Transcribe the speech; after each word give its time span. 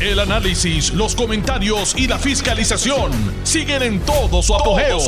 El 0.00 0.18
análisis, 0.18 0.94
los 0.94 1.14
comentarios 1.14 1.94
y 1.94 2.08
la 2.08 2.18
fiscalización 2.18 3.12
siguen 3.42 3.82
en 3.82 4.00
todo 4.00 4.40
su 4.40 4.54
apogeo. 4.54 4.98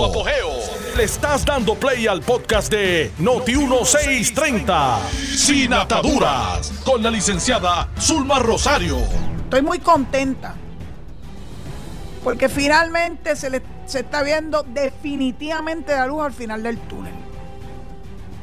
Le 0.95 1.05
estás 1.05 1.47
dando 1.47 1.75
play 1.77 2.07
al 2.07 2.21
podcast 2.21 2.71
de 2.71 3.11
Noti1630, 3.19 4.99
Sin 5.09 5.73
Ataduras, 5.73 6.71
con 6.85 7.03
la 7.03 7.11
licenciada 7.11 7.89
Zulma 7.99 8.39
Rosario. 8.39 8.99
Estoy 9.45 9.63
muy 9.63 9.79
contenta 9.79 10.57
porque 12.23 12.51
finalmente 12.51 13.35
se, 13.35 13.49
le, 13.49 13.63
se 13.87 14.01
está 14.01 14.23
viendo 14.23 14.63
definitivamente 14.63 15.95
la 15.95 16.07
luz 16.07 16.23
al 16.23 16.35
final 16.35 16.63
del 16.63 16.77
túnel. 16.77 17.15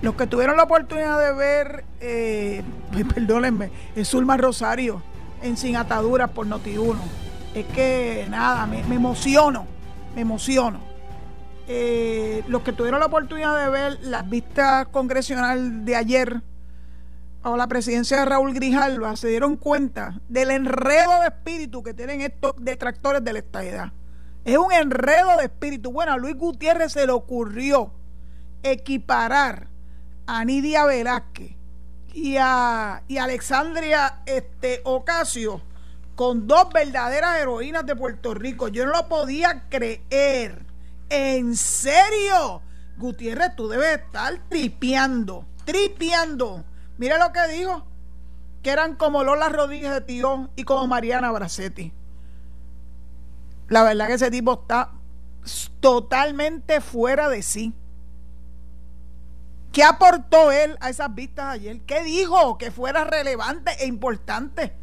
Los 0.02 0.16
que 0.16 0.26
tuvieron 0.26 0.58
la 0.58 0.64
oportunidad 0.64 1.20
de 1.20 1.32
ver, 1.32 1.86
eh, 2.02 2.64
perdónenme, 3.14 3.70
es 3.96 4.08
Zulma 4.08 4.36
Rosario 4.36 5.04
en 5.42 5.58
Sin 5.58 5.76
Ataduras 5.76 6.30
por 6.32 6.48
Noti1. 6.48 6.98
Es 7.54 7.66
que 7.68 8.28
nada, 8.30 8.66
me, 8.66 8.80
emociono, 8.80 9.66
me 10.16 10.22
emociono. 10.22 10.80
Eh, 11.68 12.44
los 12.48 12.64
que 12.64 12.74
tuvieron 12.74 13.00
la 13.00 13.08
oportunidad 13.08 13.58
de 13.64 13.70
ver 13.70 14.00
las 14.02 14.28
vistas 14.30 14.88
congresional 14.88 15.86
de 15.86 15.96
ayer 15.96 16.42
o 17.44 17.56
la 17.56 17.68
presidencia 17.68 18.18
de 18.18 18.26
Raúl 18.26 18.54
Grijalva 18.54 19.16
se 19.16 19.30
dieron 19.30 19.56
cuenta 19.56 20.20
del 20.28 20.52
enredo 20.52 21.22
de 21.22 21.28
espíritu 21.28 21.84
que 21.84 21.94
tienen 21.94 22.22
estos 22.22 22.54
detractores 22.58 23.24
de 23.24 23.34
la 23.34 23.40
estadidad. 23.40 23.94
Es 24.46 24.58
un 24.58 24.72
enredo 24.72 25.38
de 25.38 25.46
espíritu. 25.46 25.92
Bueno, 25.92 26.14
a 26.14 26.18
Luis 26.18 26.36
Gutiérrez 26.36 26.94
se 26.94 27.06
le 27.06 27.12
ocurrió 27.12 27.94
equiparar 28.64 29.68
a 30.26 30.44
Nidia 30.44 30.86
Velázquez 30.86 31.59
y 32.22 32.38
a, 32.38 33.04
y 33.08 33.18
Alexandria 33.18 34.22
este, 34.26 34.82
Ocasio 34.84 35.62
con 36.16 36.48
dos 36.48 36.68
verdaderas 36.74 37.40
heroínas 37.40 37.86
de 37.86 37.96
Puerto 37.96 38.34
Rico. 38.34 38.68
Yo 38.68 38.86
no 38.86 38.92
lo 38.92 39.08
podía 39.08 39.70
creer. 39.70 40.66
¿En 41.10 41.56
serio? 41.56 42.62
Gutiérrez, 42.98 43.56
tú 43.56 43.70
debes 43.70 44.00
estar 44.00 44.38
tripeando, 44.50 45.46
tripeando. 45.64 46.66
Mira 46.98 47.18
lo 47.18 47.32
que 47.32 47.48
dijo, 47.48 47.86
que 48.62 48.72
eran 48.72 48.96
como 48.96 49.24
Lola 49.24 49.48
Rodríguez 49.48 49.92
de 49.92 50.02
Tío 50.02 50.50
y 50.58 50.66
como 50.66 50.88
Mariana 50.88 51.32
Bracetti. 51.32 51.94
La 53.70 53.84
verdad 53.84 54.08
que 54.08 54.16
ese 54.16 54.30
tipo 54.30 54.60
está 54.60 54.92
totalmente 55.80 56.82
fuera 56.82 57.30
de 57.30 57.42
sí. 57.44 57.74
¿Qué 59.72 59.84
aportó 59.84 60.52
él 60.52 60.78
a 60.82 60.90
esas 60.90 61.14
vistas 61.14 61.46
ayer? 61.46 61.82
¿Qué 61.82 62.04
dijo 62.04 62.58
que 62.58 62.72
fuera 62.72 63.04
relevante 63.04 63.72
e 63.80 63.86
importante 63.86 64.74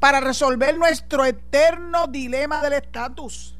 para 0.00 0.20
resolver 0.20 0.76
nuestro 0.76 1.24
eterno 1.24 2.06
dilema 2.06 2.62
del 2.62 2.74
estatus? 2.74 3.58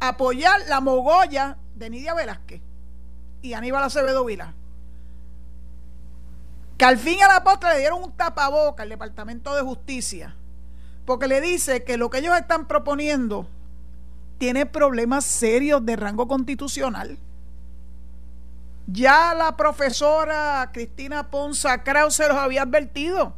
Apoyar 0.00 0.60
la 0.68 0.80
mogolla 0.80 1.56
de 1.76 1.90
Nidia 1.90 2.14
Velázquez 2.14 2.60
y 3.42 3.52
Aníbal 3.52 3.84
Acevedo 3.84 4.24
Vila. 4.24 4.54
Que 6.76 6.84
al 6.84 6.98
fin 6.98 7.18
y 7.18 7.22
a 7.22 7.28
la 7.28 7.44
postre 7.44 7.74
le 7.74 7.78
dieron 7.78 8.02
un 8.02 8.12
tapaboca 8.12 8.82
al 8.82 8.88
Departamento 8.88 9.54
de 9.54 9.62
Justicia, 9.62 10.34
porque 11.06 11.28
le 11.28 11.40
dice 11.40 11.84
que 11.84 11.96
lo 11.96 12.10
que 12.10 12.18
ellos 12.18 12.36
están 12.36 12.66
proponiendo 12.66 13.46
tiene 14.38 14.66
problemas 14.66 15.24
serios 15.24 15.86
de 15.86 15.94
rango 15.94 16.26
constitucional. 16.26 17.18
Ya 18.86 19.34
la 19.34 19.56
profesora 19.56 20.70
Cristina 20.72 21.30
Ponza 21.30 21.82
Kraus 21.82 22.14
se 22.14 22.28
los 22.28 22.36
había 22.36 22.62
advertido, 22.62 23.34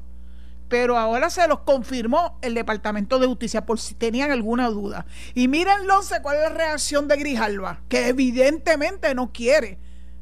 pero 0.69 0.99
ahora 0.99 1.31
se 1.31 1.47
los 1.47 1.61
confirmó 1.61 2.39
el 2.43 2.55
Departamento 2.55 3.19
de 3.19 3.29
Justicia 3.29 3.65
por 3.65 3.79
si 3.79 3.95
tenían 3.95 4.33
alguna 4.33 4.69
duda. 4.69 5.07
Y 5.35 5.47
mírenlo, 5.47 6.01
cuál 6.23 6.37
es 6.37 6.43
la 6.43 6.49
reacción 6.49 7.07
de 7.07 7.17
Grijalva, 7.17 7.81
que 7.89 8.09
evidentemente 8.09 9.15
no 9.15 9.33
quiere, 9.33 9.79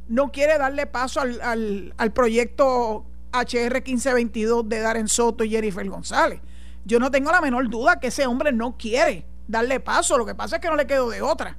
no 0.08 0.30
quiere 0.30 0.58
darle 0.58 0.86
paso 0.86 1.20
al, 1.20 1.94
al 1.96 2.12
proyecto 2.12 3.06
HR 3.32 3.82
1522 3.82 4.68
de 4.68 4.80
Darren 4.80 5.08
Soto 5.08 5.42
y 5.42 5.50
Jennifer 5.50 5.88
González. 5.88 6.40
Yo 6.84 6.98
no 7.00 7.10
tengo 7.10 7.32
la 7.32 7.40
menor 7.40 7.70
duda 7.70 7.98
que 7.98 8.08
ese 8.08 8.26
hombre 8.26 8.52
no 8.52 8.76
quiere 8.76 9.26
darle 9.48 9.80
paso, 9.80 10.18
lo 10.18 10.26
que 10.26 10.34
pasa 10.34 10.56
es 10.56 10.62
que 10.62 10.68
no 10.68 10.76
le 10.76 10.86
quedó 10.86 11.08
de 11.08 11.22
otra. 11.22 11.56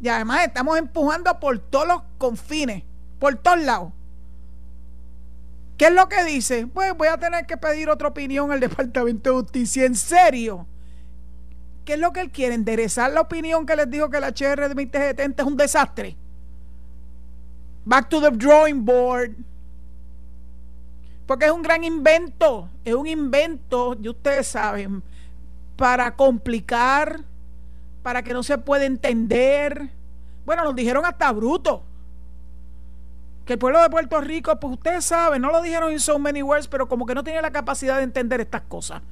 Y 0.00 0.08
además 0.08 0.46
estamos 0.46 0.78
empujando 0.78 1.38
por 1.40 1.58
todos 1.58 1.88
los 1.88 2.02
confines, 2.18 2.84
por 3.18 3.34
todos 3.36 3.60
lados. 3.60 3.92
¿Qué 5.76 5.86
es 5.86 5.92
lo 5.92 6.08
que 6.08 6.24
dice? 6.24 6.66
Pues 6.66 6.92
voy 6.96 7.08
a 7.08 7.18
tener 7.18 7.46
que 7.46 7.56
pedir 7.56 7.88
otra 7.88 8.08
opinión 8.08 8.50
al 8.50 8.60
Departamento 8.68 9.30
de 9.30 9.36
Justicia. 9.36 9.86
¿En 9.86 9.94
serio? 9.94 10.66
¿Qué 11.84 11.94
es 11.94 12.00
lo 12.00 12.12
que 12.12 12.20
él 12.20 12.30
quiere? 12.30 12.54
¿Enderezar 12.54 13.12
la 13.12 13.22
opinión 13.22 13.64
que 13.64 13.76
les 13.76 13.88
dijo 13.88 14.10
que 14.10 14.20
la 14.20 14.28
HR 14.28 14.62
de 14.62 14.68
2070 14.68 15.42
es 15.42 15.48
un 15.48 15.56
desastre? 15.56 16.16
Back 17.84 18.08
to 18.08 18.20
the 18.20 18.30
drawing 18.30 18.84
board. 18.84 19.36
Porque 21.26 21.46
es 21.46 21.50
un 21.50 21.62
gran 21.62 21.84
invento. 21.84 22.68
Es 22.84 22.94
un 22.94 23.06
invento, 23.06 23.96
y 24.00 24.08
ustedes 24.08 24.48
saben, 24.48 25.02
para 25.76 26.14
complicar 26.16 27.20
para 28.02 28.22
que 28.22 28.32
no 28.32 28.42
se 28.42 28.58
pueda 28.58 28.84
entender. 28.84 29.90
Bueno, 30.44 30.64
nos 30.64 30.74
dijeron 30.74 31.04
hasta 31.04 31.30
bruto. 31.32 31.82
Que 33.44 33.54
el 33.54 33.58
pueblo 33.58 33.80
de 33.80 33.90
Puerto 33.90 34.20
Rico, 34.20 34.58
pues 34.60 34.74
ustedes 34.74 35.04
saben, 35.04 35.40
no 35.40 35.50
lo 35.50 35.62
dijeron 35.62 35.90
en 35.90 36.00
so 36.00 36.18
many 36.18 36.42
words, 36.42 36.68
pero 36.68 36.88
como 36.88 37.06
que 37.06 37.14
no 37.14 37.24
tiene 37.24 37.40
la 37.40 37.50
capacidad 37.50 37.96
de 37.96 38.02
entender 38.02 38.40
estas 38.40 38.62
cosas. 38.62 39.02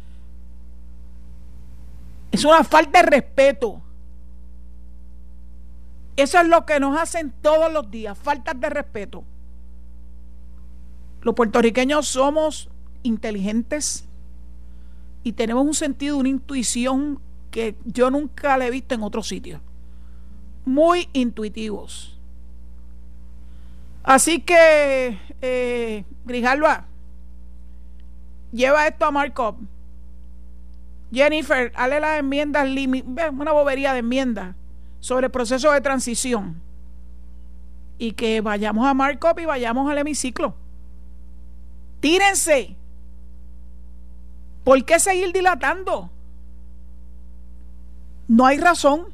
Es 2.31 2.45
una 2.45 2.63
falta 2.65 3.03
de 3.03 3.11
respeto. 3.11 3.81
Eso 6.17 6.41
es 6.41 6.49
lo 6.49 6.65
que 6.67 6.81
nos 6.81 6.99
hacen 6.99 7.33
todos 7.43 7.73
los 7.73 7.91
días, 7.91 8.17
faltas 8.17 8.59
de 8.61 8.71
respeto. 8.71 9.25
Los 11.23 11.35
puertorriqueños 11.35 12.07
somos 12.07 12.71
inteligentes 13.03 14.05
y 15.23 15.33
tenemos 15.33 15.67
un 15.67 15.75
sentido, 15.75 16.17
una 16.17 16.29
intuición 16.29 17.21
que 17.57 17.75
yo 17.87 18.11
nunca 18.11 18.59
le 18.59 18.67
he 18.67 18.71
visto 18.71 18.95
en 18.95 19.03
otro 19.03 19.23
sitio. 19.23 19.63
Muy 20.67 21.09
intuitivos. 21.15 22.21
Así 24.03 24.43
que, 24.43 25.19
eh, 25.41 26.05
Grijalva, 26.27 26.85
lleva 28.53 28.87
esto 28.87 29.07
a 29.07 29.11
Markup. 29.11 29.57
Jennifer, 31.11 31.73
hale 31.77 31.99
las 31.99 32.19
enmiendas, 32.19 32.69
una 33.33 33.53
bobería 33.53 33.95
de 33.95 34.01
enmiendas 34.01 34.55
sobre 35.01 35.29
el 35.29 35.33
proceso 35.33 35.73
de 35.73 35.81
transición. 35.81 36.61
Y 37.97 38.13
que 38.13 38.43
vayamos 38.43 38.87
a 38.87 38.93
Markup 38.93 39.39
y 39.41 39.47
vayamos 39.47 39.91
al 39.91 39.97
hemiciclo. 39.97 40.55
Tírense. 42.01 42.77
¿Por 44.63 44.85
qué 44.85 45.01
seguir 45.01 45.33
dilatando? 45.33 46.11
No 48.29 48.47
hay 48.47 48.59
razón. 48.59 49.07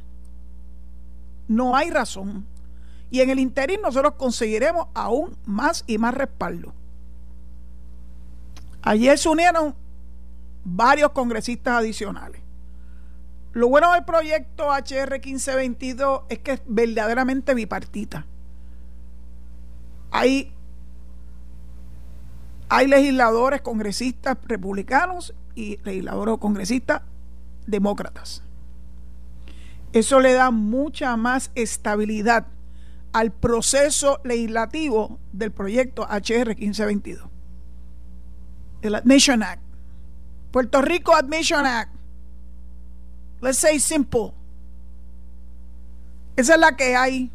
No 1.49 1.77
hay 1.77 1.91
razón. 1.91 2.47
Y 3.11 3.21
en 3.21 3.31
el 3.31 3.39
interín 3.39 3.83
nosotros 3.83 4.15
conseguiremos 4.15 4.87
aún 4.95 5.37
más 5.45 5.85
y 5.87 5.99
más 5.99 6.15
respaldo. 6.15 6.73
Ayer 8.83 9.19
se 9.19 9.29
unieron 9.29 9.75
varios 10.65 11.11
congresistas 11.13 11.75
adicionales. 11.75 12.41
Lo 13.53 13.69
bueno 13.69 13.93
del 13.93 14.05
proyecto 14.05 14.71
HR 14.71 15.21
1522 15.21 16.23
es 16.31 16.39
que 16.39 16.53
es 16.53 16.63
verdaderamente 16.67 17.55
bipartita. 17.55 18.27
Hay, 20.11 20.53
hay 22.69 22.87
legisladores, 22.87 23.61
congresistas 23.61 24.39
republicanos 24.45 25.35
y 25.55 25.79
legisladores 25.85 26.35
o 26.35 26.41
congresistas 26.41 27.03
demócratas. 27.67 28.43
Eso 29.93 30.21
le 30.21 30.33
da 30.33 30.51
mucha 30.51 31.17
más 31.17 31.51
estabilidad 31.55 32.47
al 33.13 33.31
proceso 33.31 34.21
legislativo 34.25 35.19
del 35.33 35.53
proyecto 35.53 36.05
HR 36.05 36.57
1522. 36.57 37.29
El 38.81 38.95
Admission 38.95 39.43
Act. 39.43 39.63
Puerto 40.51 40.83
Rico 40.83 41.15
Admission 41.15 41.67
Act. 41.67 41.93
Let's 43.41 43.59
say 43.59 43.79
simple. 43.79 44.33
Esa 46.37 46.55
es 46.55 46.61
la 46.61 46.77
que 46.77 46.97
hay. 46.97 47.31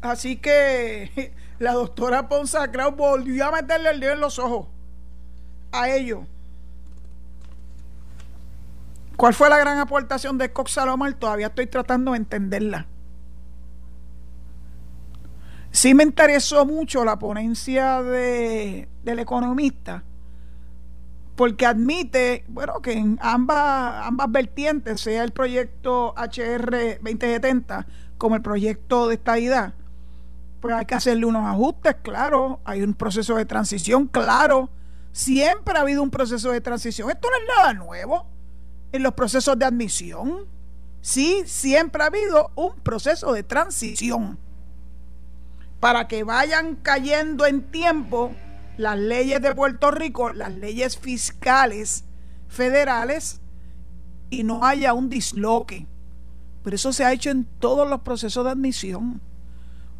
Así 0.00 0.36
que 0.36 1.32
la 1.58 1.72
doctora 1.72 2.28
Ponza 2.28 2.70
Kraus 2.70 2.96
volvió 2.96 3.46
a 3.46 3.52
meterle 3.52 3.90
el 3.90 4.00
dedo 4.00 4.12
en 4.12 4.20
los 4.20 4.38
ojos 4.38 4.68
a 5.72 5.88
ellos. 5.90 6.20
¿Cuál 9.16 9.32
fue 9.32 9.48
la 9.48 9.58
gran 9.58 9.78
aportación 9.78 10.36
de 10.36 10.52
Cox 10.52 10.72
Salomar? 10.72 11.14
Todavía 11.14 11.46
estoy 11.46 11.66
tratando 11.66 12.12
de 12.12 12.18
entenderla. 12.18 12.86
Sí 15.70 15.94
me 15.94 16.04
interesó 16.04 16.66
mucho 16.66 17.04
la 17.04 17.18
ponencia 17.18 18.02
de, 18.02 18.88
del 19.04 19.18
economista, 19.18 20.04
porque 21.34 21.66
admite, 21.66 22.44
bueno, 22.48 22.80
que 22.80 22.92
en 22.92 23.18
ambas, 23.22 24.06
ambas 24.06 24.30
vertientes, 24.30 25.00
sea 25.00 25.24
el 25.24 25.32
proyecto 25.32 26.14
HR 26.16 26.98
2070 27.02 27.86
como 28.16 28.36
el 28.36 28.42
proyecto 28.42 29.08
de 29.08 29.14
estadidad, 29.14 29.74
pues 30.60 30.74
hay 30.74 30.86
que 30.86 30.94
hacerle 30.94 31.26
unos 31.26 31.46
ajustes, 31.46 31.96
claro, 32.02 32.60
hay 32.64 32.82
un 32.82 32.94
proceso 32.94 33.36
de 33.36 33.44
transición, 33.44 34.08
claro, 34.08 34.70
siempre 35.12 35.76
ha 35.76 35.82
habido 35.82 36.02
un 36.02 36.10
proceso 36.10 36.52
de 36.52 36.62
transición, 36.62 37.10
esto 37.10 37.28
no 37.30 37.36
es 37.36 37.42
nada 37.58 37.74
nuevo 37.74 38.35
en 38.92 39.02
los 39.02 39.14
procesos 39.14 39.58
de 39.58 39.64
admisión, 39.64 40.46
sí, 41.00 41.42
siempre 41.46 42.02
ha 42.02 42.06
habido 42.06 42.50
un 42.54 42.74
proceso 42.80 43.32
de 43.32 43.42
transición 43.42 44.38
para 45.80 46.08
que 46.08 46.24
vayan 46.24 46.76
cayendo 46.76 47.46
en 47.46 47.62
tiempo 47.70 48.32
las 48.76 48.98
leyes 48.98 49.40
de 49.40 49.54
Puerto 49.54 49.90
Rico, 49.90 50.32
las 50.32 50.52
leyes 50.54 50.98
fiscales 50.98 52.04
federales 52.48 53.40
y 54.30 54.42
no 54.44 54.64
haya 54.64 54.94
un 54.94 55.08
disloque. 55.08 55.86
Pero 56.62 56.76
eso 56.76 56.92
se 56.92 57.04
ha 57.04 57.12
hecho 57.12 57.30
en 57.30 57.44
todos 57.44 57.88
los 57.88 58.00
procesos 58.00 58.44
de 58.44 58.50
admisión. 58.50 59.20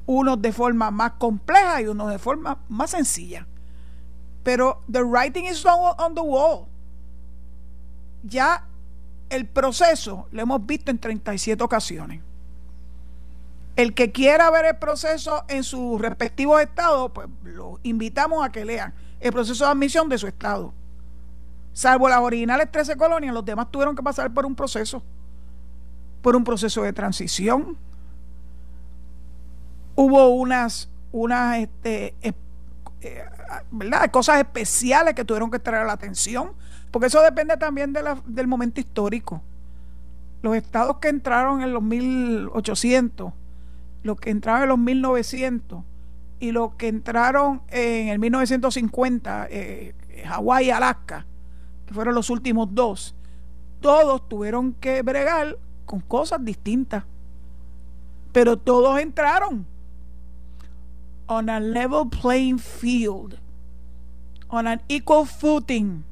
Unos 0.06 0.40
de 0.40 0.52
forma 0.52 0.90
más 0.90 1.12
compleja 1.12 1.82
y 1.82 1.86
unos 1.86 2.10
de 2.10 2.18
forma 2.18 2.64
más 2.68 2.90
sencilla. 2.90 3.46
Pero 4.42 4.82
the 4.90 5.02
writing 5.02 5.46
is 5.46 5.64
on 5.64 6.14
the 6.14 6.20
wall. 6.20 6.66
Ya 8.22 8.66
el 9.30 9.46
proceso 9.46 10.26
lo 10.30 10.42
hemos 10.42 10.64
visto 10.66 10.90
en 10.90 10.98
37 10.98 11.62
ocasiones. 11.62 12.20
El 13.74 13.92
que 13.92 14.10
quiera 14.10 14.50
ver 14.50 14.64
el 14.64 14.76
proceso 14.76 15.44
en 15.48 15.62
sus 15.62 16.00
respectivos 16.00 16.60
estados, 16.62 17.10
pues 17.12 17.28
lo 17.44 17.78
invitamos 17.82 18.44
a 18.44 18.50
que 18.50 18.64
lean 18.64 18.94
el 19.20 19.32
proceso 19.32 19.64
de 19.64 19.70
admisión 19.70 20.08
de 20.08 20.18
su 20.18 20.26
estado. 20.26 20.72
Salvo 21.72 22.08
las 22.08 22.20
originales 22.20 22.70
13 22.70 22.96
colonias, 22.96 23.34
los 23.34 23.44
demás 23.44 23.70
tuvieron 23.70 23.94
que 23.94 24.02
pasar 24.02 24.32
por 24.32 24.46
un 24.46 24.54
proceso, 24.54 25.02
por 26.22 26.34
un 26.34 26.42
proceso 26.42 26.82
de 26.82 26.92
transición. 26.94 27.76
Hubo 29.94 30.28
unas, 30.28 30.88
unas 31.12 31.58
este, 31.58 32.14
¿verdad? 33.70 34.10
cosas 34.10 34.38
especiales 34.38 35.14
que 35.14 35.24
tuvieron 35.24 35.50
que 35.50 35.58
traer 35.58 35.86
la 35.86 35.92
atención, 35.92 36.52
porque 36.90 37.06
eso 37.06 37.20
depende 37.22 37.56
también 37.56 37.92
de 37.92 38.02
la, 38.02 38.20
del 38.26 38.46
momento 38.46 38.80
histórico. 38.80 39.42
Los 40.42 40.56
estados 40.56 40.98
que 40.98 41.08
entraron 41.08 41.62
en 41.62 41.72
los 41.72 41.82
1800 41.82 43.32
los 44.06 44.18
que 44.18 44.30
entraron 44.30 44.62
en 44.62 44.68
los 44.68 44.78
1900 44.78 45.82
y 46.38 46.52
los 46.52 46.74
que 46.74 46.88
entraron 46.88 47.62
en 47.68 48.08
el 48.08 48.18
1950, 48.18 49.48
eh, 49.50 49.94
Hawái 50.24 50.66
y 50.66 50.70
Alaska, 50.70 51.26
que 51.86 51.92
fueron 51.92 52.14
los 52.14 52.30
últimos 52.30 52.68
dos, 52.72 53.14
todos 53.80 54.26
tuvieron 54.28 54.72
que 54.74 55.02
bregar 55.02 55.58
con 55.84 56.00
cosas 56.00 56.44
distintas. 56.44 57.04
Pero 58.32 58.56
todos 58.56 58.98
entraron 59.00 59.66
on 61.28 61.48
a 61.48 61.60
level 61.60 62.08
playing 62.08 62.58
field, 62.58 63.38
on 64.48 64.66
an 64.66 64.80
equal 64.88 65.26
footing, 65.26 66.04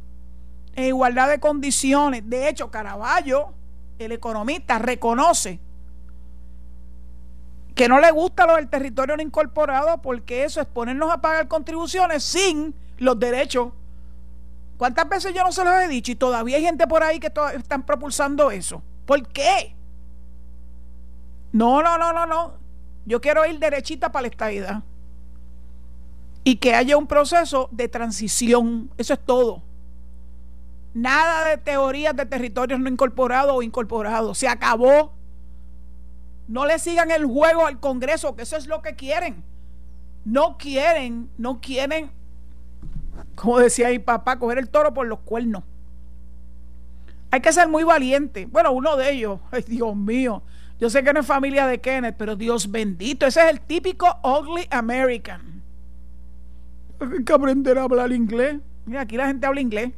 en 0.74 0.84
igualdad 0.84 1.28
de 1.28 1.38
condiciones. 1.38 2.28
De 2.28 2.48
hecho, 2.48 2.70
Caraballo, 2.70 3.52
el 3.98 4.12
economista, 4.12 4.78
reconoce 4.78 5.60
que 7.74 7.88
no 7.88 7.98
le 7.98 8.10
gusta 8.12 8.46
lo 8.46 8.56
del 8.56 8.68
territorio 8.68 9.16
no 9.16 9.22
incorporado 9.22 10.00
porque 10.00 10.44
eso 10.44 10.60
es 10.60 10.66
ponernos 10.66 11.10
a 11.10 11.20
pagar 11.20 11.48
contribuciones 11.48 12.22
sin 12.22 12.74
los 12.98 13.18
derechos. 13.18 13.72
¿Cuántas 14.76 15.08
veces 15.08 15.34
yo 15.34 15.42
no 15.42 15.52
se 15.52 15.64
los 15.64 15.74
he 15.74 15.88
dicho 15.88 16.12
y 16.12 16.16
todavía 16.16 16.56
hay 16.56 16.64
gente 16.64 16.86
por 16.86 17.02
ahí 17.02 17.18
que 17.18 17.32
están 17.56 17.84
propulsando 17.84 18.50
eso? 18.50 18.82
¿Por 19.06 19.26
qué? 19.28 19.74
No, 21.52 21.82
no, 21.82 21.98
no, 21.98 22.12
no, 22.12 22.26
no. 22.26 22.54
Yo 23.06 23.20
quiero 23.20 23.44
ir 23.46 23.58
derechita 23.58 24.10
para 24.10 24.22
la 24.22 24.28
estadidad. 24.28 24.82
Y 26.44 26.56
que 26.56 26.74
haya 26.74 26.96
un 26.96 27.06
proceso 27.06 27.68
de 27.72 27.88
transición. 27.88 28.90
Eso 28.98 29.14
es 29.14 29.20
todo. 29.20 29.62
Nada 30.92 31.48
de 31.48 31.56
teorías 31.56 32.14
de 32.14 32.26
territorios 32.26 32.78
no 32.78 32.88
incorporados 32.88 33.56
o 33.56 33.62
incorporados. 33.62 34.38
Se 34.38 34.46
acabó. 34.46 35.12
No 36.46 36.66
le 36.66 36.78
sigan 36.78 37.10
el 37.10 37.24
juego 37.24 37.66
al 37.66 37.80
Congreso, 37.80 38.36
que 38.36 38.42
eso 38.42 38.56
es 38.56 38.66
lo 38.66 38.82
que 38.82 38.94
quieren. 38.94 39.42
No 40.24 40.58
quieren, 40.58 41.30
no 41.38 41.60
quieren, 41.60 42.10
como 43.34 43.58
decía 43.58 43.88
mi 43.88 43.98
papá, 43.98 44.38
coger 44.38 44.58
el 44.58 44.68
toro 44.68 44.94
por 44.94 45.06
los 45.06 45.20
cuernos. 45.20 45.62
Hay 47.30 47.40
que 47.40 47.52
ser 47.52 47.68
muy 47.68 47.82
valiente. 47.82 48.46
Bueno, 48.46 48.72
uno 48.72 48.96
de 48.96 49.12
ellos, 49.12 49.40
ay 49.50 49.64
Dios 49.66 49.96
mío, 49.96 50.42
yo 50.78 50.90
sé 50.90 51.02
que 51.02 51.12
no 51.12 51.20
es 51.20 51.26
familia 51.26 51.66
de 51.66 51.80
Kenneth, 51.80 52.16
pero 52.16 52.36
Dios 52.36 52.70
bendito, 52.70 53.26
ese 53.26 53.44
es 53.44 53.50
el 53.50 53.60
típico 53.60 54.18
ugly 54.22 54.66
American. 54.70 55.53
Que 57.24 57.32
aprender 57.32 57.78
a 57.78 57.82
hablar 57.82 58.12
inglés. 58.12 58.60
Mira, 58.86 59.02
aquí 59.02 59.16
la 59.16 59.26
gente 59.26 59.46
habla 59.46 59.60
inglés. 59.60 59.92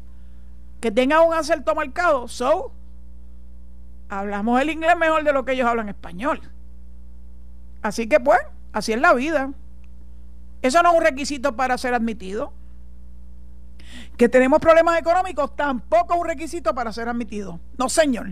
Que 0.80 0.90
tenga 0.90 1.22
un 1.22 1.34
acento 1.34 1.74
marcado. 1.74 2.28
So, 2.28 2.72
hablamos 4.08 4.60
el 4.60 4.70
inglés 4.70 4.96
mejor 4.96 5.24
de 5.24 5.32
lo 5.32 5.44
que 5.44 5.52
ellos 5.52 5.66
hablan 5.66 5.88
español. 5.88 6.40
Así 7.82 8.08
que 8.08 8.20
pues, 8.20 8.40
así 8.72 8.92
es 8.92 9.00
la 9.00 9.14
vida. 9.14 9.52
Eso 10.62 10.82
no 10.82 10.90
es 10.90 10.98
un 10.98 11.04
requisito 11.04 11.56
para 11.56 11.78
ser 11.78 11.94
admitido. 11.94 12.52
Que 14.16 14.28
tenemos 14.28 14.60
problemas 14.60 14.98
económicos 14.98 15.54
tampoco 15.54 16.14
es 16.14 16.20
un 16.20 16.26
requisito 16.26 16.74
para 16.74 16.92
ser 16.92 17.08
admitido. 17.08 17.60
No, 17.78 17.88
señor. 17.88 18.30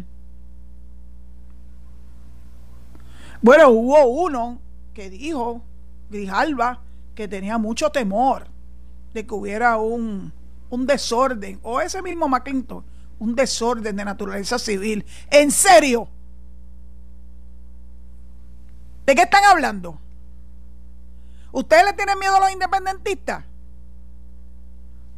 Bueno, 3.43 3.69
hubo 3.69 4.07
uno 4.07 4.59
que 4.95 5.11
dijo, 5.11 5.63
Grijalva, 6.11 6.81
que 7.15 7.29
tenía 7.29 7.59
mucho 7.59 7.91
temor 7.91 8.54
de 9.15 9.25
que 9.25 9.35
hubiera 9.35 9.79
un, 9.79 10.33
un 10.69 10.87
desorden, 10.87 11.61
o 11.63 11.81
ese 11.81 12.03
mismo 12.03 12.29
McClinton, 12.29 12.85
un 13.21 13.35
desorden 13.35 13.97
de 13.97 14.05
naturaleza 14.05 14.59
civil. 14.59 15.07
¿En 15.31 15.53
serio? 15.53 16.09
¿De 19.07 19.15
qué 19.15 19.23
están 19.23 19.45
hablando? 19.45 20.01
¿Ustedes 21.53 21.85
le 21.85 21.93
tienen 21.93 22.19
miedo 22.19 22.35
a 22.37 22.41
los 22.41 22.51
independentistas? 22.51 23.45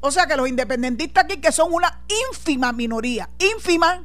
O 0.00 0.10
sea 0.10 0.26
que 0.26 0.36
los 0.36 0.46
independentistas 0.46 1.24
aquí, 1.24 1.38
que 1.38 1.50
son 1.50 1.72
una 1.72 2.02
ínfima 2.30 2.72
minoría, 2.72 3.30
ínfima, 3.38 4.04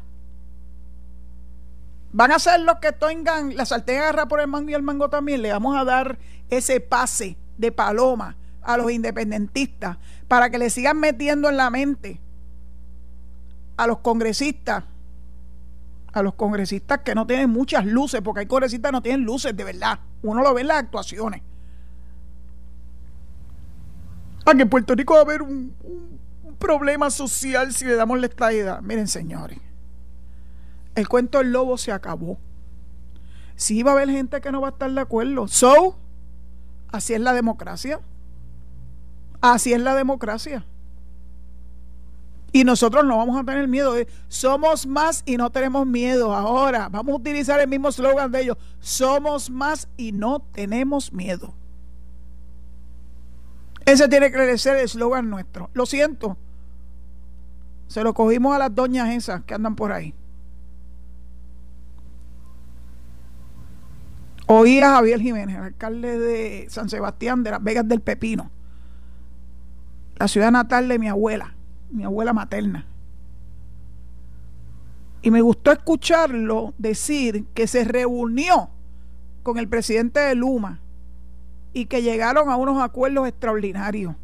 van 2.13 2.31
a 2.31 2.39
ser 2.39 2.61
los 2.61 2.79
que 2.79 2.93
tengan 2.93 3.55
la 3.57 3.65
sartén 3.65 3.99
agarra 3.99 4.27
por 4.27 4.39
el 4.39 4.47
mango 4.47 4.69
y 4.69 4.73
el 4.73 4.83
mango 4.83 5.09
también. 5.09 5.41
Le 5.41 5.51
vamos 5.51 5.75
a 5.75 5.83
dar 5.83 6.17
ese 6.49 6.79
pase 6.79 7.37
de 7.57 7.71
paloma 7.73 8.37
a 8.61 8.77
los 8.77 8.91
independentistas 8.91 9.97
para 10.27 10.49
que 10.49 10.57
le 10.57 10.69
sigan 10.69 10.99
metiendo 10.99 11.49
en 11.49 11.57
la 11.57 11.69
mente 11.69 12.19
a 13.77 13.87
los 13.87 13.99
congresistas, 13.99 14.83
a 16.13 16.21
los 16.21 16.35
congresistas 16.35 16.99
que 16.99 17.15
no 17.15 17.25
tienen 17.25 17.49
muchas 17.49 17.85
luces, 17.85 18.21
porque 18.21 18.41
hay 18.41 18.45
congresistas 18.45 18.89
que 18.89 18.93
no 18.93 19.01
tienen 19.01 19.25
luces 19.25 19.55
de 19.55 19.63
verdad. 19.63 19.99
Uno 20.21 20.43
lo 20.43 20.53
ve 20.53 20.61
en 20.61 20.67
las 20.67 20.77
actuaciones. 20.77 21.41
Aquí 24.45 24.61
en 24.61 24.69
Puerto 24.69 24.93
Rico 24.95 25.13
va 25.13 25.21
a 25.21 25.23
haber 25.23 25.41
un, 25.41 25.75
problema 26.59 27.09
social 27.09 27.73
si 27.73 27.85
le 27.85 27.95
damos 27.95 28.19
la 28.19 28.27
estadidad. 28.27 28.81
Miren, 28.81 29.07
señores, 29.07 29.57
el 30.93 31.07
cuento 31.07 31.39
del 31.39 31.51
lobo 31.51 31.75
se 31.77 31.91
acabó. 31.91 32.37
Sí 33.55 33.81
va 33.81 33.91
a 33.91 33.93
haber 33.95 34.11
gente 34.11 34.41
que 34.41 34.51
no 34.51 34.61
va 34.61 34.67
a 34.67 34.71
estar 34.71 34.91
de 34.91 35.01
acuerdo. 35.01 35.47
So, 35.47 35.97
así 36.91 37.15
es 37.15 37.19
la 37.19 37.33
democracia. 37.33 37.99
Así 39.41 39.73
es 39.73 39.81
la 39.81 39.95
democracia. 39.95 40.65
Y 42.53 42.63
nosotros 42.63 43.05
no 43.05 43.17
vamos 43.17 43.39
a 43.39 43.43
tener 43.43 43.67
miedo. 43.67 43.95
Somos 44.27 44.85
más 44.85 45.23
y 45.25 45.37
no 45.37 45.49
tenemos 45.49 45.87
miedo. 45.87 46.33
Ahora 46.33 46.89
vamos 46.89 47.13
a 47.13 47.17
utilizar 47.17 47.59
el 47.59 47.67
mismo 47.67 47.91
slogan 47.91 48.31
de 48.31 48.41
ellos. 48.41 48.57
Somos 48.79 49.49
más 49.49 49.87
y 49.97 50.11
no 50.11 50.39
tenemos 50.51 51.11
miedo. 51.13 51.53
Ese 53.85 54.07
tiene 54.07 54.31
que 54.31 54.57
ser 54.57 54.77
el 54.77 54.85
eslogan 54.85 55.29
nuestro. 55.29 55.69
Lo 55.73 55.85
siento. 55.85 56.37
Se 57.87 58.03
lo 58.03 58.13
cogimos 58.13 58.55
a 58.55 58.59
las 58.59 58.73
doñas 58.73 59.09
esas 59.09 59.43
que 59.43 59.53
andan 59.53 59.75
por 59.75 59.91
ahí. 59.91 60.13
Oí 64.47 64.79
a 64.81 64.91
Javier 64.91 65.21
Jiménez, 65.21 65.57
alcalde 65.57 66.19
de 66.19 66.67
San 66.69 66.89
Sebastián 66.89 67.41
de 67.41 67.51
las 67.51 67.63
Vegas 67.63 67.87
del 67.87 68.01
Pepino, 68.01 68.51
la 70.21 70.27
ciudad 70.27 70.51
natal 70.51 70.87
de 70.87 70.99
mi 70.99 71.07
abuela 71.07 71.55
mi 71.91 72.03
abuela 72.03 72.33
materna. 72.33 72.85
Y 75.21 75.29
me 75.29 75.41
gustó 75.41 75.71
escucharlo 75.71 76.73
decir 76.77 77.45
que 77.53 77.67
se 77.67 77.83
reunió 77.83 78.69
con 79.43 79.57
el 79.57 79.67
presidente 79.67 80.19
de 80.19 80.35
Luma 80.35 80.79
y 81.73 81.85
que 81.85 82.01
llegaron 82.01 82.49
a 82.49 82.55
unos 82.55 82.81
acuerdos 82.81 83.27
extraordinarios. 83.27 84.15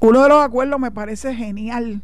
Uno 0.00 0.22
de 0.22 0.28
los 0.28 0.42
acuerdos 0.42 0.80
me 0.80 0.90
parece 0.90 1.34
genial, 1.34 2.02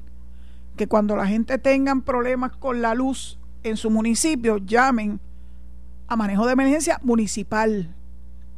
que 0.77 0.89
cuando 0.89 1.17
la 1.17 1.27
gente 1.27 1.59
tenga 1.59 1.95
problemas 2.01 2.53
con 2.57 2.83
la 2.83 2.95
luz 2.95 3.39
en 3.63 3.77
su 3.77 3.91
municipio, 3.91 4.59
llamen 4.59 5.21
a 6.09 6.17
manejo 6.17 6.45
de 6.47 6.53
emergencia 6.53 6.99
municipal. 7.03 7.95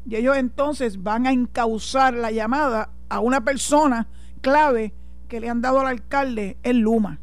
Y 0.09 0.17
ellos 0.17 0.37
entonces 0.37 1.03
van 1.03 1.27
a 1.27 1.33
encauzar 1.33 2.15
la 2.15 2.31
llamada 2.31 2.91
a 3.09 3.21
una 3.21 3.43
persona 3.43 4.07
clave 4.41 4.95
que 5.29 5.41
le 5.41 5.49
han 5.49 5.61
dado 5.61 5.81
al 5.81 5.89
alcalde 5.89 6.57
en 6.63 6.81
Luma. 6.81 7.19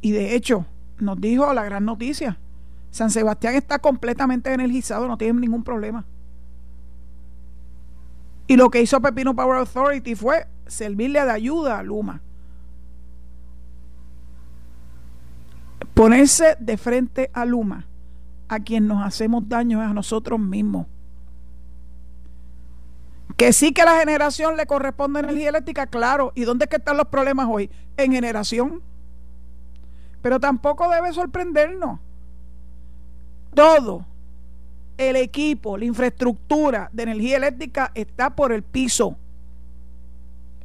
Y 0.00 0.12
de 0.12 0.34
hecho, 0.34 0.66
nos 0.98 1.20
dijo 1.20 1.52
la 1.52 1.64
gran 1.64 1.84
noticia, 1.84 2.38
San 2.90 3.10
Sebastián 3.10 3.54
está 3.54 3.78
completamente 3.78 4.52
energizado, 4.52 5.08
no 5.08 5.18
tiene 5.18 5.40
ningún 5.40 5.64
problema. 5.64 6.04
Y 8.46 8.56
lo 8.56 8.70
que 8.70 8.82
hizo 8.82 9.00
Pepino 9.00 9.34
Power 9.34 9.58
Authority 9.58 10.14
fue 10.14 10.46
servirle 10.66 11.24
de 11.24 11.30
ayuda 11.30 11.78
a 11.78 11.82
Luma. 11.82 12.20
Ponerse 15.94 16.56
de 16.60 16.76
frente 16.76 17.30
a 17.32 17.44
Luma, 17.44 17.86
a 18.48 18.60
quien 18.60 18.86
nos 18.86 19.04
hacemos 19.04 19.48
daño 19.48 19.82
es 19.82 19.88
a 19.88 19.94
nosotros 19.94 20.38
mismos. 20.38 20.86
Que 23.36 23.52
sí 23.52 23.72
que 23.72 23.82
a 23.82 23.86
la 23.86 23.98
generación 23.98 24.56
le 24.56 24.66
corresponde 24.66 25.20
energía 25.20 25.48
eléctrica, 25.48 25.86
claro. 25.86 26.32
¿Y 26.34 26.44
dónde 26.44 26.64
es 26.64 26.70
que 26.70 26.76
están 26.76 26.96
los 26.96 27.08
problemas 27.08 27.48
hoy? 27.50 27.70
En 27.96 28.12
generación. 28.12 28.82
Pero 30.22 30.38
tampoco 30.40 30.88
debe 30.88 31.12
sorprendernos. 31.12 31.98
Todo 33.54 34.06
el 34.96 35.16
equipo, 35.16 35.76
la 35.76 35.84
infraestructura 35.84 36.88
de 36.92 37.02
energía 37.02 37.36
eléctrica 37.36 37.90
está 37.94 38.30
por 38.30 38.52
el 38.52 38.62
piso. 38.62 39.16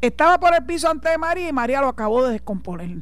Estaba 0.01 0.39
por 0.39 0.55
el 0.55 0.63
piso 0.65 0.89
antes 0.89 1.11
de 1.11 1.17
María 1.17 1.49
y 1.49 1.53
María 1.53 1.81
lo 1.81 1.87
acabó 1.87 2.23
de 2.23 2.33
descomponer. 2.33 2.97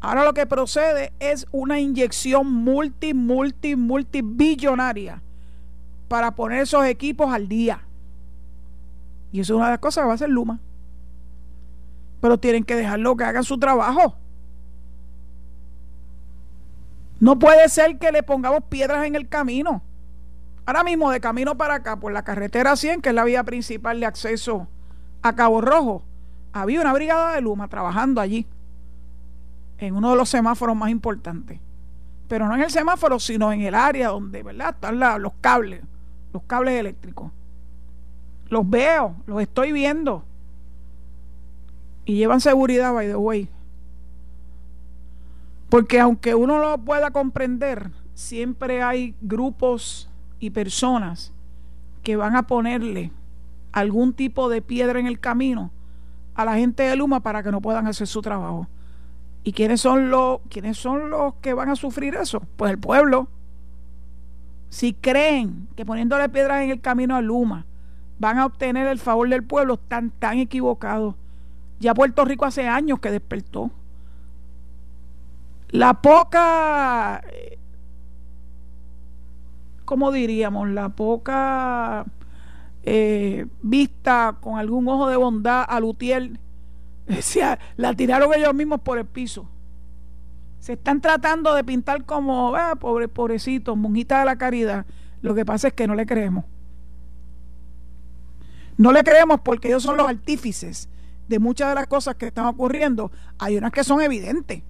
Ahora 0.00 0.24
lo 0.24 0.32
que 0.32 0.46
procede 0.46 1.12
es 1.18 1.46
una 1.52 1.78
inyección 1.78 2.50
multi, 2.50 3.12
multi, 3.12 3.76
multibillonaria 3.76 5.22
para 6.08 6.34
poner 6.34 6.60
esos 6.62 6.86
equipos 6.86 7.32
al 7.32 7.48
día. 7.48 7.82
Y 9.32 9.40
eso 9.40 9.54
es 9.54 9.56
una 9.56 9.66
de 9.66 9.72
las 9.72 9.80
cosas 9.80 10.02
que 10.02 10.06
va 10.06 10.12
a 10.12 10.14
hacer 10.14 10.28
Luma. 10.28 10.58
Pero 12.20 12.38
tienen 12.38 12.64
que 12.64 12.76
dejarlo 12.76 13.16
que 13.16 13.24
hagan 13.24 13.44
su 13.44 13.58
trabajo. 13.58 14.16
No 17.20 17.38
puede 17.38 17.68
ser 17.68 17.98
que 17.98 18.12
le 18.12 18.22
pongamos 18.22 18.64
piedras 18.64 19.06
en 19.06 19.14
el 19.14 19.28
camino. 19.28 19.82
Ahora 20.66 20.84
mismo 20.84 21.10
de 21.10 21.20
camino 21.20 21.56
para 21.56 21.74
acá, 21.74 21.96
por 21.96 22.12
la 22.12 22.22
carretera 22.22 22.76
100, 22.76 23.02
que 23.02 23.10
es 23.10 23.14
la 23.14 23.24
vía 23.24 23.44
principal 23.44 24.00
de 24.00 24.06
acceso 24.06 24.68
a 25.22 25.34
Cabo 25.34 25.60
Rojo, 25.60 26.02
había 26.52 26.80
una 26.80 26.92
brigada 26.92 27.34
de 27.34 27.40
Luma 27.40 27.68
trabajando 27.68 28.20
allí, 28.20 28.46
en 29.78 29.94
uno 29.94 30.10
de 30.10 30.16
los 30.16 30.28
semáforos 30.28 30.76
más 30.76 30.90
importantes. 30.90 31.60
Pero 32.28 32.46
no 32.46 32.54
en 32.54 32.62
el 32.62 32.70
semáforo, 32.70 33.18
sino 33.18 33.52
en 33.52 33.62
el 33.62 33.74
área 33.74 34.08
donde 34.08 34.42
¿verdad? 34.42 34.74
están 34.74 35.00
los 35.20 35.32
cables, 35.40 35.82
los 36.32 36.42
cables 36.44 36.78
eléctricos. 36.78 37.32
Los 38.50 38.68
veo, 38.68 39.14
los 39.26 39.40
estoy 39.40 39.72
viendo. 39.72 40.24
Y 42.04 42.16
llevan 42.16 42.40
seguridad, 42.40 42.92
by 42.92 43.06
the 43.06 43.16
way. 43.16 43.48
Porque 45.68 46.00
aunque 46.00 46.34
uno 46.34 46.58
lo 46.58 46.76
pueda 46.78 47.12
comprender, 47.12 47.92
siempre 48.14 48.82
hay 48.82 49.14
grupos 49.20 50.10
y 50.40 50.50
personas 50.50 51.32
que 52.02 52.16
van 52.16 52.34
a 52.34 52.48
ponerle 52.48 53.12
algún 53.70 54.12
tipo 54.12 54.48
de 54.48 54.62
piedra 54.62 54.98
en 54.98 55.06
el 55.06 55.20
camino 55.20 55.70
a 56.34 56.44
la 56.44 56.56
gente 56.56 56.82
de 56.82 56.96
Luma 56.96 57.20
para 57.20 57.44
que 57.44 57.52
no 57.52 57.60
puedan 57.60 57.86
hacer 57.86 58.08
su 58.08 58.20
trabajo. 58.20 58.66
¿Y 59.44 59.52
quiénes 59.52 59.80
son 59.80 60.10
los, 60.10 60.40
quiénes 60.48 60.76
son 60.76 61.08
los 61.08 61.34
que 61.34 61.54
van 61.54 61.68
a 61.68 61.76
sufrir 61.76 62.16
eso? 62.16 62.42
Pues 62.56 62.72
el 62.72 62.78
pueblo. 62.78 63.28
Si 64.70 64.92
creen 64.92 65.68
que 65.76 65.86
poniéndole 65.86 66.28
piedras 66.28 66.62
en 66.62 66.70
el 66.70 66.80
camino 66.80 67.14
a 67.14 67.20
Luma 67.20 67.66
van 68.20 68.38
a 68.38 68.46
obtener 68.46 68.86
el 68.86 68.98
favor 68.98 69.28
del 69.28 69.42
pueblo, 69.42 69.74
están 69.74 70.10
tan 70.10 70.38
equivocados. 70.38 71.16
Ya 71.80 71.94
Puerto 71.94 72.24
Rico 72.26 72.44
hace 72.44 72.68
años 72.68 73.00
que 73.00 73.10
despertó. 73.10 73.70
La 75.70 76.02
poca, 76.02 77.22
eh, 77.32 77.58
¿cómo 79.86 80.12
diríamos? 80.12 80.68
La 80.68 80.90
poca 80.90 82.04
eh, 82.82 83.46
vista 83.62 84.36
con 84.40 84.58
algún 84.58 84.86
ojo 84.88 85.08
de 85.08 85.16
bondad 85.16 85.64
a 85.66 85.80
Lutiel, 85.80 86.38
la 87.76 87.94
tiraron 87.94 88.34
ellos 88.34 88.54
mismos 88.54 88.80
por 88.82 88.98
el 88.98 89.06
piso. 89.06 89.48
Se 90.58 90.74
están 90.74 91.00
tratando 91.00 91.54
de 91.54 91.64
pintar 91.64 92.04
como, 92.04 92.54
ah, 92.54 92.74
pobre, 92.78 93.08
pobrecito, 93.08 93.76
monjita 93.76 94.18
de 94.18 94.26
la 94.26 94.36
caridad. 94.36 94.84
Lo 95.22 95.34
que 95.34 95.46
pasa 95.46 95.68
es 95.68 95.72
que 95.72 95.86
no 95.86 95.94
le 95.94 96.04
creemos. 96.04 96.44
No 98.80 98.92
le 98.92 99.04
creemos 99.04 99.40
porque 99.42 99.68
ellos 99.68 99.82
son 99.82 99.98
los 99.98 100.08
artífices 100.08 100.88
de 101.28 101.38
muchas 101.38 101.68
de 101.68 101.74
las 101.74 101.86
cosas 101.86 102.14
que 102.14 102.28
están 102.28 102.46
ocurriendo. 102.46 103.12
Hay 103.38 103.58
unas 103.58 103.72
que 103.72 103.84
son 103.84 104.00
evidentes. 104.00 104.62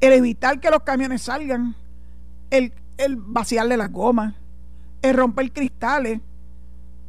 El 0.00 0.12
evitar 0.12 0.60
que 0.60 0.70
los 0.70 0.84
camiones 0.84 1.22
salgan, 1.22 1.74
el, 2.50 2.72
el 2.96 3.16
vaciarle 3.16 3.76
las 3.76 3.90
gomas, 3.90 4.36
el 5.02 5.16
romper 5.16 5.50
cristales. 5.50 6.20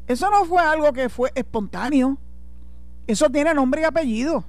Eso 0.07 0.31
no 0.31 0.45
fue 0.45 0.63
algo 0.63 0.91
que 0.93 1.09
fue 1.09 1.31
espontáneo. 1.35 2.17
Eso 3.05 3.29
tiene 3.29 3.53
nombre 3.53 3.81
y 3.81 3.83
apellido. 3.83 4.45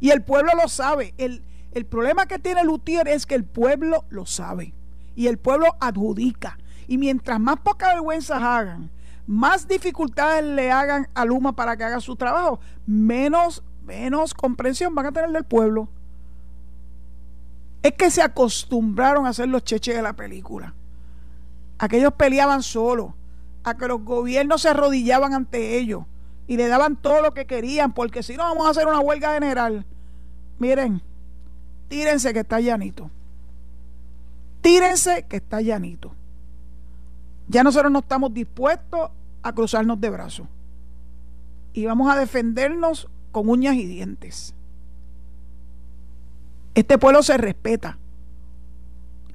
Y 0.00 0.08
el 0.08 0.22
pueblo 0.22 0.52
lo 0.56 0.68
sabe. 0.68 1.12
El, 1.18 1.42
el 1.72 1.84
problema 1.84 2.24
que 2.24 2.38
tiene 2.38 2.64
Lutier 2.64 3.08
es 3.08 3.26
que 3.26 3.34
el 3.34 3.44
pueblo 3.44 4.06
lo 4.08 4.24
sabe. 4.24 4.72
Y 5.16 5.26
el 5.26 5.36
pueblo 5.36 5.76
adjudica. 5.80 6.56
Y 6.88 6.96
mientras 6.96 7.38
más 7.38 7.58
poca 7.58 7.88
vergüenza 7.88 8.36
hagan, 8.38 8.90
más 9.26 9.66
dificultades 9.66 10.44
le 10.44 10.70
hagan 10.70 11.08
a 11.14 11.24
Luma 11.24 11.54
para 11.54 11.76
que 11.76 11.84
haga 11.84 12.00
su 12.00 12.16
trabajo, 12.16 12.60
menos, 12.86 13.62
menos 13.84 14.34
comprensión 14.34 14.94
van 14.94 15.06
a 15.06 15.12
tener 15.12 15.30
del 15.30 15.44
pueblo. 15.44 15.88
Es 17.82 17.92
que 17.92 18.10
se 18.10 18.22
acostumbraron 18.22 19.26
a 19.26 19.30
hacer 19.30 19.48
los 19.48 19.64
cheches 19.64 19.94
de 19.94 20.02
la 20.02 20.14
película. 20.14 20.74
Aquellos 21.78 22.12
peleaban 22.14 22.62
solos, 22.62 23.12
a 23.62 23.76
que 23.76 23.88
los 23.88 24.04
gobiernos 24.04 24.62
se 24.62 24.68
arrodillaban 24.68 25.32
ante 25.32 25.78
ellos 25.78 26.04
y 26.46 26.56
le 26.56 26.68
daban 26.68 26.96
todo 26.96 27.22
lo 27.22 27.32
que 27.32 27.46
querían, 27.46 27.92
porque 27.92 28.22
si 28.22 28.36
no 28.36 28.44
vamos 28.44 28.66
a 28.66 28.70
hacer 28.70 28.86
una 28.86 29.00
huelga 29.00 29.34
general. 29.34 29.86
Miren, 30.58 31.02
tírense 31.88 32.32
que 32.32 32.40
está 32.40 32.60
llanito. 32.60 33.10
Tírense 34.60 35.24
que 35.28 35.36
está 35.36 35.60
llanito. 35.60 36.14
Ya 37.48 37.62
nosotros 37.62 37.92
no 37.92 38.00
estamos 38.00 38.32
dispuestos 38.32 39.10
a 39.42 39.52
cruzarnos 39.52 40.00
de 40.00 40.10
brazos. 40.10 40.46
Y 41.72 41.84
vamos 41.86 42.10
a 42.12 42.18
defendernos 42.18 43.08
con 43.32 43.48
uñas 43.48 43.74
y 43.74 43.86
dientes. 43.86 44.54
Este 46.74 46.98
pueblo 46.98 47.22
se 47.22 47.36
respeta. 47.36 47.98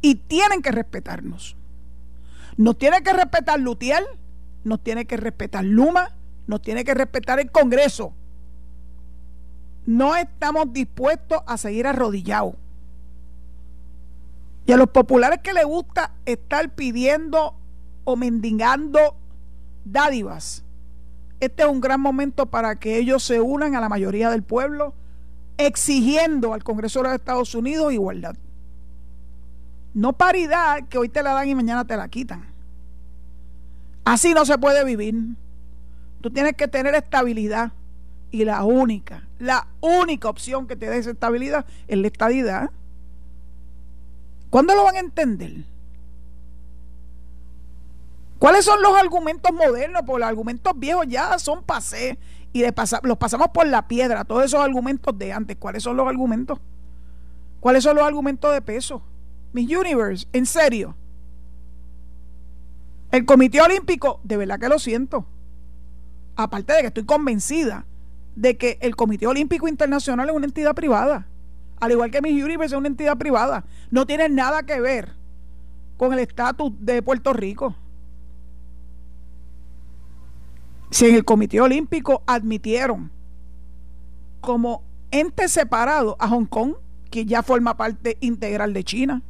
Y 0.01 0.15
tienen 0.15 0.61
que 0.61 0.71
respetarnos. 0.71 1.55
Nos 2.57 2.77
tiene 2.77 3.03
que 3.03 3.13
respetar 3.13 3.59
Lutiel, 3.59 4.03
nos 4.63 4.81
tiene 4.83 5.05
que 5.05 5.17
respetar 5.17 5.63
Luma, 5.63 6.15
nos 6.47 6.61
tiene 6.61 6.83
que 6.83 6.93
respetar 6.93 7.39
el 7.39 7.51
Congreso. 7.51 8.13
No 9.85 10.15
estamos 10.15 10.71
dispuestos 10.73 11.41
a 11.45 11.57
seguir 11.57 11.87
arrodillados. 11.87 12.55
Y 14.65 14.71
a 14.71 14.77
los 14.77 14.89
populares 14.89 15.39
que 15.41 15.53
les 15.53 15.65
gusta 15.65 16.13
estar 16.25 16.75
pidiendo 16.75 17.58
o 18.03 18.15
mendigando 18.15 19.15
dádivas. 19.85 20.63
Este 21.39 21.63
es 21.63 21.69
un 21.69 21.79
gran 21.79 22.01
momento 22.01 22.47
para 22.47 22.75
que 22.75 22.97
ellos 22.97 23.23
se 23.23 23.39
unan 23.39 23.75
a 23.75 23.81
la 23.81 23.89
mayoría 23.89 24.29
del 24.29 24.43
pueblo, 24.43 24.93
exigiendo 25.57 26.53
al 26.53 26.63
Congreso 26.63 26.99
de 26.99 27.03
los 27.03 27.13
Estados 27.13 27.55
Unidos 27.55 27.93
igualdad. 27.93 28.35
No 29.93 30.13
paridad 30.13 30.87
que 30.89 30.97
hoy 30.97 31.09
te 31.09 31.23
la 31.23 31.33
dan 31.33 31.47
y 31.47 31.55
mañana 31.55 31.85
te 31.85 31.97
la 31.97 32.07
quitan. 32.09 32.45
Así 34.05 34.33
no 34.33 34.45
se 34.45 34.57
puede 34.57 34.83
vivir. 34.83 35.15
Tú 36.21 36.29
tienes 36.29 36.53
que 36.53 36.67
tener 36.67 36.95
estabilidad. 36.95 37.71
Y 38.31 38.45
la 38.45 38.63
única, 38.63 39.27
la 39.39 39.67
única 39.81 40.29
opción 40.29 40.67
que 40.67 40.75
te 40.75 40.87
dé 40.87 40.97
esa 40.97 41.09
estabilidad 41.11 41.65
es 41.87 41.97
la 41.97 42.07
estabilidad. 42.07 42.69
¿Cuándo 44.51 44.75
lo 44.75 44.83
van 44.83 44.97
a 44.97 44.99
entender? 44.99 45.63
¿Cuáles 48.39 48.63
son 48.63 48.81
los 48.81 48.95
argumentos 48.95 49.51
modernos? 49.53 50.01
Porque 50.05 50.21
los 50.21 50.29
argumentos 50.29 50.73
viejos 50.77 51.05
ya 51.09 51.37
son 51.37 51.61
pasé 51.61 52.17
y 52.53 52.63
los 53.03 53.17
pasamos 53.17 53.49
por 53.49 53.67
la 53.67 53.87
piedra, 53.87 54.23
todos 54.23 54.45
esos 54.45 54.61
argumentos 54.61 55.17
de 55.19 55.33
antes. 55.33 55.57
¿Cuáles 55.57 55.83
son 55.83 55.97
los 55.97 56.07
argumentos? 56.07 56.57
¿Cuáles 57.59 57.83
son 57.83 57.97
los 57.97 58.05
argumentos 58.05 58.53
de 58.53 58.61
peso? 58.61 59.03
Miss 59.51 59.69
Universe, 59.75 60.25
en 60.31 60.45
serio. 60.45 60.95
El 63.11 63.25
Comité 63.25 63.61
Olímpico, 63.61 64.21
de 64.23 64.37
verdad 64.37 64.57
que 64.57 64.69
lo 64.69 64.79
siento. 64.79 65.25
Aparte 66.37 66.73
de 66.73 66.81
que 66.81 66.87
estoy 66.87 67.05
convencida 67.05 67.85
de 68.35 68.55
que 68.55 68.77
el 68.81 68.95
Comité 68.95 69.27
Olímpico 69.27 69.67
Internacional 69.67 70.29
es 70.29 70.35
una 70.35 70.45
entidad 70.45 70.73
privada, 70.75 71.27
al 71.81 71.91
igual 71.91 72.09
que 72.09 72.21
Miss 72.21 72.41
Universe 72.41 72.73
es 72.73 72.79
una 72.79 72.87
entidad 72.87 73.17
privada. 73.17 73.65
No 73.91 74.05
tiene 74.05 74.29
nada 74.29 74.63
que 74.63 74.79
ver 74.79 75.13
con 75.97 76.13
el 76.13 76.19
estatus 76.19 76.71
de 76.79 77.01
Puerto 77.01 77.33
Rico. 77.33 77.75
Si 80.89 81.05
en 81.05 81.15
el 81.15 81.25
Comité 81.25 81.61
Olímpico 81.61 82.23
admitieron 82.25 83.11
como 84.41 84.83
ente 85.11 85.47
separado 85.47 86.15
a 86.19 86.27
Hong 86.27 86.45
Kong, 86.45 86.73
que 87.09 87.25
ya 87.25 87.43
forma 87.43 87.75
parte 87.77 88.17
integral 88.21 88.73
de 88.73 88.83
China. 88.83 89.21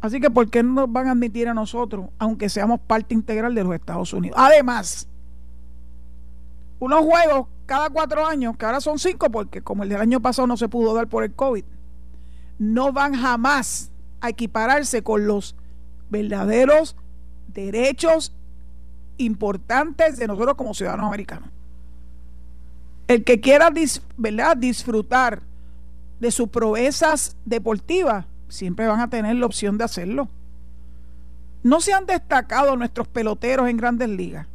Así 0.00 0.20
que, 0.20 0.30
¿por 0.30 0.48
qué 0.50 0.62
no 0.62 0.72
nos 0.72 0.92
van 0.92 1.08
a 1.08 1.12
admitir 1.12 1.48
a 1.48 1.54
nosotros, 1.54 2.06
aunque 2.18 2.48
seamos 2.48 2.80
parte 2.80 3.14
integral 3.14 3.54
de 3.54 3.64
los 3.64 3.74
Estados 3.74 4.12
Unidos? 4.12 4.36
Además, 4.40 5.08
unos 6.78 7.00
juegos 7.00 7.46
cada 7.66 7.90
cuatro 7.90 8.26
años, 8.26 8.56
que 8.56 8.64
ahora 8.64 8.80
son 8.80 8.98
cinco, 8.98 9.30
porque 9.30 9.62
como 9.62 9.82
el 9.82 9.90
del 9.90 10.00
año 10.00 10.20
pasado 10.20 10.46
no 10.46 10.56
se 10.56 10.68
pudo 10.68 10.94
dar 10.94 11.06
por 11.08 11.22
el 11.22 11.32
COVID, 11.32 11.64
no 12.58 12.92
van 12.92 13.14
jamás 13.14 13.92
a 14.20 14.30
equipararse 14.30 15.02
con 15.02 15.26
los 15.26 15.54
verdaderos 16.08 16.96
derechos 17.48 18.32
importantes 19.20 20.16
de 20.16 20.26
nosotros 20.26 20.56
como 20.56 20.74
ciudadanos 20.74 21.06
americanos. 21.06 21.48
El 23.08 23.24
que 23.24 23.40
quiera 23.40 23.70
disfrutar 24.56 25.42
de 26.20 26.30
sus 26.30 26.48
proezas 26.48 27.36
deportivas, 27.44 28.26
siempre 28.48 28.86
van 28.86 29.00
a 29.00 29.10
tener 29.10 29.36
la 29.36 29.46
opción 29.46 29.78
de 29.78 29.84
hacerlo. 29.84 30.28
No 31.62 31.80
se 31.80 31.92
han 31.92 32.06
destacado 32.06 32.76
nuestros 32.76 33.08
peloteros 33.08 33.68
en 33.68 33.76
grandes 33.76 34.08
ligas. 34.08 34.46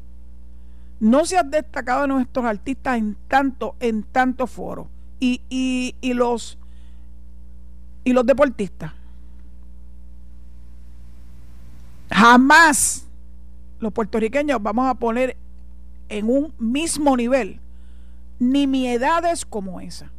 No 0.99 1.25
se 1.25 1.37
han 1.37 1.51
destacado 1.51 2.07
nuestros 2.07 2.45
artistas 2.45 2.97
en 2.97 3.17
tanto, 3.27 3.75
en 3.79 4.03
tantos 4.03 4.49
foros. 4.49 4.87
Y, 5.19 5.41
y 5.49 6.13
los 6.13 6.57
y 8.05 8.13
los 8.13 8.25
deportistas. 8.25 8.93
Jamás 12.09 13.04
los 13.79 13.93
puertorriqueños 13.93 14.61
vamos 14.61 14.89
a 14.89 14.95
poner 14.95 15.37
en 16.09 16.29
un 16.29 16.53
mismo 16.59 17.17
nivel 17.17 17.59
ni 18.39 18.67
mi 18.67 18.87
edades 18.87 19.45
como 19.45 19.79
esa. 19.79 20.11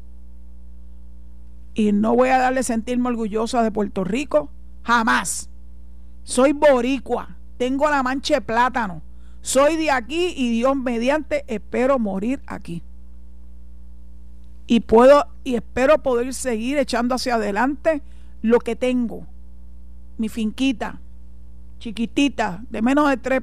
Y 1.75 1.93
no 1.93 2.15
voy 2.15 2.31
a 2.31 2.39
darle 2.39 2.63
sentirme 2.63 3.09
orgullosa 3.09 3.63
de 3.63 3.71
Puerto 3.71 4.03
Rico, 4.03 4.49
jamás. 4.83 5.51
Soy 6.25 6.53
boricua, 6.53 7.37
tengo 7.59 7.91
la 7.91 8.03
mancha 8.03 8.35
de 8.35 8.41
plátano, 8.41 9.03
soy 9.43 9.77
de 9.77 9.91
aquí 9.91 10.35
y 10.37 10.51
Dios 10.51 10.75
mediante 10.75 11.45
espero 11.47 11.99
morir 11.99 12.43
aquí. 12.47 12.83
Y 14.67 14.81
puedo 14.81 15.27
y 15.45 15.55
espero 15.55 16.03
poder 16.03 16.35
seguir 16.35 16.79
echando 16.79 17.15
hacia 17.15 17.37
adelante 17.37 18.03
lo 18.43 18.59
que 18.59 18.75
tengo. 18.75 19.27
Mi 20.19 20.29
finquita, 20.29 21.01
chiquitita, 21.79 22.63
de 22.71 22.83
menos 22.83 23.09
de 23.09 23.17
tres 23.17 23.43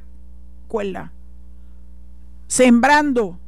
cuerdas. 0.68 1.12
Sembrando 2.48 3.40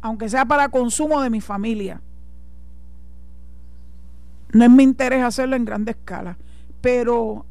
aunque 0.00 0.28
sea 0.28 0.44
para 0.44 0.68
consumo 0.68 1.20
de 1.20 1.30
mi 1.30 1.40
familia. 1.40 2.00
No 4.52 4.64
es 4.64 4.70
mi 4.70 4.82
interés 4.82 5.22
hacerlo 5.22 5.56
en 5.56 5.64
grande 5.64 5.92
escala, 5.92 6.38
pero 6.80 7.44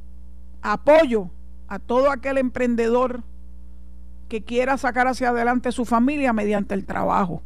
apoyo 0.62 1.30
a 1.68 1.80
todo 1.80 2.10
aquel 2.10 2.38
emprendedor 2.38 3.24
que 4.30 4.44
quiera 4.44 4.78
sacar 4.78 5.08
hacia 5.08 5.30
adelante 5.30 5.72
su 5.72 5.86
familia 5.86 6.34
mediante 6.34 6.74
el 6.74 6.86
trabajo. 6.86 7.42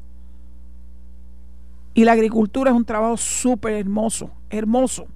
Y 1.94 2.06
la 2.06 2.14
agricultura 2.14 2.72
es 2.72 2.78
un 2.78 2.86
trabajo 2.86 3.18
súper 3.18 3.74
hermoso, 3.74 4.32
hermoso. 4.50 5.08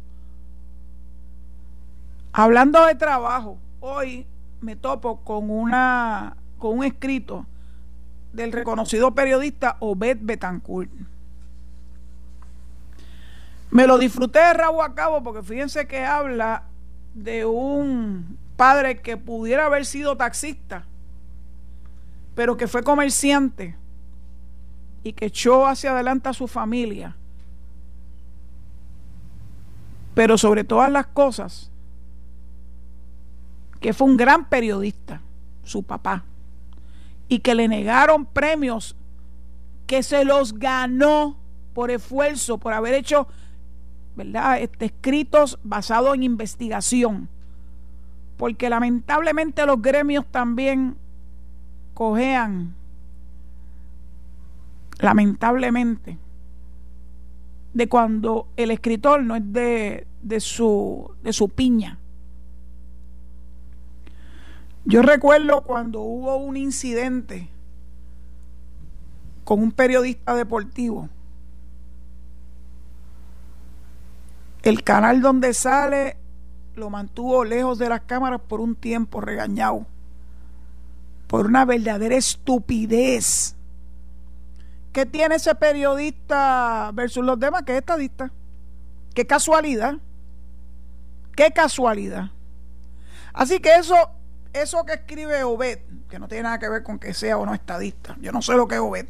Hablando 2.38 2.86
de 2.86 2.96
trabajo, 2.96 3.58
hoy 3.80 4.28
me 4.60 4.76
topo 4.76 5.22
con 5.24 5.50
una 5.50 6.36
con 6.58 6.80
un 6.80 6.84
escrito 6.84 7.46
del 8.34 8.52
reconocido 8.52 9.16
periodista 9.16 9.78
Obed 9.80 10.18
Betancourt. 10.20 10.92
Me 13.72 13.88
lo 13.88 13.98
disfruté 13.98 14.40
de 14.40 14.54
rabo 14.54 14.84
a 14.84 14.94
cabo 14.94 15.24
porque 15.24 15.44
fíjense 15.44 15.88
que 15.88 16.04
habla 16.04 16.64
de 17.14 17.46
un 17.46 18.38
padre 18.58 19.02
que 19.02 19.16
pudiera 19.16 19.68
haber 19.68 19.86
sido 19.86 20.18
taxista, 20.18 20.84
pero 22.36 22.58
que 22.58 22.68
fue 22.68 22.84
comerciante 22.84 23.78
y 25.04 25.14
que 25.14 25.28
echó 25.28 25.68
hacia 25.68 25.92
adelante 25.92 26.28
a 26.28 26.34
su 26.34 26.50
familia. 26.50 27.16
Pero 30.14 30.38
sobre 30.38 30.66
todas 30.66 30.92
las 30.92 31.08
cosas, 31.08 31.72
que 33.86 33.94
fue 33.94 34.08
un 34.08 34.18
gran 34.18 34.50
periodista, 34.50 35.22
su 35.62 35.84
papá 35.84 36.24
y 37.28 37.38
que 37.38 37.54
le 37.54 37.68
negaron 37.68 38.26
premios 38.26 38.96
que 39.86 40.02
se 40.02 40.26
los 40.26 40.58
ganó 40.58 41.38
por 41.76 41.92
esfuerzo, 41.92 42.58
por 42.58 42.74
haber 42.74 42.96
hecho 42.96 43.28
¿verdad? 44.16 44.60
Este, 44.60 44.86
escritos 44.86 45.60
basados 45.62 46.16
en 46.16 46.24
investigación. 46.24 47.30
Porque 48.38 48.72
lamentablemente 48.72 49.64
los 49.68 49.80
gremios 49.80 50.26
también 50.32 50.98
cojean, 51.94 52.74
lamentablemente, 54.98 56.18
de 57.76 57.88
cuando 57.88 58.48
el 58.58 58.72
escritor 58.72 59.22
no 59.22 59.36
es 59.36 59.54
de, 59.54 60.08
de, 60.24 60.40
su, 60.40 61.12
de 61.22 61.34
su 61.34 61.50
piña. 61.50 62.00
Yo 64.86 65.02
recuerdo 65.02 65.62
cuando 65.62 66.02
hubo 66.02 66.36
un 66.36 66.58
incidente 66.58 67.50
con 69.44 69.60
un 69.60 69.72
periodista 69.72 70.36
deportivo. 70.36 71.10
El 74.62 74.84
canal 74.84 75.22
donde 75.22 75.54
sale 75.56 76.18
lo 76.76 76.92
mantuvo 76.92 77.44
lejos 77.44 77.80
de 77.80 77.90
las 77.90 78.02
cámaras 78.02 78.42
por 78.42 78.60
un 78.60 78.76
tiempo, 78.76 79.22
regañado, 79.22 79.88
por 81.28 81.48
una 81.48 81.66
verdadera 81.66 82.16
estupidez. 82.16 83.56
¿Qué 84.92 85.06
tiene 85.06 85.36
ese 85.36 85.56
periodista 85.56 86.92
versus 86.94 87.26
los 87.26 87.40
demás? 87.40 87.64
Que 87.64 87.74
es 87.74 87.80
estadista. 87.80 88.32
Qué 89.14 89.26
casualidad. 89.26 89.96
Qué 91.36 91.52
casualidad. 91.52 92.32
Así 93.34 93.60
que 93.60 93.76
eso 93.76 94.15
eso 94.62 94.86
que 94.86 94.94
escribe 94.94 95.44
Obed, 95.44 95.80
que 96.10 96.20
no 96.20 96.28
tiene 96.28 96.44
nada 96.44 96.60
que 96.60 96.70
ver 96.70 96.84
con 96.84 97.00
que 97.00 97.14
sea 97.14 97.38
o 97.38 97.46
no 97.46 97.54
estadista, 97.54 98.18
yo 98.22 98.32
no 98.32 98.42
sé 98.42 98.54
lo 98.54 98.68
que 98.68 98.76
es 98.76 98.82
Obed, 98.82 99.08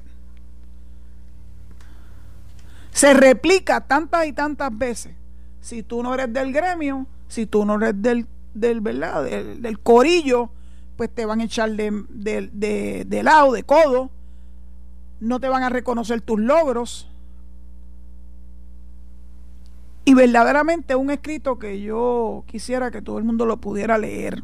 se 2.96 3.14
replica 3.14 3.82
tantas 3.82 4.26
y 4.26 4.32
tantas 4.32 4.76
veces. 4.76 5.14
Si 5.60 5.84
tú 5.84 6.02
no 6.02 6.14
eres 6.14 6.32
del 6.32 6.54
gremio, 6.54 7.08
si 7.28 7.46
tú 7.46 7.66
no 7.66 7.76
eres 7.76 8.02
del, 8.02 8.26
del 8.54 8.80
¿verdad? 8.80 9.26
Del, 9.26 9.80
corillo, 9.80 10.50
pues 10.96 11.10
te 11.14 11.26
van 11.26 11.42
a 11.42 11.44
echar 11.44 11.72
de, 11.72 12.06
de, 12.10 13.04
de 13.06 13.24
lado, 13.24 13.52
de 13.52 13.64
codo, 13.64 14.12
no 15.20 15.42
te 15.42 15.50
van 15.50 15.64
a 15.64 15.70
reconocer 15.70 16.22
tus 16.22 16.40
logros. 16.40 17.10
Y 20.06 20.14
verdaderamente 20.14 20.96
un 20.96 21.12
escrito 21.12 21.60
que 21.60 21.82
yo 21.82 22.46
quisiera 22.48 22.92
que 22.92 23.02
todo 23.02 23.18
el 23.18 23.26
mundo 23.26 23.46
lo 23.46 23.58
pudiera 23.58 23.98
leer. 23.98 24.44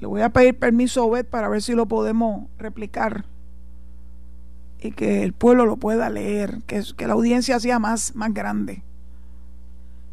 Le 0.00 0.06
voy 0.06 0.20
a 0.20 0.28
pedir 0.28 0.58
permiso 0.58 1.02
a 1.02 1.04
Obed 1.06 1.24
para 1.24 1.48
ver 1.48 1.62
si 1.62 1.74
lo 1.74 1.86
podemos 1.86 2.48
replicar 2.58 3.24
y 4.78 4.92
que 4.92 5.22
el 5.22 5.32
pueblo 5.32 5.64
lo 5.64 5.78
pueda 5.78 6.10
leer, 6.10 6.62
que, 6.66 6.82
que 6.96 7.06
la 7.06 7.14
audiencia 7.14 7.58
sea 7.60 7.78
más, 7.78 8.14
más 8.14 8.32
grande. 8.34 8.82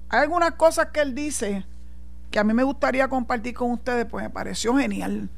Hay 0.09 0.21
algunas 0.21 0.53
cosas 0.53 0.87
que 0.93 1.01
él 1.01 1.15
dice 1.15 1.65
que 2.31 2.39
a 2.39 2.43
mí 2.43 2.53
me 2.53 2.63
gustaría 2.63 3.09
compartir 3.09 3.53
con 3.55 3.71
ustedes, 3.71 4.05
pues 4.05 4.23
me 4.23 4.29
pareció 4.29 4.75
genial. 4.77 5.29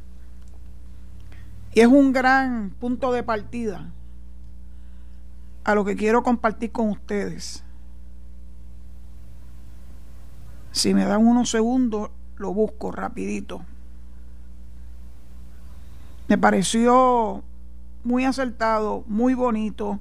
Y 1.73 1.81
es 1.81 1.87
un 1.87 2.13
gran 2.13 2.69
punto 2.69 3.11
de 3.11 3.23
partida 3.23 3.91
a 5.63 5.73
lo 5.73 5.83
que 5.83 5.95
quiero 5.95 6.21
compartir 6.21 6.71
con 6.71 6.89
ustedes. 6.89 7.63
Si 10.71 10.93
me 10.93 11.05
dan 11.05 11.25
unos 11.25 11.49
segundos, 11.49 12.11
lo 12.37 12.53
busco 12.53 12.91
rapidito 12.91 13.65
me 16.27 16.37
pareció 16.37 17.43
muy 18.03 18.25
acertado, 18.25 19.03
muy 19.07 19.33
bonito 19.33 19.99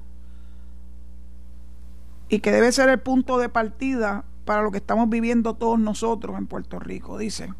y 2.29 2.39
que 2.39 2.51
debe 2.51 2.71
ser 2.71 2.89
el 2.89 2.99
punto 2.99 3.37
de 3.37 3.49
partida 3.49 4.25
para 4.45 4.61
lo 4.61 4.71
que 4.71 4.77
estamos 4.77 5.09
viviendo 5.09 5.55
todos 5.55 5.79
nosotros 5.79 6.37
en 6.37 6.47
Puerto 6.47 6.79
Rico, 6.79 7.17
dice. 7.17 7.53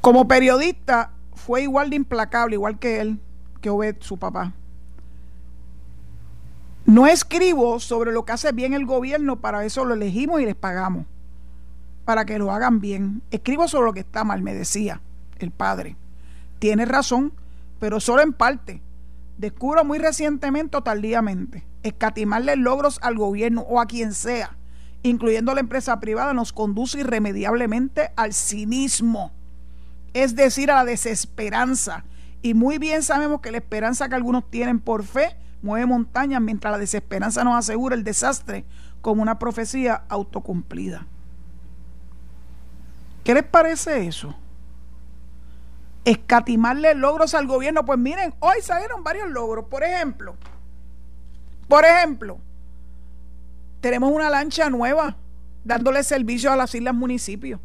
Como 0.00 0.26
periodista 0.26 1.12
fue 1.34 1.62
igual 1.62 1.90
de 1.90 1.96
implacable, 1.96 2.56
igual 2.56 2.78
que 2.78 3.00
él, 3.00 3.20
que 3.60 3.70
Obed, 3.70 3.96
su 4.00 4.18
papá. 4.18 4.52
No 6.84 7.06
escribo 7.06 7.78
sobre 7.78 8.12
lo 8.12 8.24
que 8.24 8.32
hace 8.32 8.50
bien 8.52 8.74
el 8.74 8.84
gobierno, 8.84 9.40
para 9.40 9.64
eso 9.64 9.84
lo 9.84 9.94
elegimos 9.94 10.40
y 10.40 10.46
les 10.46 10.56
pagamos, 10.56 11.06
para 12.04 12.24
que 12.24 12.38
lo 12.38 12.50
hagan 12.50 12.80
bien. 12.80 13.22
Escribo 13.30 13.68
sobre 13.68 13.86
lo 13.86 13.92
que 13.92 14.00
está 14.00 14.24
mal, 14.24 14.42
me 14.42 14.54
decía 14.54 15.00
el 15.38 15.50
padre. 15.50 15.96
Tiene 16.58 16.84
razón, 16.84 17.32
pero 17.78 18.00
solo 18.00 18.22
en 18.22 18.32
parte. 18.32 18.82
Descubro 19.38 19.84
muy 19.84 19.98
recientemente 19.98 20.76
o 20.76 20.82
tardíamente, 20.82 21.66
escatimarle 21.82 22.56
logros 22.56 22.98
al 23.02 23.16
gobierno 23.16 23.62
o 23.62 23.80
a 23.80 23.86
quien 23.86 24.12
sea, 24.14 24.56
incluyendo 25.02 25.54
la 25.54 25.60
empresa 25.60 25.98
privada, 25.98 26.32
nos 26.32 26.52
conduce 26.52 27.00
irremediablemente 27.00 28.12
al 28.14 28.34
cinismo, 28.34 29.32
es 30.12 30.36
decir, 30.36 30.70
a 30.70 30.76
la 30.76 30.84
desesperanza. 30.84 32.04
Y 32.42 32.54
muy 32.54 32.78
bien 32.78 33.02
sabemos 33.02 33.40
que 33.40 33.50
la 33.50 33.58
esperanza 33.58 34.08
que 34.08 34.14
algunos 34.14 34.48
tienen 34.50 34.78
por 34.78 35.02
fe 35.04 35.36
mueve 35.62 35.86
montañas, 35.86 36.40
mientras 36.40 36.72
la 36.72 36.78
desesperanza 36.78 37.42
nos 37.42 37.56
asegura 37.56 37.94
el 37.94 38.04
desastre 38.04 38.64
como 39.00 39.22
una 39.22 39.38
profecía 39.38 40.04
autocumplida. 40.08 41.06
¿Qué 43.24 43.34
les 43.34 43.44
parece 43.44 44.06
eso? 44.06 44.34
escatimarle 46.04 46.94
logros 46.94 47.34
al 47.34 47.46
gobierno. 47.46 47.84
Pues 47.84 47.98
miren, 47.98 48.34
hoy 48.40 48.60
salieron 48.62 49.04
varios 49.04 49.28
logros. 49.30 49.66
Por 49.66 49.82
ejemplo, 49.82 50.36
por 51.68 51.84
ejemplo, 51.84 52.38
tenemos 53.80 54.10
una 54.10 54.30
lancha 54.30 54.70
nueva 54.70 55.16
dándole 55.64 56.02
servicio 56.02 56.52
a 56.52 56.56
las 56.56 56.74
islas 56.74 56.94
municipios. 56.94 57.60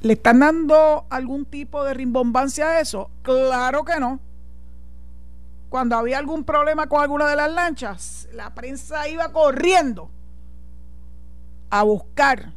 ¿Le 0.00 0.12
están 0.12 0.40
dando 0.40 1.06
algún 1.10 1.46
tipo 1.46 1.82
de 1.84 1.94
rimbombancia 1.94 2.68
a 2.68 2.80
eso? 2.80 3.10
Claro 3.22 3.84
que 3.84 3.98
no. 3.98 4.20
Cuando 5.68 5.96
había 5.96 6.18
algún 6.18 6.44
problema 6.44 6.86
con 6.86 7.02
alguna 7.02 7.26
de 7.26 7.36
las 7.36 7.50
lanchas, 7.50 8.28
la 8.32 8.54
prensa 8.54 9.08
iba 9.08 9.32
corriendo 9.32 10.10
a 11.70 11.82
buscar 11.82 12.52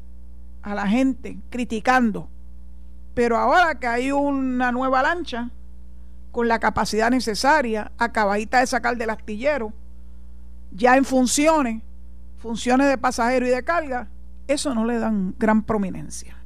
a 0.61 0.75
la 0.75 0.87
gente 0.87 1.37
criticando 1.49 2.29
pero 3.19 3.35
ahora 3.35 3.75
que 3.75 3.85
hay 3.85 4.13
una 4.13 4.71
nueva 4.71 5.01
lancha 5.01 5.49
con 6.31 6.47
la 6.47 6.57
capacidad 6.57 7.11
necesaria, 7.11 7.91
acabadita 7.97 8.61
de 8.61 8.67
sacar 8.67 8.95
del 8.95 9.09
astillero, 9.09 9.73
ya 10.71 10.95
en 10.95 11.03
funciones, 11.03 11.81
funciones 12.37 12.87
de 12.87 12.97
pasajero 12.97 13.45
y 13.45 13.49
de 13.49 13.61
carga, 13.61 14.07
eso 14.47 14.73
no 14.73 14.85
le 14.85 14.99
dan 14.99 15.35
gran 15.37 15.63
prominencia. 15.63 16.37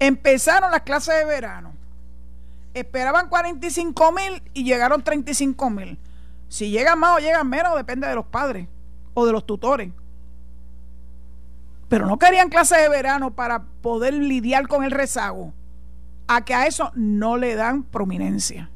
Empezaron 0.00 0.72
las 0.72 0.80
clases 0.80 1.14
de 1.20 1.24
verano. 1.24 1.72
Esperaban 2.74 3.28
45 3.28 4.10
mil 4.10 4.42
y 4.54 4.64
llegaron 4.64 5.04
35 5.04 5.70
mil. 5.70 5.98
Si 6.48 6.70
llegan 6.70 6.98
más 6.98 7.18
o 7.18 7.20
llegan 7.20 7.48
menos, 7.48 7.76
depende 7.76 8.08
de 8.08 8.16
los 8.16 8.26
padres 8.26 8.66
o 9.14 9.24
de 9.24 9.30
los 9.30 9.46
tutores 9.46 9.92
pero 11.88 12.06
no 12.06 12.18
querían 12.18 12.48
clase 12.48 12.76
de 12.76 12.88
verano 12.88 13.34
para 13.34 13.64
poder 13.82 14.14
lidiar 14.14 14.68
con 14.68 14.84
el 14.84 14.90
rezago, 14.90 15.52
a 16.26 16.44
que 16.44 16.54
a 16.54 16.66
eso 16.66 16.90
no 16.94 17.36
le 17.36 17.54
dan 17.54 17.82
prominencia. 17.82 18.70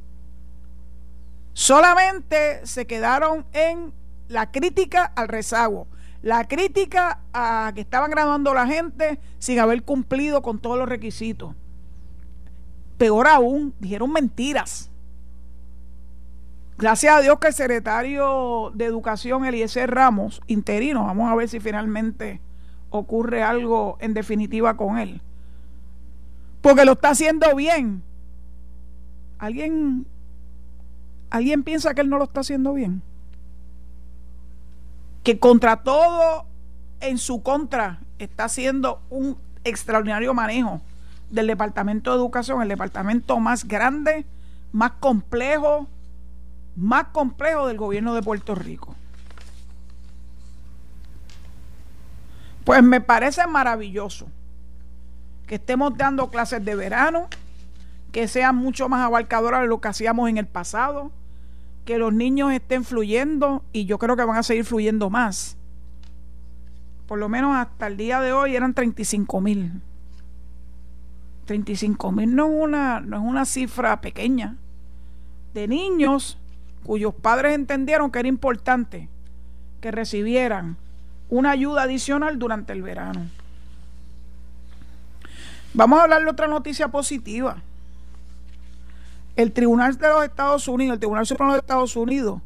Solamente 1.52 2.64
se 2.66 2.86
quedaron 2.86 3.44
en 3.52 3.92
la 4.28 4.50
crítica 4.50 5.04
al 5.16 5.28
rezago, 5.28 5.88
la 6.22 6.46
crítica 6.46 7.20
a 7.32 7.72
que 7.74 7.80
estaban 7.80 8.10
graduando 8.10 8.54
la 8.54 8.66
gente 8.66 9.18
sin 9.38 9.58
haber 9.58 9.82
cumplido 9.82 10.42
con 10.42 10.58
todos 10.58 10.78
los 10.78 10.88
requisitos. 10.88 11.54
Peor 12.96 13.28
aún, 13.28 13.74
dijeron 13.78 14.12
mentiras. 14.12 14.90
Gracias 16.76 17.16
a 17.16 17.20
Dios 17.20 17.38
que 17.40 17.48
el 17.48 17.54
secretario 17.54 18.70
de 18.74 18.84
Educación, 18.84 19.44
Eliezer 19.44 19.90
Ramos, 19.90 20.40
interino, 20.46 21.06
vamos 21.06 21.30
a 21.30 21.34
ver 21.34 21.48
si 21.48 21.58
finalmente 21.58 22.40
ocurre 22.90 23.42
algo 23.42 23.96
en 24.00 24.14
definitiva 24.14 24.76
con 24.76 24.98
él. 24.98 25.20
Porque 26.60 26.84
lo 26.84 26.92
está 26.92 27.10
haciendo 27.10 27.54
bien. 27.54 28.02
¿Alguien, 29.38 30.06
¿Alguien 31.30 31.62
piensa 31.62 31.94
que 31.94 32.00
él 32.00 32.10
no 32.10 32.18
lo 32.18 32.24
está 32.24 32.40
haciendo 32.40 32.74
bien? 32.74 33.02
Que 35.22 35.38
contra 35.38 35.82
todo, 35.82 36.46
en 37.00 37.18
su 37.18 37.42
contra, 37.42 38.00
está 38.18 38.44
haciendo 38.44 39.00
un 39.10 39.36
extraordinario 39.64 40.34
manejo 40.34 40.80
del 41.30 41.46
Departamento 41.46 42.10
de 42.10 42.16
Educación, 42.16 42.62
el 42.62 42.68
departamento 42.68 43.38
más 43.38 43.66
grande, 43.66 44.24
más 44.72 44.92
complejo, 44.92 45.86
más 46.76 47.08
complejo 47.08 47.66
del 47.66 47.76
gobierno 47.76 48.14
de 48.14 48.22
Puerto 48.22 48.54
Rico. 48.54 48.96
Pues 52.68 52.82
me 52.82 53.00
parece 53.00 53.46
maravilloso 53.46 54.28
que 55.46 55.54
estemos 55.54 55.96
dando 55.96 56.28
clases 56.28 56.62
de 56.62 56.74
verano, 56.74 57.28
que 58.12 58.28
sean 58.28 58.56
mucho 58.56 58.90
más 58.90 59.06
abarcadoras 59.06 59.62
de 59.62 59.68
lo 59.68 59.80
que 59.80 59.88
hacíamos 59.88 60.28
en 60.28 60.36
el 60.36 60.46
pasado, 60.46 61.10
que 61.86 61.96
los 61.96 62.12
niños 62.12 62.52
estén 62.52 62.84
fluyendo 62.84 63.64
y 63.72 63.86
yo 63.86 63.98
creo 63.98 64.16
que 64.16 64.24
van 64.26 64.36
a 64.36 64.42
seguir 64.42 64.66
fluyendo 64.66 65.08
más. 65.08 65.56
Por 67.06 67.18
lo 67.18 67.30
menos 67.30 67.56
hasta 67.56 67.86
el 67.86 67.96
día 67.96 68.20
de 68.20 68.34
hoy 68.34 68.54
eran 68.54 68.74
35 68.74 69.40
mil. 69.40 69.80
35 71.46 72.12
mil 72.12 72.34
no, 72.34 72.48
es 72.48 72.52
una, 72.54 73.00
no 73.00 73.16
es 73.16 73.22
una 73.22 73.46
cifra 73.46 74.02
pequeña. 74.02 74.56
De 75.54 75.68
niños 75.68 76.36
cuyos 76.84 77.14
padres 77.14 77.54
entendieron 77.54 78.10
que 78.10 78.18
era 78.18 78.28
importante 78.28 79.08
que 79.80 79.90
recibieran 79.90 80.76
una 81.28 81.50
ayuda 81.50 81.82
adicional 81.82 82.38
durante 82.38 82.72
el 82.72 82.82
verano. 82.82 83.26
Vamos 85.74 86.00
a 86.00 86.04
hablar 86.04 86.22
de 86.22 86.30
otra 86.30 86.48
noticia 86.48 86.88
positiva. 86.88 87.58
El 89.36 89.52
Tribunal 89.52 89.96
de 89.96 90.08
los 90.08 90.24
Estados 90.24 90.66
Unidos, 90.66 90.94
el 90.94 91.00
Tribunal 91.00 91.26
Supremo 91.26 91.52
de 91.52 91.58
Estados 91.58 91.94
Unidos, 91.94 92.40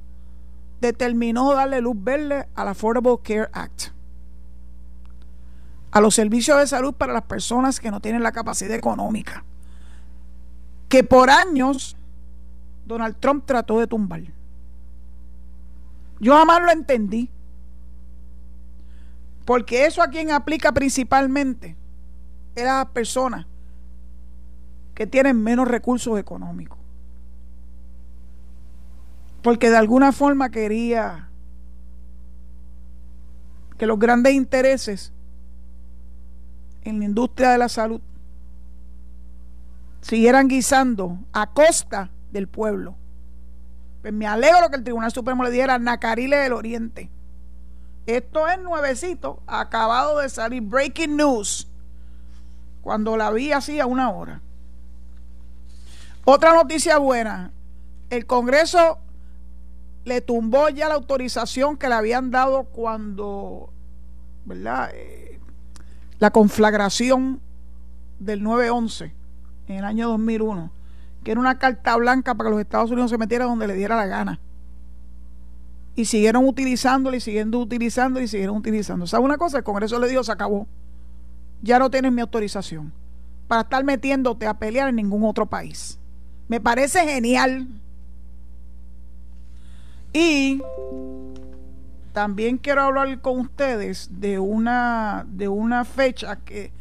determinó 0.80 1.54
darle 1.54 1.80
luz 1.80 1.96
verde 1.96 2.46
al 2.54 2.68
Affordable 2.68 3.18
Care 3.22 3.48
Act, 3.52 3.84
a 5.92 6.00
los 6.00 6.14
servicios 6.14 6.58
de 6.58 6.66
salud 6.66 6.92
para 6.92 7.12
las 7.12 7.22
personas 7.22 7.78
que 7.78 7.90
no 7.90 8.00
tienen 8.00 8.22
la 8.22 8.32
capacidad 8.32 8.74
económica, 8.74 9.44
que 10.88 11.04
por 11.04 11.30
años 11.30 11.96
Donald 12.84 13.16
Trump 13.20 13.46
trató 13.46 13.78
de 13.78 13.86
tumbar. 13.86 14.22
Yo 16.20 16.36
jamás 16.36 16.62
lo 16.62 16.70
entendí. 16.70 17.30
Porque 19.52 19.84
eso 19.84 20.00
a 20.00 20.08
quien 20.08 20.30
aplica 20.30 20.72
principalmente 20.72 21.76
es 22.54 22.62
a 22.62 22.78
las 22.78 22.86
personas 22.86 23.44
que 24.94 25.06
tienen 25.06 25.42
menos 25.42 25.68
recursos 25.68 26.18
económicos. 26.18 26.78
Porque 29.42 29.68
de 29.68 29.76
alguna 29.76 30.12
forma 30.12 30.48
quería 30.48 31.28
que 33.76 33.84
los 33.84 33.98
grandes 33.98 34.32
intereses 34.32 35.12
en 36.80 37.00
la 37.00 37.04
industria 37.04 37.50
de 37.50 37.58
la 37.58 37.68
salud 37.68 38.00
siguieran 40.00 40.48
guisando 40.48 41.18
a 41.34 41.52
costa 41.52 42.10
del 42.30 42.48
pueblo. 42.48 42.96
Pues 44.00 44.14
me 44.14 44.26
alegro 44.26 44.70
que 44.70 44.76
el 44.76 44.82
Tribunal 44.82 45.12
Supremo 45.12 45.44
le 45.44 45.50
diera 45.50 45.78
Nacarile 45.78 46.38
del 46.38 46.54
Oriente 46.54 47.10
esto 48.06 48.48
es 48.48 48.58
nuevecito, 48.58 49.42
acabado 49.46 50.18
de 50.18 50.28
salir 50.28 50.62
breaking 50.62 51.16
news. 51.16 51.68
Cuando 52.80 53.16
la 53.16 53.30
vi 53.30 53.52
así 53.52 53.78
a 53.78 53.86
una 53.86 54.10
hora. 54.10 54.40
Otra 56.24 56.52
noticia 56.52 56.98
buena. 56.98 57.52
El 58.10 58.26
Congreso 58.26 58.98
le 60.04 60.20
tumbó 60.20 60.68
ya 60.68 60.88
la 60.88 60.94
autorización 60.94 61.76
que 61.76 61.88
le 61.88 61.94
habían 61.94 62.32
dado 62.32 62.64
cuando, 62.64 63.72
¿verdad? 64.44 64.90
Eh, 64.94 65.40
la 66.18 66.30
conflagración 66.30 67.40
del 68.18 68.42
9-11 68.42 69.12
en 69.68 69.76
el 69.76 69.84
año 69.84 70.08
2001, 70.08 70.72
que 71.22 71.30
era 71.30 71.40
una 71.40 71.58
carta 71.58 71.96
blanca 71.96 72.34
para 72.34 72.48
que 72.48 72.54
los 72.54 72.60
Estados 72.60 72.90
Unidos 72.90 73.10
se 73.10 73.18
metieran 73.18 73.48
donde 73.48 73.68
le 73.68 73.74
diera 73.74 73.94
la 73.94 74.06
gana 74.06 74.40
y 75.94 76.04
siguieron 76.06 76.46
utilizándolo 76.46 77.16
y 77.16 77.20
siguiendo 77.20 77.58
utilizando 77.58 78.20
y 78.20 78.28
siguieron 78.28 78.56
utilizando. 78.56 79.06
¿Sabe 79.06 79.24
una 79.24 79.38
cosa? 79.38 79.58
El 79.58 79.64
Congreso 79.64 79.98
le 79.98 80.08
dijo, 80.08 80.24
se 80.24 80.32
acabó. 80.32 80.66
Ya 81.62 81.78
no 81.78 81.90
tienes 81.90 82.12
mi 82.12 82.20
autorización 82.20 82.92
para 83.46 83.62
estar 83.62 83.84
metiéndote 83.84 84.46
a 84.46 84.54
pelear 84.54 84.88
en 84.88 84.96
ningún 84.96 85.24
otro 85.24 85.46
país. 85.46 85.98
Me 86.48 86.60
parece 86.60 87.00
genial. 87.06 87.68
Y 90.12 90.62
también 92.12 92.58
quiero 92.58 92.82
hablar 92.82 93.20
con 93.20 93.40
ustedes 93.40 94.08
de 94.20 94.38
una, 94.38 95.24
de 95.28 95.48
una 95.48 95.84
fecha 95.84 96.36
que 96.36 96.72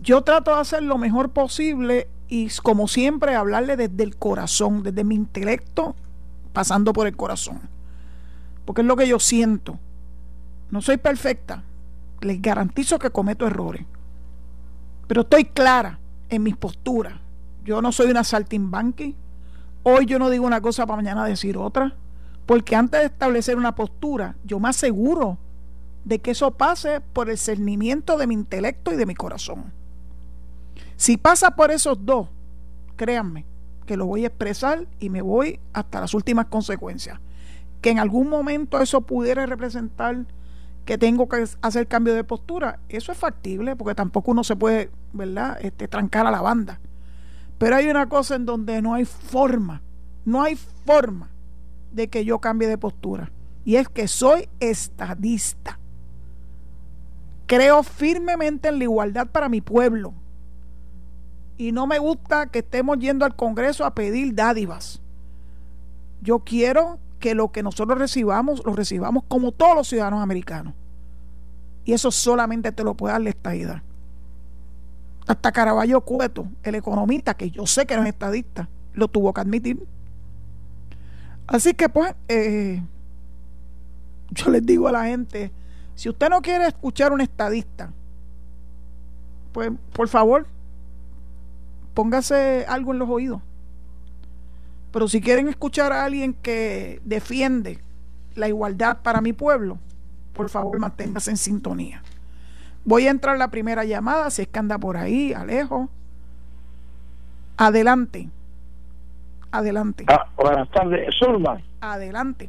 Yo 0.00 0.22
trato 0.22 0.54
de 0.54 0.60
hacer 0.60 0.82
lo 0.82 0.96
mejor 0.96 1.30
posible 1.30 2.08
y 2.28 2.48
como 2.62 2.88
siempre 2.88 3.34
hablarle 3.34 3.76
desde 3.76 4.02
el 4.02 4.16
corazón, 4.16 4.82
desde 4.82 5.04
mi 5.04 5.14
intelecto, 5.14 5.94
pasando 6.52 6.92
por 6.92 7.06
el 7.06 7.16
corazón. 7.16 7.60
Porque 8.64 8.82
es 8.82 8.86
lo 8.86 8.96
que 8.96 9.08
yo 9.08 9.18
siento. 9.18 9.78
No 10.70 10.80
soy 10.80 10.96
perfecta, 10.96 11.64
les 12.20 12.40
garantizo 12.40 12.98
que 12.98 13.10
cometo 13.10 13.46
errores. 13.46 13.84
Pero 15.06 15.22
estoy 15.22 15.46
clara 15.46 15.98
en 16.28 16.42
mis 16.44 16.56
posturas. 16.56 17.14
Yo 17.64 17.82
no 17.82 17.92
soy 17.92 18.10
una 18.10 18.24
saltimbanqui. 18.24 19.16
Hoy 19.82 20.06
yo 20.06 20.18
no 20.18 20.30
digo 20.30 20.46
una 20.46 20.60
cosa 20.60 20.86
para 20.86 20.96
mañana 20.96 21.24
decir 21.24 21.58
otra. 21.58 21.94
Porque 22.46 22.76
antes 22.76 23.00
de 23.00 23.06
establecer 23.06 23.56
una 23.56 23.74
postura, 23.74 24.36
yo 24.44 24.60
me 24.60 24.68
aseguro 24.68 25.38
de 26.04 26.18
que 26.18 26.32
eso 26.32 26.52
pase 26.52 27.00
por 27.00 27.30
el 27.30 27.38
cernimiento 27.38 28.16
de 28.16 28.26
mi 28.26 28.34
intelecto 28.34 28.92
y 28.92 28.96
de 28.96 29.06
mi 29.06 29.14
corazón. 29.14 29.72
Si 30.96 31.16
pasa 31.16 31.56
por 31.56 31.70
esos 31.70 32.04
dos, 32.04 32.28
créanme 32.96 33.46
que 33.86 33.96
lo 33.96 34.06
voy 34.06 34.24
a 34.24 34.28
expresar 34.28 34.86
y 34.98 35.10
me 35.10 35.22
voy 35.22 35.58
hasta 35.72 36.00
las 36.00 36.14
últimas 36.14 36.46
consecuencias. 36.46 37.18
Que 37.80 37.90
en 37.90 37.98
algún 37.98 38.28
momento 38.28 38.80
eso 38.80 39.00
pudiera 39.00 39.46
representar 39.46 40.26
que 40.84 40.98
tengo 40.98 41.28
que 41.28 41.44
hacer 41.62 41.88
cambio 41.88 42.14
de 42.14 42.22
postura, 42.22 42.78
eso 42.88 43.12
es 43.12 43.18
factible 43.18 43.76
porque 43.76 43.94
tampoco 43.94 44.30
uno 44.30 44.44
se 44.44 44.56
puede, 44.56 44.90
¿verdad?, 45.12 45.58
este, 45.60 45.88
trancar 45.88 46.26
a 46.26 46.30
la 46.30 46.40
banda. 46.40 46.80
Pero 47.58 47.76
hay 47.76 47.88
una 47.88 48.08
cosa 48.08 48.36
en 48.36 48.46
donde 48.46 48.80
no 48.80 48.94
hay 48.94 49.04
forma, 49.04 49.82
no 50.24 50.42
hay 50.42 50.56
forma 50.56 51.30
de 51.90 52.08
que 52.08 52.24
yo 52.24 52.38
cambie 52.38 52.68
de 52.68 52.78
postura. 52.78 53.32
Y 53.64 53.76
es 53.76 53.88
que 53.88 54.06
soy 54.06 54.48
estadista. 54.60 55.79
Creo 57.50 57.82
firmemente 57.82 58.68
en 58.68 58.78
la 58.78 58.84
igualdad 58.84 59.26
para 59.26 59.48
mi 59.48 59.60
pueblo. 59.60 60.14
Y 61.58 61.72
no 61.72 61.88
me 61.88 61.98
gusta 61.98 62.46
que 62.46 62.60
estemos 62.60 63.00
yendo 63.00 63.24
al 63.24 63.34
Congreso 63.34 63.84
a 63.84 63.92
pedir 63.92 64.36
dádivas. 64.36 65.02
Yo 66.22 66.38
quiero 66.44 67.00
que 67.18 67.34
lo 67.34 67.50
que 67.50 67.64
nosotros 67.64 67.98
recibamos, 67.98 68.64
lo 68.64 68.72
recibamos 68.72 69.24
como 69.26 69.50
todos 69.50 69.74
los 69.74 69.88
ciudadanos 69.88 70.22
americanos. 70.22 70.74
Y 71.84 71.92
eso 71.92 72.12
solamente 72.12 72.70
te 72.70 72.84
lo 72.84 72.94
puede 72.94 73.14
dar 73.14 73.22
la 73.22 73.30
estadidad. 73.30 73.82
Hasta 75.26 75.50
Caraballo 75.50 76.02
Cueto, 76.02 76.46
el 76.62 76.76
economista, 76.76 77.34
que 77.34 77.50
yo 77.50 77.66
sé 77.66 77.84
que 77.84 77.96
no 77.96 78.02
es 78.02 78.10
estadista, 78.10 78.68
lo 78.92 79.08
tuvo 79.08 79.34
que 79.34 79.40
admitir. 79.40 79.84
Así 81.48 81.74
que 81.74 81.88
pues, 81.88 82.14
eh, 82.28 82.80
yo 84.30 84.52
les 84.52 84.64
digo 84.64 84.86
a 84.86 84.92
la 84.92 85.06
gente, 85.06 85.50
si 86.00 86.08
usted 86.08 86.30
no 86.30 86.40
quiere 86.40 86.66
escuchar 86.66 87.12
un 87.12 87.20
estadista, 87.20 87.90
pues 89.52 89.70
por 89.92 90.08
favor, 90.08 90.46
póngase 91.92 92.64
algo 92.66 92.94
en 92.94 92.98
los 92.98 93.10
oídos. 93.10 93.42
Pero 94.92 95.08
si 95.08 95.20
quieren 95.20 95.46
escuchar 95.48 95.92
a 95.92 96.06
alguien 96.06 96.32
que 96.32 97.02
defiende 97.04 97.82
la 98.34 98.48
igualdad 98.48 99.02
para 99.02 99.20
mi 99.20 99.34
pueblo, 99.34 99.76
por 100.32 100.48
favor 100.48 100.78
manténgase 100.78 101.32
en 101.32 101.36
sintonía. 101.36 102.02
Voy 102.86 103.06
a 103.06 103.10
entrar 103.10 103.36
la 103.36 103.48
primera 103.48 103.84
llamada, 103.84 104.30
si 104.30 104.40
es 104.40 104.48
que 104.48 104.58
anda 104.58 104.78
por 104.78 104.96
ahí, 104.96 105.34
Alejo. 105.34 105.90
Adelante. 107.58 108.30
Adelante. 109.50 110.06
Ah, 110.08 110.26
buenas 110.34 110.70
tardes, 110.70 111.14
Zulma. 111.18 111.60
Adelante. 111.82 112.48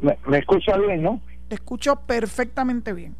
Me, 0.00 0.18
escucha 0.38 0.76
bien, 0.76 1.04
¿no? 1.04 1.20
Te 1.48 1.54
escucho 1.54 1.96
perfectamente 2.06 2.92
bien. 2.92 3.14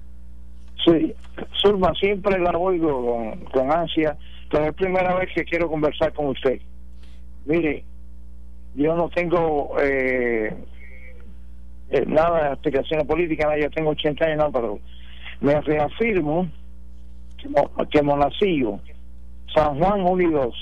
Sí, 0.85 1.15
Zulma, 1.61 1.93
siempre 1.95 2.39
la 2.39 2.51
oigo 2.51 3.35
con, 3.53 3.73
ansia, 3.73 4.17
pero 4.51 4.67
es 4.67 4.75
primera 4.75 5.15
vez 5.17 5.31
que 5.35 5.45
quiero 5.45 5.69
conversar 5.69 6.13
con 6.13 6.27
usted. 6.29 6.61
Mire, 7.45 7.85
yo 8.75 8.95
no 8.95 9.09
tengo 9.09 9.77
eh, 9.81 10.55
eh, 11.91 12.05
nada 12.07 12.45
de 12.45 12.49
aspiraciones 12.51 13.07
políticas, 13.07 13.49
yo 13.61 13.71
tengo 13.71 13.91
80 13.91 14.25
años, 14.25 14.39
no, 14.39 14.53
pero 14.53 14.79
me 15.41 15.61
reafirmo 15.61 16.49
que, 17.39 17.49
que 17.91 18.03
Monacillo, 18.03 18.81
San 19.55 19.79
Juan 19.79 20.03
Unidos 20.03 20.55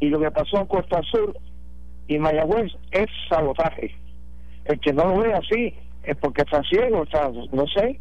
y 0.00 0.08
lo 0.08 0.20
que 0.20 0.30
pasó 0.30 0.58
en 0.58 0.66
Costa 0.66 1.02
Sur 1.02 1.36
y 2.06 2.18
Mayagüez 2.18 2.72
es 2.92 3.06
sabotaje. 3.28 3.94
El 4.64 4.80
que 4.80 4.92
no 4.92 5.04
lo 5.04 5.18
ve 5.18 5.32
así 5.32 5.74
es 6.02 6.16
porque 6.16 6.42
está 6.42 6.62
ciego, 6.62 7.04
está, 7.04 7.30
no 7.52 7.66
sé, 7.66 7.98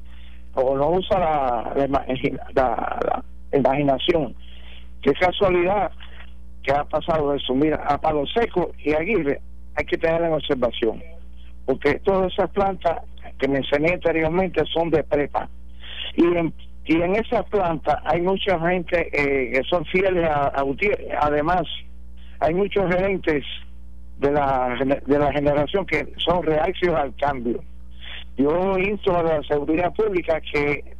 o 0.53 0.75
no 0.75 0.89
usa 0.91 1.19
la, 1.19 1.73
la, 2.55 3.23
imaginación. 3.53 4.35
Qué 5.01 5.13
casualidad 5.13 5.91
que 6.63 6.71
ha 6.71 6.83
pasado 6.83 7.33
eso. 7.33 7.53
Mira, 7.53 7.77
a 7.87 7.99
Palo 7.99 8.25
Seco 8.27 8.71
y 8.83 8.93
Aguirre 8.93 9.41
hay 9.75 9.85
que 9.85 9.97
tener 9.97 10.21
en 10.23 10.33
observación 10.33 11.01
porque 11.67 11.99
todas 11.99 12.31
esas 12.31 12.49
plantas 12.51 13.01
que 13.37 13.47
mencioné 13.47 13.93
anteriormente 13.93 14.63
son 14.73 14.89
de 14.89 15.03
prepa. 15.03 15.49
Y 16.15 16.23
en, 16.23 16.53
y 16.85 17.01
en 17.01 17.17
esas 17.17 17.45
plantas 17.47 17.97
hay 18.05 18.21
mucha 18.21 18.57
gente 18.61 19.09
eh, 19.11 19.51
que 19.51 19.63
son 19.69 19.83
fieles 19.85 20.25
a, 20.29 20.47
a 20.47 20.63
Además, 21.21 21.63
hay 22.39 22.53
muchos 22.53 22.89
gerentes 22.89 23.43
de 24.19 24.31
la, 24.31 24.77
de 25.05 25.19
la 25.19 25.31
generación 25.33 25.85
que 25.85 26.07
son 26.17 26.41
reacciones 26.41 27.01
al 27.01 27.15
cambio. 27.17 27.61
Yo 28.37 28.77
insto 28.77 29.17
a 29.17 29.23
la 29.23 29.43
seguridad 29.43 29.93
pública 29.93 30.39
que, 30.41 30.95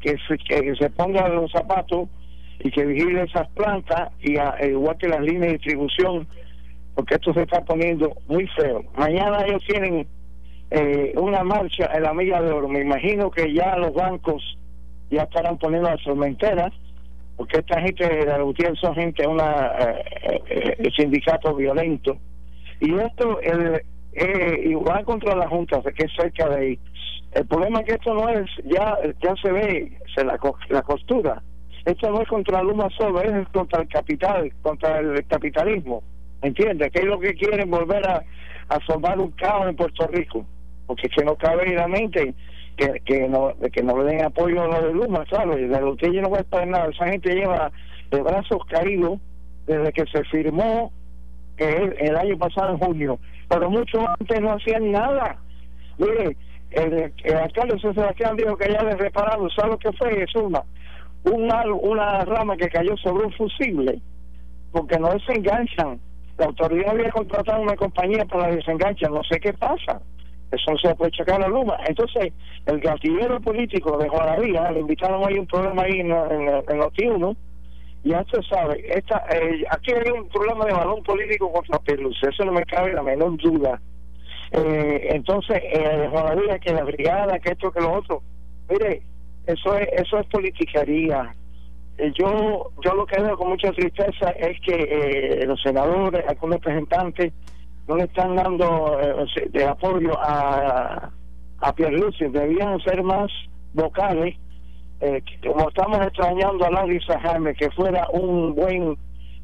que, 0.00 0.16
se, 0.28 0.36
que 0.38 0.74
se 0.76 0.90
ponga 0.90 1.28
los 1.28 1.50
zapatos 1.50 2.08
y 2.60 2.70
que 2.70 2.84
vigile 2.84 3.22
esas 3.22 3.48
plantas, 3.48 4.10
y 4.20 4.36
igual 4.66 4.96
que 4.98 5.08
las 5.08 5.20
líneas 5.20 5.52
de 5.52 5.52
distribución 5.58 6.28
porque 6.94 7.14
esto 7.14 7.32
se 7.32 7.42
está 7.42 7.64
poniendo 7.64 8.12
muy 8.28 8.46
feo. 8.48 8.84
Mañana 8.96 9.44
ellos 9.46 9.62
tienen 9.66 10.06
eh, 10.70 11.12
una 11.16 11.42
marcha 11.42 11.90
en 11.94 12.02
la 12.02 12.14
Milla 12.14 12.42
de 12.42 12.52
Oro. 12.52 12.68
Me 12.68 12.80
imagino 12.80 13.30
que 13.30 13.52
ya 13.52 13.76
los 13.76 13.94
bancos 13.94 14.58
ya 15.10 15.22
estarán 15.22 15.58
poniendo 15.58 15.88
las 15.88 16.02
tormenteras, 16.02 16.72
porque 17.36 17.58
esta 17.58 17.80
gente 17.80 18.06
de 18.06 18.26
la 18.26 18.44
UTIER 18.44 18.76
son 18.78 18.94
gente, 18.94 19.26
una 19.26 19.72
eh, 19.78 20.42
eh, 20.48 20.90
sindicato 20.96 21.54
violento. 21.54 22.16
Y 22.80 22.94
esto, 22.94 23.40
el, 23.40 23.82
eh, 24.12 24.62
igual 24.64 25.04
contra 25.04 25.34
la 25.34 25.48
Junta, 25.48 25.80
que 25.82 26.04
es 26.04 26.12
cerca 26.14 26.48
de 26.48 26.56
ahí. 26.56 26.78
El 27.32 27.46
problema 27.46 27.80
es 27.80 27.86
que 27.86 27.92
esto 27.94 28.14
no 28.14 28.28
es, 28.28 28.48
ya 28.64 28.98
ya 29.22 29.34
se 29.36 29.50
ve 29.50 29.98
se 30.14 30.24
la, 30.24 30.38
la 30.68 30.82
costura. 30.82 31.42
Esto 31.84 32.10
no 32.10 32.20
es 32.20 32.28
contra 32.28 32.62
Luma 32.62 32.88
solo, 32.96 33.20
es 33.22 33.48
contra 33.48 33.82
el 33.82 33.88
capital, 33.88 34.52
contra 34.62 35.00
el 35.00 35.26
capitalismo. 35.26 36.02
¿Entiendes? 36.42 36.92
Que 36.92 37.00
es 37.00 37.06
lo 37.06 37.18
que 37.18 37.34
quieren 37.34 37.70
volver 37.70 38.06
a, 38.06 38.22
a 38.68 38.80
formar 38.80 39.18
un 39.18 39.30
caos 39.32 39.68
en 39.68 39.76
Puerto 39.76 40.06
Rico. 40.08 40.44
Porque 40.86 41.06
es 41.06 41.14
que 41.14 41.24
no 41.24 41.36
cabe 41.36 41.68
en 41.68 41.76
la 41.76 41.88
mente 41.88 42.34
que, 42.76 43.00
que, 43.04 43.28
no, 43.28 43.52
que 43.72 43.82
no 43.82 44.02
le 44.02 44.10
den 44.10 44.24
apoyo 44.24 44.62
a 44.62 44.66
lo 44.66 44.86
de 44.86 44.92
Luma, 44.92 45.24
claro, 45.24 45.58
y 45.58 45.66
de 45.66 45.80
lo 45.80 45.96
que 45.96 46.08
no 46.08 46.30
va 46.30 46.38
a 46.38 46.42
estar 46.42 46.66
nada. 46.66 46.88
Esa 46.90 47.06
gente 47.06 47.34
lleva 47.34 47.70
de 48.10 48.22
brazos 48.22 48.64
caídos 48.68 49.18
desde 49.66 49.92
que 49.92 50.04
se 50.06 50.24
firmó 50.24 50.92
que 51.56 51.68
el, 51.68 51.94
el 51.98 52.16
año 52.16 52.38
pasado 52.38 52.72
en 52.72 52.78
junio, 52.78 53.18
pero 53.52 53.70
mucho 53.70 54.00
antes 54.18 54.40
no 54.40 54.52
hacían 54.52 54.90
nada. 54.90 55.36
Mire, 55.98 56.36
el, 56.70 57.12
el 57.22 57.36
alcalde 57.36 57.74
José 57.74 57.92
Sebastián 57.92 58.34
dijo 58.34 58.56
que 58.56 58.72
ya 58.72 58.82
le 58.82 58.96
repararon, 58.96 59.50
¿sabe 59.50 59.72
lo 59.72 59.78
que 59.78 59.92
fue, 59.92 60.24
Suma? 60.32 60.62
Una, 61.24 61.62
una 61.74 62.24
rama 62.24 62.56
que 62.56 62.70
cayó 62.70 62.96
sobre 62.96 63.26
un 63.26 63.32
fusible, 63.34 64.00
porque 64.72 64.98
no 64.98 65.10
desenganchan. 65.10 66.00
La 66.38 66.46
autoridad 66.46 66.92
había 66.92 67.10
contratado 67.10 67.60
una 67.60 67.76
compañía 67.76 68.24
para 68.24 68.48
desenganchar, 68.48 69.10
no 69.10 69.22
sé 69.24 69.38
qué 69.38 69.52
pasa. 69.52 70.00
Eso 70.50 70.70
no 70.70 70.78
se 70.78 70.94
puede 70.94 71.10
checar 71.10 71.38
la 71.38 71.48
luma. 71.48 71.76
Entonces, 71.86 72.32
el 72.64 72.80
gatillero 72.80 73.38
político 73.40 73.98
de 73.98 74.08
Juanadía, 74.08 74.70
le 74.70 74.80
invitaron 74.80 75.22
ahí 75.26 75.38
un 75.38 75.46
problema 75.46 75.82
ahí 75.82 76.00
en, 76.00 76.10
en, 76.10 76.48
en 76.68 76.78
Noti 76.78 77.06
ya 78.04 78.20
usted 78.22 78.40
sabe, 78.48 78.84
esta, 78.96 79.24
eh, 79.30 79.64
aquí 79.70 79.92
hay 79.92 80.10
un 80.10 80.28
problema 80.28 80.64
de 80.64 80.72
balón 80.72 81.02
político 81.04 81.52
contra 81.52 81.78
Pelusa, 81.78 82.28
eso 82.28 82.44
no 82.44 82.52
me 82.52 82.64
cabe 82.64 82.92
la 82.92 83.02
menor 83.02 83.36
duda. 83.36 83.80
Eh, 84.50 85.08
entonces, 85.10 85.62
eh, 85.62 86.08
Juan 86.10 86.38
que 86.60 86.72
la 86.72 86.84
brigada, 86.84 87.38
que 87.38 87.52
esto, 87.52 87.70
que 87.70 87.80
lo 87.80 87.92
otro, 87.92 88.22
mire, 88.68 89.02
eso 89.46 89.76
es, 89.76 89.88
eso 89.92 90.18
es 90.18 90.26
politicaría. 90.26 91.34
Eh, 91.98 92.12
yo, 92.18 92.70
yo 92.84 92.94
lo 92.94 93.06
que 93.06 93.22
veo 93.22 93.36
con 93.36 93.50
mucha 93.50 93.70
tristeza 93.72 94.30
es 94.30 94.60
que 94.60 94.74
eh, 94.74 95.46
los 95.46 95.60
senadores, 95.62 96.24
algunos 96.28 96.56
representantes, 96.56 97.32
no 97.88 97.96
le 97.96 98.04
están 98.04 98.36
dando 98.36 98.98
de 99.50 99.64
apoyo 99.64 100.12
a, 100.18 101.10
a 101.60 101.74
Pierluisi, 101.74 102.26
debían 102.26 102.78
ser 102.80 103.02
más 103.02 103.30
vocales 103.74 104.36
eh, 105.02 105.20
como 105.44 105.68
estamos 105.68 105.98
extrañando 106.00 106.64
a 106.64 106.70
Larry 106.70 107.00
Jaime 107.00 107.54
que 107.54 107.68
fuera 107.72 108.06
un 108.12 108.54
buen, 108.54 108.96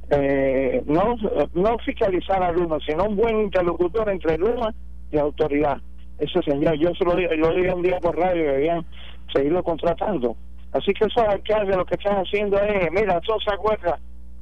eh, 0.09 0.85
no, 0.87 1.17
no 1.53 1.79
fiscalizar 1.79 2.41
a 2.41 2.53
Luma, 2.53 2.79
sino 2.87 3.07
un 3.07 3.17
buen 3.17 3.41
interlocutor 3.41 4.09
entre 4.09 4.39
Luma 4.39 4.73
y 5.11 5.19
autoridad. 5.19 5.79
Eso 6.21 6.41
señor, 6.43 6.75
yo 6.75 6.95
se 6.95 7.05
lo, 7.05 7.15
lo 7.15 7.55
dije 7.55 7.75
un 7.75 7.83
día 7.83 7.99
por 7.99 8.17
radio 8.17 8.45
que 8.45 8.53
debían 8.53 8.87
seguirlo 9.35 9.65
contratando. 9.65 10.37
Así 10.73 10.93
que 10.93 11.07
esos 11.07 11.25
alcaldes 11.25 11.77
lo 11.77 11.85
que 11.85 11.97
están 11.97 12.19
haciendo 12.19 12.57
es, 12.63 12.93
mira, 12.93 13.21
todos 13.23 13.43
se 13.43 13.53
acuerdan 13.53 13.99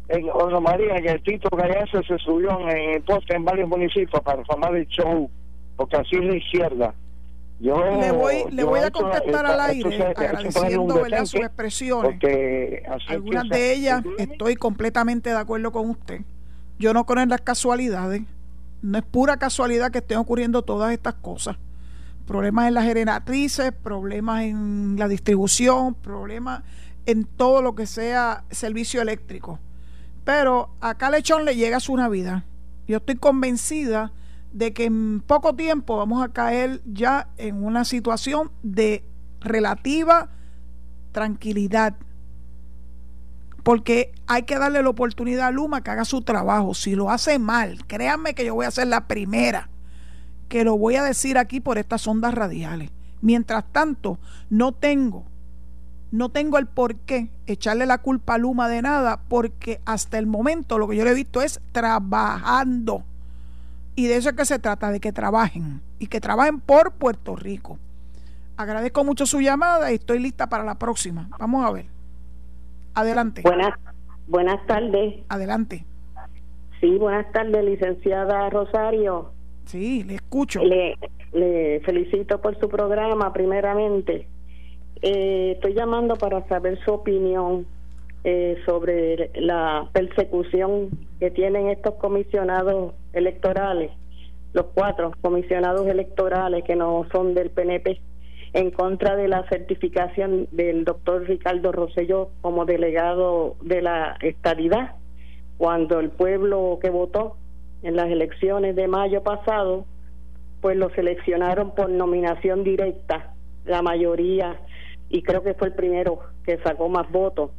en 0.09 0.29
Oro 0.29 0.61
María 0.61 0.97
que 0.97 1.13
el 1.13 1.23
Tito 1.23 1.49
Gallarza 1.49 2.03
se 2.03 2.19
subió 2.19 2.61
en 2.69 2.69
el 2.69 3.03
poste 3.03 3.37
en 3.37 3.45
varios 3.45 3.71
municipios 3.71 4.21
para 4.21 4.45
formar 4.45 4.77
el 4.77 4.87
show, 4.89 5.31
porque 5.77 5.97
así 5.97 6.17
es 6.17 6.25
la 6.25 6.37
izquierda 6.37 6.95
le 7.59 8.13
voy, 8.13 8.45
le 8.51 8.65
voy 8.65 8.81
a 8.81 8.91
contestar 8.91 9.47
al 9.47 9.61
aire 9.61 10.07
agradeciendo 10.15 10.95
¿verdad? 11.03 11.25
sus 11.25 11.41
expresiones. 11.41 12.21
Algunas 13.09 13.49
de 13.49 13.73
ellas 13.73 14.03
estoy 14.19 14.57
completamente 14.57 15.31
de 15.31 15.37
acuerdo 15.37 15.73
con 15.73 15.91
usted. 15.91 16.21
Yo 16.79 16.93
no 16.93 17.07
creo 17.07 17.23
en 17.23 17.31
las 17.31 17.41
casualidades. 17.41 18.23
No 18.83 18.99
es 18.99 19.05
pura 19.05 19.39
casualidad 19.39 19.91
que 19.91 19.99
estén 19.99 20.19
ocurriendo 20.19 20.63
todas 20.63 20.93
estas 20.93 21.15
cosas. 21.15 21.57
Problemas 22.27 22.69
en 22.69 22.75
las 22.75 22.85
generatrices, 22.85 23.73
problemas 23.73 24.43
en 24.43 24.97
la 24.99 25.09
distribución, 25.09 25.95
problemas 25.95 26.63
en 27.07 27.25
todo 27.25 27.63
lo 27.63 27.75
que 27.75 27.87
sea 27.87 28.45
servicio 28.51 29.01
eléctrico. 29.01 29.61
Pero 30.25 30.71
a 30.81 31.11
lechón 31.11 31.45
le 31.45 31.57
llega 31.57 31.81
su 31.81 31.97
Navidad. 31.97 32.43
Yo 32.87 32.99
estoy 32.99 33.15
convencida 33.15 34.13
de 34.57 34.73
que 34.73 34.87
en 34.87 35.21
poco 35.21 35.55
tiempo 35.55 35.99
vamos 35.99 36.25
a 36.25 36.31
caer 36.31 36.81
ya 36.87 37.29
en 37.37 37.63
una 37.63 37.85
situación 37.85 38.51
de 38.63 39.05
relativa 39.39 40.31
tranquilidad. 41.13 41.95
Porque 43.63 44.15
hay 44.27 44.45
que 44.45 44.59
darle 44.59 44.83
la 44.83 44.89
oportunidad 44.89 45.49
a 45.49 45.51
Luma 45.51 45.83
que 45.83 45.91
haga 45.91 46.07
su 46.07 46.23
trabajo. 46.23 46.73
Si 46.73 46.95
lo 46.95 47.11
hace 47.11 47.39
mal, 47.39 47.85
créanme 47.87 48.35
que 48.35 48.47
yo 48.47 48.55
voy 48.55 48.65
a 48.65 48.71
ser 48.71 48.87
la 48.87 49.07
primera 49.07 49.69
que 50.49 50.65
lo 50.65 50.79
voy 50.79 50.95
a 50.97 51.05
decir 51.05 51.37
aquí 51.37 51.61
por 51.61 51.77
estas 51.77 52.07
ondas 52.07 52.33
radiales. 52.33 52.91
Mientras 53.21 53.63
tanto, 53.73 54.19
no 54.49 54.73
tengo, 54.73 55.27
no 56.13 56.31
tengo 56.31 56.57
el 56.57 56.67
por 56.67 56.95
qué 56.97 57.29
echarle 57.47 57.85
la 57.85 57.99
culpa 57.99 58.35
a 58.35 58.39
Luma 58.39 58.71
de 58.71 58.81
nada, 58.81 59.21
porque 59.29 59.83
hasta 59.85 60.17
el 60.17 60.27
momento 60.27 60.79
lo 60.79 60.89
que 60.89 60.97
yo 60.97 61.05
le 61.05 61.11
he 61.11 61.15
visto 61.15 61.43
es 61.43 61.61
trabajando 61.73 63.05
y 63.97 64.07
de 64.07 64.17
eso 64.17 64.29
es 64.29 64.37
que 64.37 64.45
se 64.45 64.59
trata, 64.59 64.93
de 64.93 65.01
que 65.01 65.11
trabajen 65.11 65.81
y 65.99 66.07
que 66.07 66.21
trabajen 66.21 66.61
por 66.61 66.93
Puerto 66.93 67.35
Rico. 67.35 67.79
Agradezco 68.57 69.05
mucho 69.05 69.27
su 69.27 69.41
llamada 69.41 69.91
y 69.91 69.97
estoy 69.97 70.19
lista 70.19 70.49
para 70.49 70.65
la 70.65 70.79
próxima. 70.79 71.29
Vamos 71.39 71.65
a 71.65 71.73
ver. 71.73 71.87
Adelante. 72.95 73.43
Buenas, 73.43 73.73
buenas 74.27 74.65
tardes. 74.67 75.25
Adelante. 75.29 75.85
Sí, 76.81 76.97
buenas 76.99 77.31
tardes, 77.33 77.65
licenciada 77.65 78.49
Rosario. 78.51 79.33
Sí, 79.65 80.05
le 80.05 80.17
escucho. 80.17 80.63
Le, 80.63 80.97
le 81.33 81.81
felicito 81.81 82.41
por 82.41 82.59
su 82.61 82.69
programa, 82.69 83.33
primeramente. 83.33 84.29
Eh, 85.03 85.53
estoy 85.55 85.75
llamando 85.75 86.17
para 86.17 86.47
saber 86.49 86.79
su 86.85 86.93
opinión 86.93 87.67
eh, 88.29 88.61
sobre 88.67 89.31
la 89.37 89.89
persecución 89.93 90.91
que 91.21 91.31
tienen 91.31 91.69
estos 91.69 91.95
comisionados 91.95 92.95
electorales, 93.13 93.93
los 94.53 94.67
cuatro 94.75 95.13
comisionados 95.21 95.87
electorales 95.87 96.65
que 96.65 96.75
no 96.75 97.07
son 97.13 97.35
del 97.35 97.51
PNP, 97.51 98.01
en 98.53 98.73
contra 98.73 99.15
de 99.15 99.29
la 99.29 99.49
certificación 99.49 100.49
del 100.51 100.85
doctor 100.85 101.23
Ricardo 101.29 101.71
Rosselló 101.71 102.31
como 102.41 102.65
delegado 102.65 103.55
de 103.63 103.81
la 103.81 104.17
estadidad, 104.21 104.97
cuando 105.57 106.01
el 106.01 106.11
pueblo 106.11 106.81
que 106.83 106.91
votó 106.91 107.37
en 107.85 107.95
las 107.95 108.09
elecciones 108.09 108.75
de 108.75 108.89
mayo 108.89 109.23
pasado, 109.23 109.85
pues 110.61 110.77
lo 110.77 110.91
seleccionaron 110.97 111.77
por 111.77 111.91
nominación 111.91 112.65
directa, 112.65 113.35
la 113.65 113.83
mayoría, 113.83 114.59
y 115.11 115.23
creo 115.23 115.45
que 115.45 115.55
fue 115.55 115.69
el 115.69 115.75
primero 115.75 116.19
que 116.45 116.59
sacó 116.65 116.89
más 116.89 117.09
votos 117.13 117.53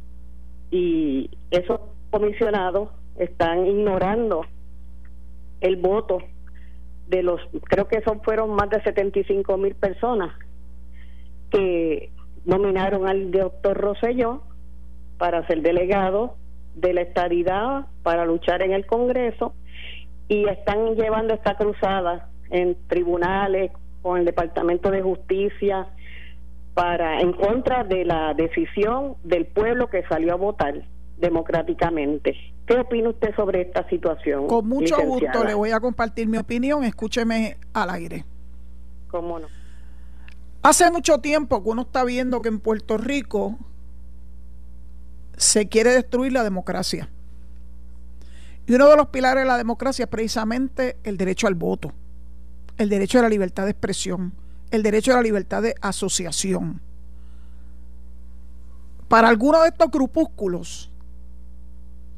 y 0.70 1.30
esos 1.50 1.80
comisionados 2.10 2.90
están 3.16 3.66
ignorando 3.66 4.44
el 5.60 5.76
voto 5.76 6.18
de 7.08 7.22
los, 7.22 7.40
creo 7.64 7.88
que 7.88 8.02
son 8.02 8.20
fueron 8.22 8.50
más 8.50 8.70
de 8.70 8.82
75 8.82 9.56
mil 9.56 9.74
personas 9.74 10.34
que 11.50 12.10
nominaron 12.44 13.08
al 13.08 13.30
doctor 13.30 13.76
Rosselló 13.76 14.42
para 15.16 15.46
ser 15.46 15.62
delegado 15.62 16.36
de 16.74 16.92
la 16.92 17.00
estadidad 17.00 17.86
para 18.02 18.24
luchar 18.24 18.62
en 18.62 18.72
el 18.72 18.86
Congreso 18.86 19.54
y 20.28 20.46
están 20.48 20.94
llevando 20.94 21.34
esta 21.34 21.56
cruzada 21.56 22.28
en 22.50 22.76
tribunales 22.86 23.72
con 24.02 24.18
el 24.18 24.24
Departamento 24.24 24.90
de 24.90 25.02
Justicia 25.02 25.88
para 26.78 27.20
en 27.20 27.32
contra 27.32 27.82
de 27.82 28.04
la 28.04 28.34
decisión 28.34 29.16
del 29.24 29.46
pueblo 29.46 29.88
que 29.88 30.04
salió 30.04 30.34
a 30.34 30.36
votar 30.36 30.86
democráticamente. 31.16 32.36
¿Qué 32.68 32.78
opina 32.78 33.08
usted 33.08 33.34
sobre 33.34 33.62
esta 33.62 33.88
situación? 33.88 34.46
Con 34.46 34.68
mucho 34.68 34.96
gusto 35.02 35.42
le 35.42 35.54
voy 35.54 35.72
a 35.72 35.80
compartir 35.80 36.28
mi 36.28 36.38
opinión. 36.38 36.84
Escúcheme 36.84 37.56
al 37.72 37.90
aire. 37.90 38.24
¿Cómo 39.10 39.40
no? 39.40 39.48
Hace 40.62 40.88
mucho 40.92 41.18
tiempo 41.18 41.64
que 41.64 41.68
uno 41.68 41.82
está 41.82 42.04
viendo 42.04 42.40
que 42.42 42.48
en 42.48 42.60
Puerto 42.60 42.96
Rico 42.96 43.58
se 45.36 45.68
quiere 45.68 45.90
destruir 45.90 46.32
la 46.32 46.44
democracia. 46.44 47.08
Y 48.68 48.74
uno 48.74 48.88
de 48.88 48.96
los 48.96 49.08
pilares 49.08 49.42
de 49.42 49.48
la 49.48 49.56
democracia 49.56 50.04
es 50.04 50.08
precisamente 50.08 50.96
el 51.02 51.16
derecho 51.16 51.48
al 51.48 51.56
voto, 51.56 51.92
el 52.76 52.88
derecho 52.88 53.18
a 53.18 53.22
la 53.22 53.28
libertad 53.28 53.64
de 53.64 53.72
expresión 53.72 54.32
el 54.70 54.82
derecho 54.82 55.12
a 55.12 55.16
la 55.16 55.22
libertad 55.22 55.62
de 55.62 55.74
asociación. 55.80 56.80
Para 59.08 59.28
algunos 59.28 59.62
de 59.62 59.68
estos 59.68 59.90
grupúsculos 59.90 60.90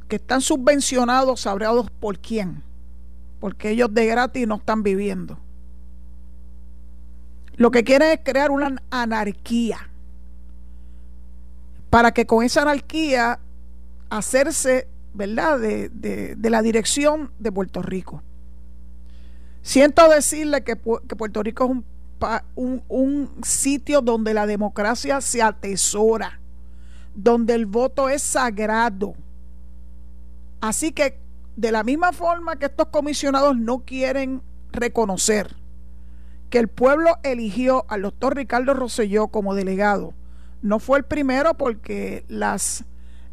que 0.08 0.16
están 0.16 0.40
subvencionados, 0.40 1.40
sabrados 1.40 1.90
por 2.00 2.18
quién, 2.18 2.62
porque 3.38 3.70
ellos 3.70 3.92
de 3.94 4.06
gratis 4.06 4.46
no 4.46 4.56
están 4.56 4.82
viviendo. 4.82 5.38
Lo 7.54 7.70
que 7.70 7.84
quieren 7.84 8.10
es 8.10 8.20
crear 8.24 8.50
una 8.50 8.82
anarquía 8.90 9.88
para 11.90 12.12
que 12.12 12.26
con 12.26 12.44
esa 12.44 12.62
anarquía 12.62 13.38
hacerse, 14.08 14.88
¿verdad?, 15.14 15.58
de, 15.58 15.88
de 16.36 16.50
la 16.50 16.62
dirección 16.62 17.30
de 17.38 17.52
Puerto 17.52 17.82
Rico. 17.82 18.22
Siento 19.62 20.08
decirle 20.08 20.62
que, 20.64 20.76
Puerto 20.76 21.42
Rico 21.42 21.64
es 21.64 21.70
un, 21.70 21.84
un, 22.54 23.30
sitio 23.42 24.00
donde 24.00 24.34
la 24.34 24.46
democracia 24.46 25.20
se 25.20 25.42
atesora, 25.42 26.40
donde 27.14 27.54
el 27.54 27.66
voto 27.66 28.08
es 28.08 28.22
sagrado. 28.22 29.14
Así 30.60 30.92
que 30.92 31.18
de 31.56 31.72
la 31.72 31.82
misma 31.82 32.12
forma 32.12 32.56
que 32.56 32.66
estos 32.66 32.88
comisionados 32.88 33.56
no 33.56 33.80
quieren 33.80 34.42
reconocer 34.72 35.56
que 36.50 36.58
el 36.58 36.68
pueblo 36.68 37.18
eligió 37.22 37.84
al 37.88 38.02
doctor 38.02 38.36
Ricardo 38.36 38.74
Rosselló 38.74 39.28
como 39.28 39.54
delegado, 39.54 40.14
no 40.62 40.80
fue 40.80 40.98
el 40.98 41.04
primero 41.04 41.54
porque 41.54 42.24
las, 42.28 42.84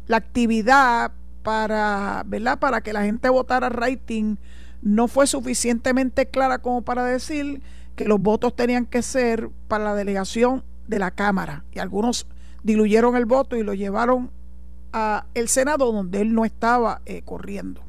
la 0.06 0.18
actividad 0.18 1.12
para, 1.42 2.22
¿verdad? 2.26 2.58
para 2.58 2.80
que 2.80 2.92
la 2.92 3.02
gente 3.02 3.28
votara 3.28 3.68
rating 3.68 4.36
no 4.82 5.08
fue 5.08 5.26
suficientemente 5.26 6.26
clara 6.26 6.58
como 6.58 6.82
para 6.82 7.04
decir 7.04 7.60
que 7.98 8.04
los 8.04 8.22
votos 8.22 8.54
tenían 8.54 8.86
que 8.86 9.02
ser 9.02 9.50
para 9.66 9.82
la 9.82 9.94
delegación 9.96 10.62
de 10.86 11.00
la 11.00 11.10
Cámara. 11.10 11.64
Y 11.72 11.80
algunos 11.80 12.28
diluyeron 12.62 13.16
el 13.16 13.26
voto 13.26 13.56
y 13.56 13.64
lo 13.64 13.74
llevaron 13.74 14.30
a 14.92 15.26
el 15.34 15.48
Senado 15.48 15.90
donde 15.90 16.20
él 16.20 16.32
no 16.32 16.44
estaba 16.44 17.02
eh, 17.06 17.22
corriendo. 17.24 17.82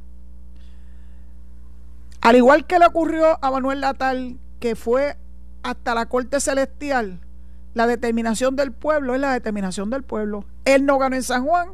Al 2.22 2.36
igual 2.36 2.66
que 2.66 2.80
le 2.80 2.88
ocurrió 2.88 3.38
a 3.40 3.52
Manuel 3.52 3.82
Latal, 3.82 4.40
que 4.60 4.76
fue 4.76 5.16
hasta 5.62 5.94
la 5.94 6.08
Corte 6.08 6.40
Celestial, 6.40 7.20
la 7.76 7.86
determinación 7.86 8.56
del 8.56 8.72
pueblo 8.72 9.14
es 9.14 9.22
la 9.22 9.34
determinación 9.34 9.92
del 9.92 10.02
pueblo. 10.02 10.44
Él 10.66 10.88
no 10.88 10.98
ganó 10.98 11.18
en 11.18 11.24
San 11.24 11.46
Juan, 11.46 11.70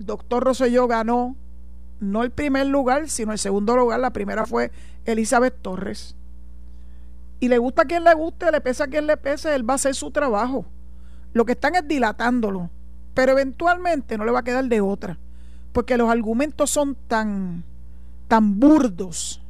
doctor 0.00 0.42
Rosselló 0.42 0.88
ganó 0.88 1.36
no 2.00 2.24
el 2.24 2.32
primer 2.32 2.66
lugar, 2.66 3.08
sino 3.08 3.30
el 3.30 3.38
segundo 3.38 3.76
lugar. 3.76 4.00
La 4.00 4.10
primera 4.10 4.44
fue 4.44 4.72
Elizabeth 5.04 5.54
Torres. 5.62 6.16
Y 7.40 7.48
le 7.48 7.58
gusta 7.58 7.82
a 7.82 7.84
quien 7.86 8.04
le 8.04 8.14
guste, 8.14 8.52
le 8.52 8.60
pesa 8.60 8.84
a 8.84 8.86
quien 8.86 9.06
le 9.06 9.16
pese, 9.16 9.54
él 9.54 9.68
va 9.68 9.74
a 9.74 9.76
hacer 9.76 9.94
su 9.94 10.10
trabajo. 10.10 10.66
Lo 11.32 11.44
que 11.44 11.52
están 11.52 11.74
es 11.74 11.88
dilatándolo, 11.88 12.70
pero 13.14 13.32
eventualmente 13.32 14.18
no 14.18 14.24
le 14.24 14.32
va 14.32 14.40
a 14.40 14.44
quedar 14.44 14.64
de 14.66 14.80
otra, 14.80 15.18
porque 15.72 15.96
los 15.96 16.10
argumentos 16.10 16.70
son 16.70 16.96
tan, 17.08 17.64
tan 18.28 18.60
burdos 18.60 19.42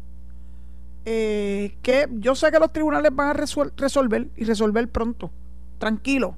eh, 1.05 1.79
que 1.83 2.09
yo 2.19 2.35
sé 2.35 2.51
que 2.51 2.59
los 2.59 2.73
tribunales 2.73 3.15
van 3.15 3.29
a 3.29 3.33
resolver 3.33 4.29
y 4.37 4.45
resolver 4.45 4.89
pronto, 4.89 5.31
tranquilo, 5.79 6.37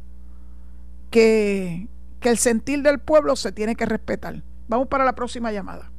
que, 1.11 1.89
que 2.21 2.31
el 2.31 2.39
sentir 2.39 2.83
del 2.83 3.01
pueblo 3.01 3.35
se 3.37 3.53
tiene 3.53 3.75
que 3.75 3.87
respetar. 3.87 4.43
Vamos 4.69 4.89
para 4.89 5.05
la 5.05 5.15
próxima 5.15 5.53
llamada. 5.53 5.91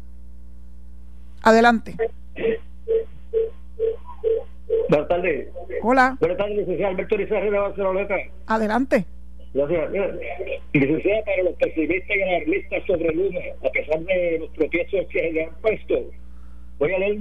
Adelante. 1.41 1.97
Buenas 4.93 5.09
tardes. 5.09 5.47
Hola. 5.81 6.17
Buenas 6.19 6.37
tardes, 6.37 6.57
licenciado 6.57 6.91
Alberto 6.91 7.17
Rizal 7.17 7.43
de 7.43 7.49
Barcelona. 7.49 8.07
Adelante. 8.45 9.05
Gracias. 9.51 9.91
Licenciada, 10.73 11.25
para 11.25 11.43
los 11.43 11.55
pesimistas 11.55 12.15
y 12.15 12.21
alarmistas 12.21 12.83
sobre 12.85 13.15
Luna, 13.15 13.39
a 13.65 13.69
pesar 13.71 13.99
de 14.01 14.37
los 14.37 14.53
tropiezos 14.53 15.07
que 15.07 15.31
le 15.31 15.45
han 15.45 15.55
puesto, 15.63 15.95
voy 16.77 16.93
a 16.93 16.99
leer 16.99 17.17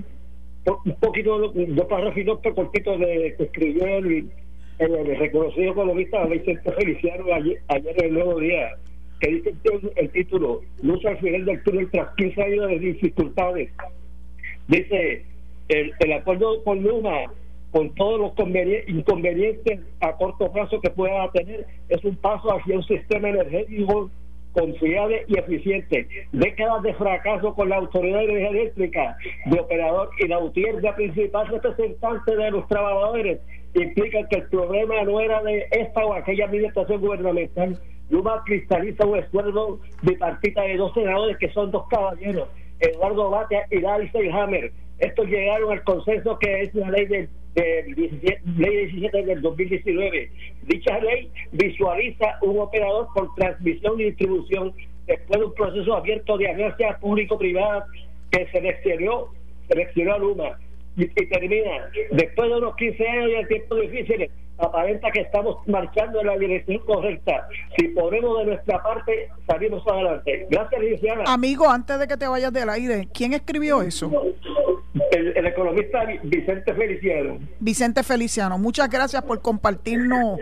un 0.85 0.95
poquito, 1.01 1.39
dos 1.39 1.87
párrafos 1.87 2.41
cortitos 2.55 3.01
de 3.01 3.35
que 3.39 3.43
escribió 3.43 3.87
el, 3.87 4.31
el, 4.79 5.17
reconocido 5.17 5.73
economista 5.73 6.27
Vicente 6.27 6.73
Feliciano 6.73 7.25
ayer, 7.33 7.59
ayer 7.69 7.95
en 8.01 8.05
el 8.05 8.13
Nuevo 8.13 8.39
Día, 8.39 8.77
que 9.19 9.31
dice 9.31 9.55
el, 9.97 10.11
título, 10.11 10.61
Luz 10.83 11.03
al 11.07 11.17
final 11.21 11.47
del 11.47 11.63
túnel 11.63 11.91
tras 11.91 12.15
15 12.17 12.43
años 12.43 12.69
de 12.69 12.79
dificultades. 12.81 13.71
Dice, 14.69 15.25
el, 15.69 15.93
el 16.01 16.13
acuerdo 16.13 16.63
con 16.65 16.83
Luma, 16.83 17.31
con 17.73 17.95
todos 17.95 18.21
los 18.21 18.33
inconvenientes 18.87 19.81
a 20.01 20.13
corto 20.17 20.53
plazo 20.53 20.81
que 20.81 20.91
pueda 20.91 21.31
tener, 21.33 21.67
es 21.89 22.05
un 22.05 22.17
paso 22.17 22.55
hacia 22.55 22.77
un 22.77 22.85
sistema 22.85 23.31
energético 23.31 24.11
confiable 24.53 25.25
y 25.27 25.39
eficiente. 25.39 26.07
Décadas 26.33 26.83
de 26.83 26.93
fracaso 26.95 27.55
con 27.55 27.71
la 27.71 27.77
Autoridad 27.77 28.19
de 28.19 28.25
Energía 28.25 28.51
Eléctrica, 28.51 29.17
de 29.47 29.59
operador 29.59 30.11
y 30.19 30.29
la 30.29 30.39
de 30.39 30.93
principal 30.95 31.49
representante 31.49 32.37
de 32.37 32.51
los 32.51 32.69
trabajadores, 32.69 33.41
implican 33.75 34.29
que 34.29 34.37
el 34.37 34.49
problema 34.49 35.03
no 35.05 35.19
era 35.19 35.43
de 35.43 35.67
esta 35.71 36.05
o 36.05 36.13
aquella 36.13 36.45
administración 36.45 37.01
gubernamental. 37.01 37.79
Luma 38.11 38.43
cristaliza 38.45 39.07
un 39.07 39.17
esfuerzo 39.17 39.81
bipartita 40.03 40.61
de 40.63 40.77
dos 40.77 40.93
senadores 40.93 41.39
que 41.39 41.51
son 41.53 41.71
dos 41.71 41.89
caballeros, 41.89 42.49
Eduardo 42.81 43.31
Batea 43.31 43.67
y 43.71 43.81
Larry 43.81 44.11
Hammer. 44.31 44.73
Estos 44.99 45.27
llegaron 45.27 45.73
al 45.73 45.83
consenso 45.85 46.39
que 46.39 46.61
es 46.61 46.75
la 46.75 46.91
ley 46.91 47.07
de 47.55 48.41
ley 48.57 48.87
17 48.87 49.23
del 49.25 49.43
2019. 49.43 50.31
Dicha 50.63 50.99
ley 51.01 51.31
visualiza 51.53 52.39
un 52.43 52.61
operador 52.61 53.09
por 53.15 53.35
transmisión 53.35 54.01
y 54.01 54.05
distribución 54.05 54.73
después 55.07 55.41
de 55.41 55.47
un 55.47 55.55
proceso 55.55 55.97
abierto 55.97 56.39
de 56.39 56.49
alianza 56.49 56.99
público-privada 57.01 57.87
que 58.31 58.47
seleccionó, 58.51 59.29
seleccionó 59.69 60.15
a 60.15 60.19
Luma. 60.19 60.59
Y, 60.97 61.07
termina, 61.07 61.91
después 62.11 62.51
de 62.51 62.57
unos 62.57 62.77
15 62.77 63.09
años 63.09 63.43
y 63.43 63.49
tiempos 63.49 63.81
difíciles, 63.81 64.31
aparenta 64.59 65.11
que 65.11 65.21
estamos 65.21 65.57
marchando 65.67 66.21
en 66.21 66.27
la 66.27 66.37
dirección 66.37 66.79
correcta. 66.81 67.49
Si 67.77 67.89
ponemos 67.89 68.39
de 68.39 68.45
nuestra 68.47 68.83
parte, 68.83 69.29
salimos 69.47 69.83
adelante. 69.87 70.47
Gracias, 70.51 70.83
Luciana. 70.83 71.25
Amigo, 71.27 71.69
antes 71.69 71.99
de 71.99 72.07
que 72.07 72.17
te 72.17 72.29
vayas 72.29 72.53
del 72.53 72.69
aire, 72.69 73.09
¿quién 73.13 73.33
escribió 73.33 73.81
eso? 73.83 74.11
El, 75.11 75.47
economista 75.47 76.05
Vicente 76.23 76.75
Feliciano. 76.75 77.39
Vicente 77.61 78.03
Feliciano, 78.03 78.59
muchas 78.59 78.91
gracias 78.91 79.23
por 79.23 79.41
compartirnos 79.41 80.39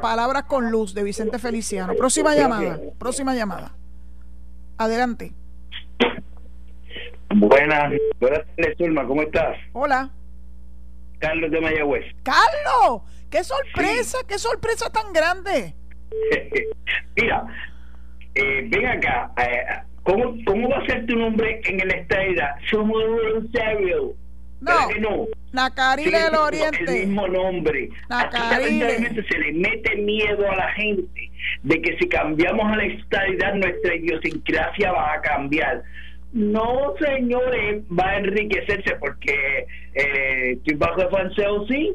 palabras 0.00 0.42
con 0.44 0.70
luz 0.70 0.92
de 0.94 1.02
Vicente 1.02 1.38
Feliciano. 1.38 1.94
Próxima 1.94 2.34
llamada, 2.34 2.78
próxima 2.98 3.34
llamada. 3.34 3.72
Adelante. 4.76 5.32
Buenas, 7.34 7.94
buenas 8.20 8.44
tardes, 8.56 8.76
Zulma, 8.76 9.06
¿cómo 9.06 9.22
estás? 9.22 9.56
Hola. 9.72 10.10
Carlos 11.18 11.50
de 11.50 11.60
Mayagüez. 11.60 12.04
Carlos, 12.22 13.02
qué 13.30 13.42
sorpresa, 13.44 14.18
qué 14.28 14.38
sorpresa 14.38 14.90
tan 14.90 15.12
grande. 15.12 15.74
Mira, 17.16 17.46
eh, 18.34 18.68
ven 18.68 18.86
acá, 18.86 19.30
eh, 19.38 19.64
¿Cómo, 20.12 20.36
¿Cómo 20.44 20.68
va 20.68 20.76
a 20.76 20.86
ser 20.86 21.06
tu 21.06 21.16
nombre 21.16 21.62
en 21.64 21.80
el 21.80 21.90
estadidad? 21.90 22.50
Somos 22.70 23.02
serio. 23.50 24.12
No, 24.60 24.90
no. 25.00 25.26
Nacarile 25.52 26.18
del 26.18 26.34
Oriente. 26.34 26.84
El 26.86 27.06
mismo 27.06 27.26
nombre. 27.28 27.88
Nacarile. 28.10 29.08
se 29.08 29.38
le 29.38 29.52
mete 29.54 29.96
miedo 29.96 30.50
a 30.50 30.54
la 30.54 30.72
gente 30.72 31.30
de 31.62 31.80
que 31.80 31.96
si 31.96 32.08
cambiamos 32.08 32.70
a 32.70 32.76
la 32.76 32.84
estadidad 32.84 33.54
nuestra 33.54 33.94
idiosincrasia 33.94 34.92
va 34.92 35.14
a 35.14 35.20
cambiar. 35.22 35.82
No, 36.34 36.94
señores, 37.00 37.82
va 37.90 38.10
a 38.10 38.18
enriquecerse 38.18 38.94
porque 38.96 39.66
eh, 39.94 40.52
estoy 40.52 40.74
bajo 40.74 41.00
de 41.00 41.08
francés 41.08 41.46
o 41.48 41.66
sí. 41.66 41.90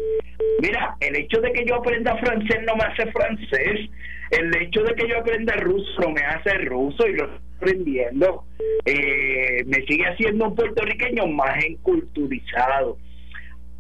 Mira, 0.59 0.95
el 1.01 1.15
hecho 1.17 1.39
de 1.39 1.51
que 1.51 1.65
yo 1.65 1.75
aprenda 1.75 2.17
francés 2.17 2.61
no 2.65 2.75
me 2.75 2.83
hace 2.83 3.11
francés. 3.11 3.89
El 4.31 4.55
hecho 4.57 4.81
de 4.81 4.95
que 4.95 5.07
yo 5.07 5.19
aprenda 5.19 5.53
ruso 5.53 6.01
no 6.01 6.09
me 6.09 6.21
hace 6.21 6.53
ruso 6.65 7.07
y 7.07 7.13
lo 7.13 7.46
aprendiendo, 7.57 8.45
eh, 8.85 9.63
me 9.65 9.85
sigue 9.85 10.05
haciendo 10.05 10.45
un 10.45 10.55
puertorriqueño 10.55 11.27
más 11.27 11.63
enculturizado. 11.63 12.97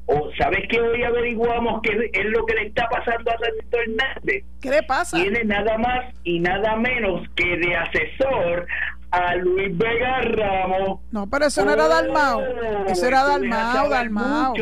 O 0.09 0.31
sabes 0.37 0.67
que 0.69 0.79
hoy 0.79 1.03
averiguamos 1.03 1.81
qué 1.81 2.09
es 2.13 2.25
lo 2.27 2.45
que 2.45 2.55
le 2.55 2.67
está 2.67 2.87
pasando 2.89 3.29
a 3.29 3.37
Santo 3.37 3.77
Hernández. 3.77 4.45
¿Qué 4.61 4.69
le 4.69 4.83
pasa? 4.83 5.17
Tiene 5.21 5.43
nada 5.43 5.77
más 5.77 6.13
y 6.23 6.39
nada 6.39 6.77
menos 6.77 7.27
que 7.35 7.57
de 7.57 7.75
asesor 7.75 8.65
a 9.11 9.35
Luis 9.35 9.77
Vega 9.77 10.21
Ramos. 10.21 11.01
No, 11.11 11.27
pero 11.27 11.47
eso 11.47 11.65
no 11.65 11.73
era 11.73 11.89
Dalmau. 11.89 12.41
Eso 12.87 13.05
era 13.05 13.23
Dalmau, 13.23 13.89
Dalmau. 13.89 14.53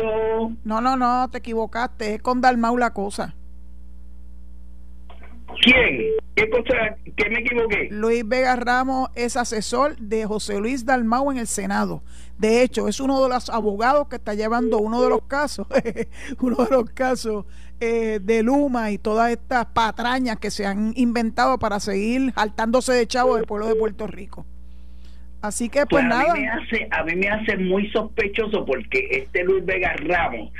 No, 0.64 0.80
no, 0.80 0.96
no, 0.96 1.28
te 1.30 1.38
equivocaste. 1.38 2.14
Es 2.14 2.22
con 2.22 2.40
Dalmau 2.40 2.76
la 2.76 2.92
cosa. 2.92 3.34
¿Quién? 5.62 6.02
¿Qué 6.34 6.50
cosa? 6.50 6.96
¿Qué 7.16 7.30
me 7.30 7.40
equivoqué? 7.40 7.88
Luis 7.90 8.26
Vega 8.26 8.56
Ramos 8.56 9.08
es 9.14 9.36
asesor 9.36 9.96
de 9.96 10.26
José 10.26 10.58
Luis 10.58 10.84
Dalmau 10.84 11.30
en 11.30 11.38
el 11.38 11.46
Senado. 11.46 12.02
De 12.38 12.62
hecho, 12.62 12.88
es 12.88 13.00
uno 13.00 13.22
de 13.22 13.28
los 13.30 13.48
abogados 13.48 14.08
que 14.08 14.16
está 14.16 14.34
llevando 14.34 14.78
uno 14.78 15.02
de 15.02 15.08
los 15.08 15.22
casos, 15.22 15.66
uno 16.40 16.56
de 16.56 16.70
los 16.70 16.90
casos 16.90 17.46
eh, 17.80 18.20
de 18.22 18.42
Luma 18.42 18.90
y 18.90 18.98
todas 18.98 19.30
estas 19.30 19.66
patrañas 19.66 20.38
que 20.38 20.50
se 20.50 20.66
han 20.66 20.92
inventado 20.96 21.58
para 21.58 21.80
seguir 21.80 22.32
saltándose 22.34 22.92
de 22.92 23.06
chavo 23.06 23.36
del 23.36 23.46
pueblo 23.46 23.66
de 23.66 23.74
Puerto 23.74 24.06
Rico. 24.06 24.46
Así 25.46 25.68
que 25.68 25.86
pues, 25.86 26.02
pues 26.02 26.04
nada. 26.04 26.32
A 26.32 26.34
mí, 26.34 26.40
me 26.40 26.48
hace, 26.48 26.88
a 26.90 27.04
mí 27.04 27.16
me 27.16 27.28
hace 27.28 27.56
muy 27.56 27.90
sospechoso 27.90 28.64
porque 28.64 29.08
este 29.10 29.44
Luis 29.44 29.64
Vega 29.64 29.94
Ramos 29.94 30.52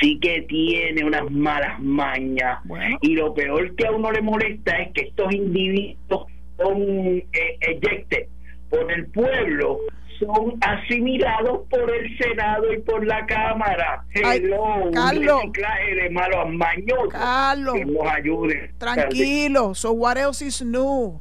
sí 0.00 0.18
que 0.20 0.42
tiene 0.42 1.04
unas 1.04 1.30
malas 1.30 1.80
mañas. 1.80 2.58
Y 3.00 3.14
lo 3.14 3.34
peor 3.34 3.74
que 3.76 3.86
a 3.86 3.92
uno 3.92 4.10
le 4.10 4.20
molesta 4.22 4.76
es 4.78 4.92
que 4.92 5.02
estos 5.02 5.32
individuos 5.32 6.26
son 6.56 6.82
eh, 6.82 8.28
por 8.70 8.90
el 8.90 9.06
pueblo 9.06 9.80
son 10.18 10.58
asimilados 10.60 11.60
por 11.68 11.94
el 11.94 12.18
Senado 12.18 12.72
y 12.72 12.80
por 12.80 13.06
la 13.06 13.26
Cámara. 13.26 14.04
Hello, 14.14 14.90
Carlos, 14.92 15.44
un 15.44 15.52
de 15.52 16.10
malos 16.10 16.54
mañosos 16.54 17.12
Carlos, 17.12 17.74
que 17.74 17.84
nos 17.84 18.06
ayude. 18.06 18.70
Tranquilo, 18.78 19.74
so 19.74 19.92
what 19.92 20.16
else 20.16 20.44
is 20.44 20.62
new? 20.62 21.20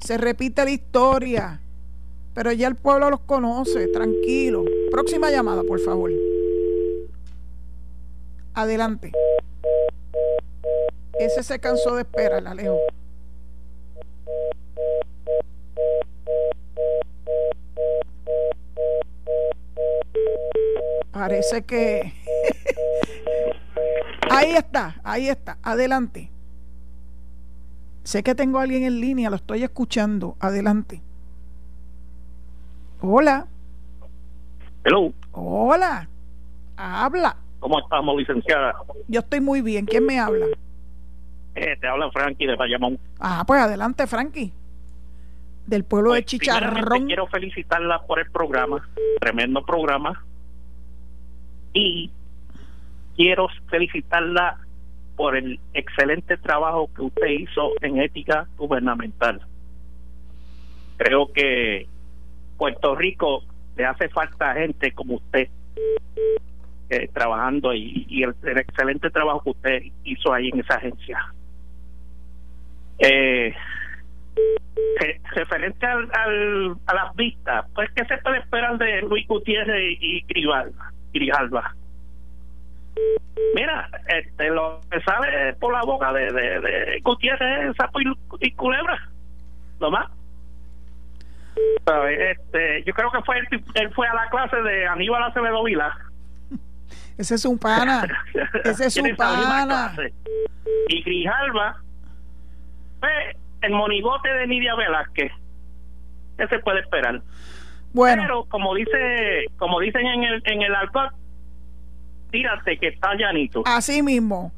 Se 0.00 0.18
repite 0.18 0.64
la 0.64 0.70
historia, 0.70 1.60
pero 2.34 2.50
ya 2.50 2.66
el 2.66 2.74
pueblo 2.74 3.10
los 3.10 3.20
conoce, 3.20 3.86
tranquilo. 3.86 4.64
Próxima 4.90 5.30
llamada, 5.30 5.62
por 5.62 5.78
favor. 5.78 6.10
Adelante. 8.54 9.12
Ese 11.18 11.44
se 11.44 11.60
cansó 11.60 11.94
de 11.94 12.02
esperar, 12.02 12.46
Alejo. 12.46 12.78
Parece 21.12 21.62
que... 21.62 22.12
ahí 24.30 24.56
está, 24.56 25.00
ahí 25.04 25.28
está. 25.28 25.58
Adelante. 25.62 26.32
Sé 28.02 28.24
que 28.24 28.34
tengo 28.34 28.58
a 28.58 28.62
alguien 28.62 28.82
en 28.82 29.00
línea, 29.00 29.30
lo 29.30 29.36
estoy 29.36 29.62
escuchando. 29.62 30.36
Adelante. 30.40 31.03
Hola. 33.06 33.46
Hello. 34.82 35.12
Hola. 35.32 36.08
Habla. 36.78 37.36
¿Cómo 37.60 37.78
estamos, 37.78 38.16
licenciada? 38.16 38.74
Yo 39.08 39.20
estoy 39.20 39.40
muy 39.42 39.60
bien. 39.60 39.84
¿Quién 39.84 40.06
me 40.06 40.18
habla? 40.18 40.46
Eh, 41.54 41.76
te 41.78 41.86
habla 41.86 42.10
Frankie 42.12 42.46
de 42.46 42.56
Bayamón. 42.56 42.98
Ah, 43.20 43.44
pues 43.46 43.60
adelante, 43.60 44.06
Frankie. 44.06 44.54
Del 45.66 45.84
pueblo 45.84 46.12
de 46.12 46.20
Pues, 46.22 46.26
Chicharrón. 46.30 46.70
primeramente 46.70 47.06
Quiero 47.08 47.26
felicitarla 47.26 48.00
por 48.06 48.20
el 48.20 48.30
programa, 48.30 48.88
tremendo 49.20 49.62
programa. 49.66 50.24
Y 51.74 52.10
quiero 53.16 53.48
felicitarla 53.68 54.60
por 55.16 55.36
el 55.36 55.60
excelente 55.74 56.38
trabajo 56.38 56.88
que 56.96 57.02
usted 57.02 57.26
hizo 57.28 57.70
en 57.82 58.00
ética 58.00 58.48
gubernamental. 58.56 59.42
Creo 60.96 61.30
que 61.32 61.86
Puerto 62.56 62.94
Rico 62.94 63.42
le 63.76 63.84
hace 63.84 64.08
falta 64.08 64.54
gente 64.54 64.92
como 64.92 65.14
usted 65.16 65.48
eh, 66.90 67.08
trabajando 67.12 67.72
y, 67.74 68.06
y 68.08 68.22
el, 68.22 68.34
el 68.44 68.58
excelente 68.58 69.10
trabajo 69.10 69.42
que 69.42 69.50
usted 69.50 69.82
hizo 70.04 70.32
ahí 70.32 70.48
en 70.50 70.60
esa 70.60 70.74
agencia. 70.76 71.18
Eh, 72.98 73.54
re- 75.00 75.20
referente 75.34 75.84
al, 75.86 76.08
al- 76.12 76.76
a 76.86 76.94
las 76.94 77.16
vistas, 77.16 77.66
pues 77.74 77.90
¿qué 77.94 78.04
se 78.04 78.18
puede 78.18 78.38
esperar 78.38 78.78
de 78.78 79.02
Luis 79.02 79.26
Gutiérrez 79.26 79.98
y 80.00 80.22
Grijalva? 81.12 81.74
Mira, 83.54 83.88
este, 84.06 84.50
lo 84.50 84.80
que 84.90 85.00
sale 85.00 85.54
por 85.54 85.72
la 85.72 85.82
boca 85.82 86.12
de, 86.12 87.00
Gutiérrez 87.02 87.70
es 87.70 87.76
sapo 87.76 88.00
y, 88.00 88.04
y 88.40 88.52
culebra, 88.52 89.08
lo 89.80 89.90
más. 89.90 90.08
Este, 91.86 92.82
yo 92.84 92.94
creo 92.94 93.10
que 93.10 93.22
fue 93.22 93.38
él, 93.38 93.92
fue 93.94 94.08
a 94.08 94.14
la 94.14 94.28
clase 94.30 94.56
de 94.56 94.86
Aníbal 94.86 95.22
Acevedo 95.24 95.62
Vila. 95.64 95.96
Ese 97.16 97.36
es 97.36 97.44
un 97.44 97.58
pana. 97.58 98.06
Ese 98.64 98.86
es 98.86 98.96
un 98.96 99.14
pana. 99.16 99.94
Y 100.88 101.02
Grijalva 101.02 101.80
fue 103.00 103.36
el 103.62 103.72
monigote 103.72 104.28
de 104.28 104.46
Nidia 104.46 104.74
Velázquez. 104.74 105.32
¿Qué 106.38 106.48
se 106.48 106.58
puede 106.58 106.80
esperar? 106.80 107.22
Bueno, 107.92 108.22
Pero 108.22 108.44
como 108.46 108.74
dice, 108.74 109.44
como 109.56 109.78
dicen 109.78 110.04
en 110.04 110.24
el 110.24 110.42
en 110.46 110.62
el 110.62 110.74
alcohol, 110.74 111.10
tírate 112.32 112.76
que 112.78 112.88
está 112.88 113.14
llanito. 113.14 113.62
así 113.66 114.02
mismo. 114.02 114.52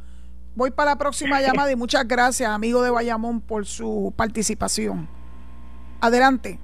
Voy 0.54 0.70
para 0.70 0.92
la 0.92 0.96
próxima 0.96 1.42
llamada 1.42 1.70
y 1.70 1.76
muchas 1.76 2.08
gracias, 2.08 2.48
amigo 2.48 2.82
de 2.82 2.90
Bayamón, 2.90 3.42
por 3.42 3.66
su 3.66 4.14
participación. 4.16 5.06
Adelante. 6.00 6.58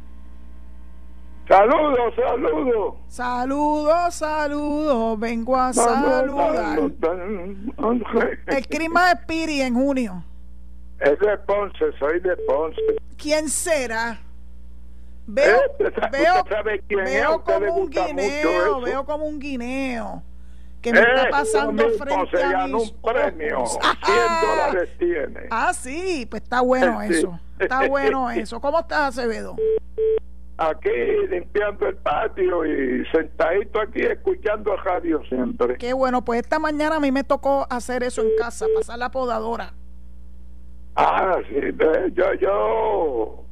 Saludos, 1.48 2.14
saludos. 2.16 2.94
Saludos, 3.08 4.14
saludos. 4.14 5.18
Vengo 5.18 5.56
a 5.56 5.72
saludar. 5.72 6.78
El 8.46 8.66
clima 8.68 9.08
de 9.08 9.16
Piri 9.26 9.60
en 9.62 9.74
junio. 9.74 10.24
Es 11.00 11.18
de 11.18 11.36
Ponce, 11.38 11.84
soy 11.98 12.20
de 12.20 12.36
Ponce. 12.46 12.80
¿Quién 13.16 13.48
será? 13.48 14.18
Veo, 15.26 15.56
Eh, 15.56 15.84
usted 15.86 16.10
veo, 16.12 16.44
sabe 16.48 16.80
quién 16.88 17.04
veo 17.04 17.42
como 17.44 17.74
un 17.76 17.90
guineo, 17.90 18.80
veo 18.80 19.04
como 19.04 19.24
un 19.26 19.38
guineo 19.38 20.22
que 20.80 20.92
me 20.92 20.98
Eh, 20.98 21.04
está 21.14 21.30
pasando 21.30 21.86
mismo 21.88 22.04
frente 22.04 22.36
se 22.38 22.42
a 22.44 22.66
mis 22.66 22.90
un 22.90 23.02
premio. 23.02 23.60
ojos. 23.62 23.78
100 24.04 24.16
dólares 24.42 24.90
tiene. 24.98 25.40
Ah, 25.50 25.72
sí, 25.72 26.26
pues 26.30 26.42
está 26.42 26.60
bueno 26.60 27.00
Sí. 27.06 27.14
eso. 27.14 27.38
Está 27.58 27.86
bueno 27.88 28.30
eso. 28.32 28.60
¿Cómo 28.60 28.80
estás, 28.80 29.16
Acevedo? 29.18 29.56
Aquí 30.70 30.90
limpiando 31.28 31.88
el 31.88 31.96
patio 31.96 32.64
y 32.64 33.04
sentadito 33.06 33.80
aquí 33.80 34.00
escuchando 34.00 34.76
radio 34.76 35.20
siempre. 35.24 35.76
Qué 35.76 35.92
bueno, 35.92 36.24
pues 36.24 36.42
esta 36.42 36.60
mañana 36.60 36.96
a 36.96 37.00
mí 37.00 37.10
me 37.10 37.24
tocó 37.24 37.66
hacer 37.68 38.04
eso 38.04 38.22
en 38.22 38.28
casa, 38.38 38.66
pasar 38.72 38.96
la 38.96 39.10
podadora. 39.10 39.74
Ah, 40.94 41.38
sí, 41.48 41.56
yo, 42.14 42.34
yo, 42.34 43.44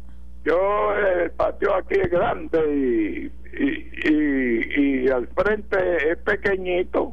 yo, 0.45 0.95
el 0.95 1.33
patio 1.33 1.75
aquí 1.75 1.95
es 1.99 2.11
grande 2.11 2.61
y, 2.75 3.33
y, 3.59 3.91
y, 4.05 5.05
y 5.05 5.09
al 5.09 5.27
frente 5.29 6.13
es 6.13 6.19
pequeñito. 6.19 7.13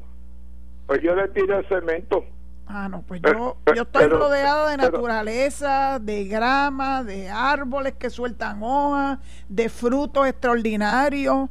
Pues 0.86 1.02
yo 1.02 1.16
le 1.16 1.28
tiré 1.30 1.64
cemento. 1.70 2.24
Ah, 2.70 2.90
no, 2.90 3.02
pues 3.04 3.22
Pero- 3.22 3.58
yo, 3.66 3.74
yo 3.76 3.82
estoy 3.84 4.04
pero- 4.04 4.20
rodeada 4.20 4.70
de 4.72 4.78
naturaleza, 4.78 6.00
de 6.00 6.26
grama, 6.26 7.04
de 7.04 7.30
árboles 7.30 7.94
que 7.94 8.10
sueltan 8.10 8.62
hojas, 8.62 9.20
de 9.48 9.70
frutos 9.70 10.28
extraordinarios. 10.28 11.50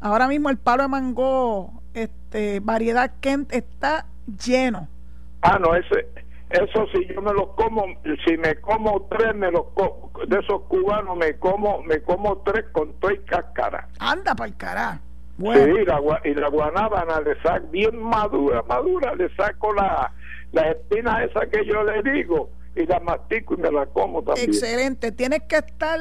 Ahora 0.00 0.26
mismo 0.28 0.50
el 0.50 0.58
palo 0.58 0.82
de 0.82 0.88
mango, 0.88 1.82
este, 1.94 2.60
variedad 2.60 3.12
Kent, 3.20 3.52
está 3.52 4.06
lleno. 4.44 4.88
Ah, 5.42 5.58
no, 5.60 5.74
ese, 5.74 6.08
eso 6.50 6.86
si 6.92 7.06
yo 7.14 7.22
me 7.22 7.32
los 7.32 7.48
como, 7.54 7.84
si 8.26 8.36
me 8.36 8.56
como 8.56 9.02
tres, 9.08 9.34
me 9.36 9.50
los 9.52 9.66
como, 9.74 10.10
de 10.26 10.38
esos 10.40 10.62
cubanos 10.62 11.16
me 11.16 11.38
como, 11.38 11.82
me 11.82 12.02
como 12.02 12.38
tres 12.38 12.64
con 12.72 12.92
todo 12.94 13.12
y 13.12 13.18
cáscara. 13.20 13.88
Anda 14.00 14.34
para 14.34 14.48
el 14.48 14.56
carajo. 14.56 15.00
Bueno, 15.38 15.76
Sí, 15.76 15.84
la, 15.84 16.00
gua- 16.00 16.20
y 16.24 16.34
la 16.34 16.48
guanábana 16.48 17.20
le 17.20 17.40
saco 17.42 17.66
bien 17.68 18.02
madura, 18.02 18.62
madura, 18.66 19.14
le 19.14 19.28
saco 19.36 19.72
la, 19.74 20.10
la 20.52 20.70
espina 20.70 21.24
esa 21.24 21.40
que 21.46 21.64
yo 21.66 21.82
le 21.84 22.02
digo 22.10 22.50
y 22.74 22.86
la 22.86 23.00
mastico 23.00 23.54
y 23.54 23.56
me 23.58 23.70
la 23.70 23.86
como 23.86 24.22
también. 24.22 24.48
excelente. 24.50 25.12
Tienes 25.12 25.42
que 25.48 25.56
estar 25.56 25.98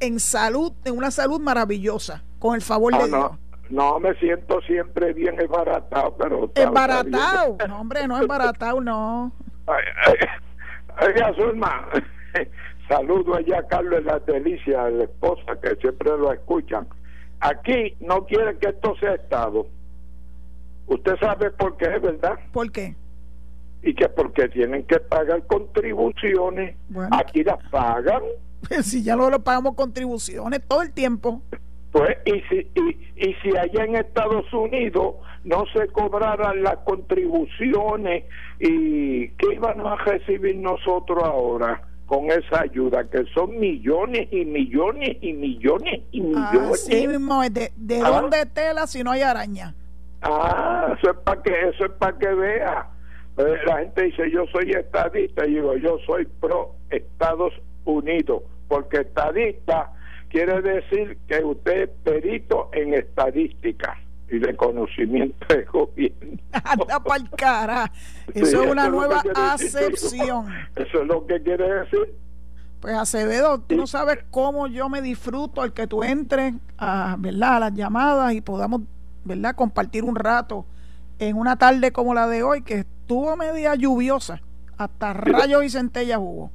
en 0.00 0.18
salud, 0.20 0.72
en 0.84 0.96
una 0.96 1.10
salud 1.10 1.40
maravillosa, 1.40 2.22
con 2.38 2.54
el 2.54 2.62
favor 2.62 2.94
Ah, 2.94 2.98
de 3.02 3.08
Dios. 3.08 3.20
no, 3.20 3.38
no 3.70 4.00
me 4.00 4.14
siento 4.14 4.60
siempre 4.62 5.12
bien 5.12 5.40
esbaratado, 5.40 6.16
pero... 6.16 6.50
Embaratado. 6.54 7.56
No, 7.68 7.80
hombre, 7.80 8.06
no 8.08 8.20
embaratado, 8.20 8.80
no. 8.80 9.32
Ay, 9.66 9.84
ay, 10.06 11.06
Oiga, 11.06 11.32
Zulma, 11.34 11.88
saludo 12.88 13.36
allá 13.36 13.60
a 13.60 13.66
Carlos 13.66 14.04
La 14.04 14.18
Delicia, 14.20 14.88
la 14.90 15.04
esposa 15.04 15.58
que 15.62 15.76
siempre 15.76 16.10
lo 16.10 16.32
escuchan. 16.32 16.86
Aquí 17.40 17.96
no 18.00 18.26
quieren 18.26 18.58
que 18.58 18.68
esto 18.70 18.94
sea 18.96 19.14
Estado. 19.14 19.66
Usted 20.88 21.16
sabe 21.20 21.50
por 21.52 21.76
qué, 21.76 21.88
¿verdad? 21.88 22.38
¿Por 22.52 22.70
qué? 22.72 22.96
Y 23.82 23.94
que 23.94 24.08
porque 24.08 24.48
tienen 24.48 24.84
que 24.84 25.00
pagar 25.00 25.46
contribuciones. 25.46 26.76
Bueno. 26.88 27.16
Aquí 27.18 27.42
las 27.44 27.58
pagan. 27.70 28.22
Si 28.82 29.02
ya 29.02 29.16
lo, 29.16 29.30
lo 29.30 29.42
pagamos 29.42 29.74
contribuciones 29.74 30.60
todo 30.68 30.82
el 30.82 30.92
tiempo. 30.92 31.40
Pues, 31.92 32.18
y 32.26 32.40
si, 32.48 32.56
y, 32.74 33.28
y 33.30 33.34
si 33.42 33.56
allá 33.56 33.84
en 33.84 33.96
Estados 33.96 34.52
Unidos 34.52 35.14
no 35.44 35.64
se 35.74 35.88
cobraran 35.88 36.62
las 36.62 36.76
contribuciones, 36.84 38.24
¿y 38.60 39.28
qué 39.30 39.54
íbamos 39.54 39.86
a 39.86 39.96
recibir 40.04 40.56
nosotros 40.56 41.22
ahora 41.24 41.82
con 42.06 42.26
esa 42.30 42.60
ayuda? 42.62 43.08
Que 43.08 43.24
son 43.34 43.58
millones 43.58 44.28
y 44.30 44.44
millones 44.44 45.16
y 45.20 45.32
millones 45.32 46.02
y 46.12 46.20
millones. 46.20 46.70
Así 46.86 47.08
mismo 47.08 47.42
es. 47.42 47.52
¿De, 47.54 47.72
de 47.76 48.00
Ah. 48.04 48.10
dónde 48.20 48.46
tela 48.46 48.86
si 48.86 49.02
no 49.02 49.10
hay 49.10 49.22
araña? 49.22 49.74
Ah, 50.22 50.94
eso 50.98 51.10
es 51.12 51.16
para 51.24 51.42
que, 51.42 51.50
eso 51.70 51.86
es 51.86 51.92
para 51.92 52.18
que 52.18 52.28
vea. 52.28 52.88
La 53.66 53.78
gente 53.78 54.02
dice, 54.02 54.30
yo 54.30 54.44
soy 54.52 54.70
estadista, 54.70 55.46
y 55.46 55.54
digo, 55.54 55.76
yo 55.76 55.98
soy 56.06 56.26
pro 56.40 56.74
Estados 56.90 57.52
Unidos, 57.84 58.42
porque 58.68 58.98
estadista 58.98 59.92
quiere 60.28 60.60
decir 60.62 61.18
que 61.28 61.44
usted 61.44 61.82
es 61.82 61.90
perito 62.04 62.70
en 62.72 62.94
estadística 62.94 63.98
y 64.30 64.38
de 64.38 64.56
conocimiento 64.56 65.46
de 65.48 65.64
gobierno. 65.64 66.38
Anda 66.64 67.00
para 67.00 67.22
el 67.22 67.30
cara. 67.30 67.92
Sí, 68.32 68.40
Eso 68.42 68.62
es 68.62 68.70
una 68.70 68.88
nueva 68.88 69.22
decir, 69.22 69.32
acepción. 69.36 70.46
Eso 70.76 71.02
es 71.02 71.06
lo 71.06 71.26
que 71.26 71.42
quiere 71.42 71.80
decir. 71.80 72.14
Pues 72.80 72.94
Acevedo, 72.94 73.60
tú 73.60 73.76
no 73.76 73.86
sabes 73.86 74.20
cómo 74.30 74.66
yo 74.66 74.88
me 74.88 75.02
disfruto 75.02 75.64
el 75.64 75.72
que 75.72 75.86
tú 75.86 76.02
entres 76.02 76.54
a, 76.78 77.16
¿verdad? 77.18 77.56
a 77.56 77.60
las 77.60 77.74
llamadas 77.74 78.32
y 78.32 78.40
podamos 78.40 78.82
¿verdad? 79.24 79.54
compartir 79.54 80.02
un 80.04 80.16
rato 80.16 80.64
en 81.20 81.36
una 81.36 81.56
tarde 81.56 81.92
como 81.92 82.14
la 82.14 82.26
de 82.26 82.42
hoy, 82.42 82.62
que 82.62 82.80
estuvo 82.80 83.36
media 83.36 83.74
lluviosa, 83.74 84.40
hasta 84.76 85.12
rayos 85.12 85.62
y 85.64 85.70
centellas 85.70 86.18
hubo. 86.18 86.50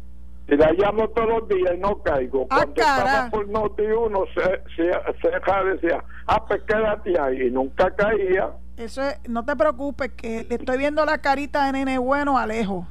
Y 0.48 0.56
la 0.56 0.72
llamo 0.74 1.08
todos 1.10 1.30
los 1.30 1.48
días 1.48 1.74
y 1.76 1.80
no 1.80 2.02
caigo. 2.04 2.48
Ah, 2.50 2.66
Cuando 2.66 2.82
estaba 2.82 3.30
por 3.30 3.48
Noti 3.50 3.84
uno 3.84 4.26
se, 4.34 4.44
se, 4.76 4.92
se 5.22 5.66
decía, 5.66 6.04
ah, 6.28 6.46
pues 6.46 6.62
quédate 6.68 7.20
ahí. 7.20 7.48
Y 7.48 7.52
nunca 7.52 7.90
caía. 7.96 8.52
Eso 8.78 9.02
es, 9.04 9.20
no 9.28 9.44
te 9.46 9.56
preocupes, 9.56 10.12
que 10.12 10.46
le 10.48 10.56
estoy 10.56 10.78
viendo 10.78 11.06
la 11.06 11.20
carita 11.20 11.66
de 11.66 11.72
nene 11.72 11.98
bueno 11.98 12.38
a 12.38 12.46
lejos. 12.46 12.86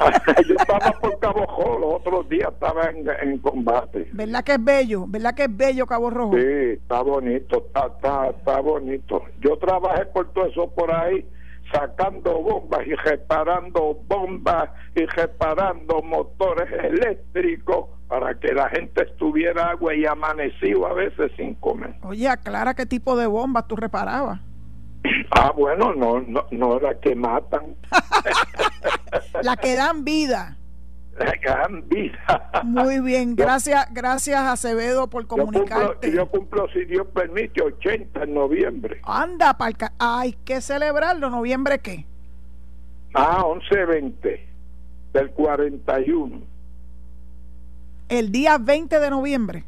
Yo 0.48 0.54
estaba 0.54 0.92
por 1.00 1.18
Cabo 1.18 1.40
Rojo, 1.40 1.78
los 1.78 1.94
otros 1.94 2.28
días 2.28 2.48
estaba 2.52 2.84
en, 2.90 3.06
en, 3.08 3.38
combate. 3.38 4.08
¿Verdad 4.12 4.44
que 4.44 4.52
es 4.52 4.64
bello? 4.64 5.04
¿Verdad 5.06 5.34
que 5.34 5.44
es 5.44 5.56
bello 5.56 5.86
Cabo 5.86 6.10
Rojo? 6.10 6.36
Sí, 6.36 6.72
está 6.72 7.02
bonito, 7.02 7.64
está, 7.66 7.86
está, 7.86 8.28
está 8.28 8.60
bonito. 8.60 9.22
Yo 9.40 9.56
trabajé 9.58 10.06
por 10.06 10.32
todo 10.32 10.46
eso 10.46 10.70
por 10.70 10.92
ahí, 10.92 11.26
sacando 11.72 12.42
bombas 12.42 12.86
y 12.86 12.94
reparando 12.94 14.00
bombas 14.08 14.70
y 14.94 15.04
reparando 15.04 16.02
motores 16.02 16.68
eléctricos 16.84 17.86
para 18.08 18.34
que 18.34 18.52
la 18.52 18.68
gente 18.70 19.04
estuviera 19.04 19.70
agua 19.70 19.94
y 19.94 20.04
amanecido 20.04 20.86
a 20.86 20.94
veces 20.94 21.30
sin 21.36 21.54
comer. 21.54 21.94
Oye, 22.02 22.28
aclara 22.28 22.74
qué 22.74 22.86
tipo 22.86 23.16
de 23.16 23.26
bombas 23.26 23.68
tú 23.68 23.76
reparabas. 23.76 24.40
Ah, 25.30 25.52
bueno, 25.56 25.94
no, 25.94 26.20
no, 26.20 26.46
no 26.50 26.80
la 26.80 26.98
que 27.00 27.14
matan. 27.14 27.76
la 29.42 29.56
que 29.56 29.74
dan 29.74 30.04
vida. 30.04 30.56
La 31.18 31.32
que 31.32 31.48
dan 31.48 31.88
vida. 31.88 32.50
Muy 32.64 33.00
bien, 33.00 33.36
gracias, 33.36 33.92
gracias 33.92 34.40
Acevedo 34.40 35.08
por 35.08 35.26
comunicarte. 35.26 36.12
Yo 36.12 36.28
cumplo, 36.28 36.68
si 36.72 36.84
Dios 36.84 37.06
permite, 37.14 37.62
80 37.62 38.24
en 38.24 38.34
noviembre. 38.34 39.00
Anda, 39.04 39.56
palca. 39.56 39.92
Hay 39.98 40.32
que 40.44 40.60
celebrarlo. 40.60 41.30
¿Noviembre 41.30 41.78
qué? 41.78 42.06
Ah, 43.14 43.42
11-20 43.44 44.40
del 45.12 45.30
41. 45.30 46.40
El 48.08 48.32
día 48.32 48.58
20 48.58 48.98
de 48.98 49.10
noviembre. 49.10 49.64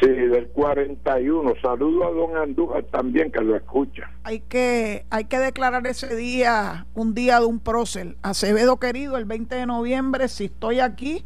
Sí, 0.00 0.08
del 0.08 0.48
41. 0.48 1.54
Saludo 1.62 2.06
a 2.06 2.10
don 2.10 2.36
Andújar 2.36 2.84
también 2.84 3.32
que 3.32 3.40
lo 3.40 3.56
escucha. 3.56 4.10
Hay 4.24 4.40
que, 4.40 5.06
hay 5.10 5.24
que 5.24 5.38
declarar 5.38 5.86
ese 5.86 6.14
día 6.14 6.86
un 6.94 7.14
día 7.14 7.40
de 7.40 7.46
un 7.46 7.60
prócer. 7.60 8.16
Acevedo 8.22 8.78
querido, 8.78 9.16
el 9.16 9.24
20 9.24 9.54
de 9.54 9.66
noviembre, 9.66 10.28
si 10.28 10.46
estoy 10.46 10.80
aquí, 10.80 11.24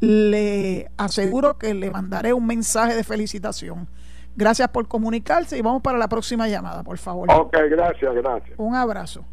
le 0.00 0.90
aseguro 0.96 1.58
que 1.58 1.74
le 1.74 1.90
mandaré 1.90 2.32
un 2.32 2.46
mensaje 2.46 2.94
de 2.94 3.04
felicitación. 3.04 3.88
Gracias 4.36 4.68
por 4.68 4.86
comunicarse 4.88 5.58
y 5.58 5.62
vamos 5.62 5.82
para 5.82 5.98
la 5.98 6.08
próxima 6.08 6.48
llamada, 6.48 6.82
por 6.82 6.98
favor. 6.98 7.28
Ok, 7.30 7.56
gracias, 7.70 8.14
gracias. 8.14 8.58
Un 8.58 8.74
abrazo. 8.74 9.24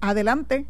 Adelante. 0.00 0.66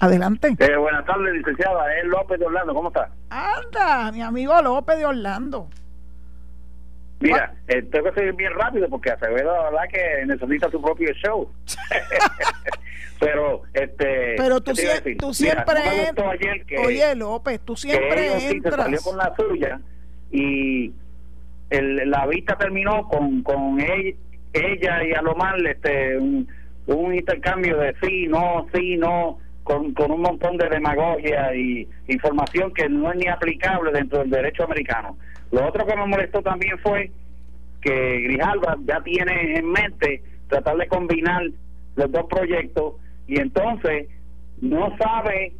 Adelante. 0.00 0.54
Eh, 0.58 0.76
buenas 0.76 1.04
tardes, 1.06 1.34
licenciada. 1.34 1.94
Es 1.96 2.04
López 2.06 2.38
de 2.38 2.46
Orlando. 2.46 2.74
¿Cómo 2.74 2.88
está? 2.88 3.10
Anda, 3.30 4.12
mi 4.12 4.22
amigo 4.22 4.60
López 4.62 4.98
de 4.98 5.06
Orlando. 5.06 5.68
Mira, 7.20 7.54
eh, 7.68 7.82
tengo 7.82 8.10
que 8.10 8.20
seguir 8.20 8.34
bien 8.34 8.52
rápido 8.54 8.88
porque 8.88 9.10
Acevedo, 9.10 9.54
la 9.54 9.70
verdad, 9.70 9.84
que 9.90 10.26
necesita 10.26 10.70
su 10.70 10.82
propio 10.82 11.12
show. 11.14 11.50
Pero, 13.20 13.62
este. 13.72 14.34
Pero 14.36 14.60
tú, 14.60 14.74
si, 14.74 15.16
tú 15.16 15.32
siempre. 15.32 15.76
Mira, 15.90 16.12
no 16.16 16.30
ayer 16.30 16.66
que, 16.66 16.78
oye, 16.78 17.14
López, 17.14 17.60
tú 17.60 17.76
siempre 17.76 18.28
que 18.38 18.50
entras. 18.50 18.76
Salió 18.76 19.00
con 19.00 19.16
la 19.16 19.32
suya 19.36 19.80
y 20.30 20.92
el, 21.70 22.10
la 22.10 22.26
vista 22.26 22.56
terminó 22.58 23.08
con, 23.08 23.42
con 23.42 23.80
ella, 23.80 24.16
ella 24.52 25.04
y 25.04 25.12
a 25.12 25.22
lo 25.22 25.34
mal 25.36 25.64
este, 25.64 26.18
un, 26.18 26.46
un 26.86 27.14
intercambio 27.14 27.78
de 27.78 27.94
sí, 28.02 28.26
no, 28.26 28.66
sí, 28.74 28.96
no 28.96 29.38
con, 29.64 29.92
con 29.94 30.12
un 30.12 30.20
montón 30.20 30.56
de 30.58 30.68
demagogia 30.68 31.54
y 31.54 31.88
información 32.08 32.72
que 32.72 32.88
no 32.88 33.10
es 33.10 33.16
ni 33.16 33.26
aplicable 33.26 33.90
dentro 33.92 34.20
del 34.20 34.30
derecho 34.30 34.64
americano. 34.64 35.16
Lo 35.50 35.66
otro 35.66 35.86
que 35.86 35.96
me 35.96 36.06
molestó 36.06 36.42
también 36.42 36.78
fue 36.78 37.10
que 37.80 38.20
Grijalva 38.20 38.76
ya 38.84 39.00
tiene 39.02 39.58
en 39.58 39.70
mente 39.70 40.22
tratar 40.48 40.76
de 40.76 40.86
combinar 40.86 41.42
los 41.96 42.12
dos 42.12 42.26
proyectos 42.26 42.94
y 43.26 43.40
entonces 43.40 44.08
no 44.60 44.94
sabe 44.98 45.52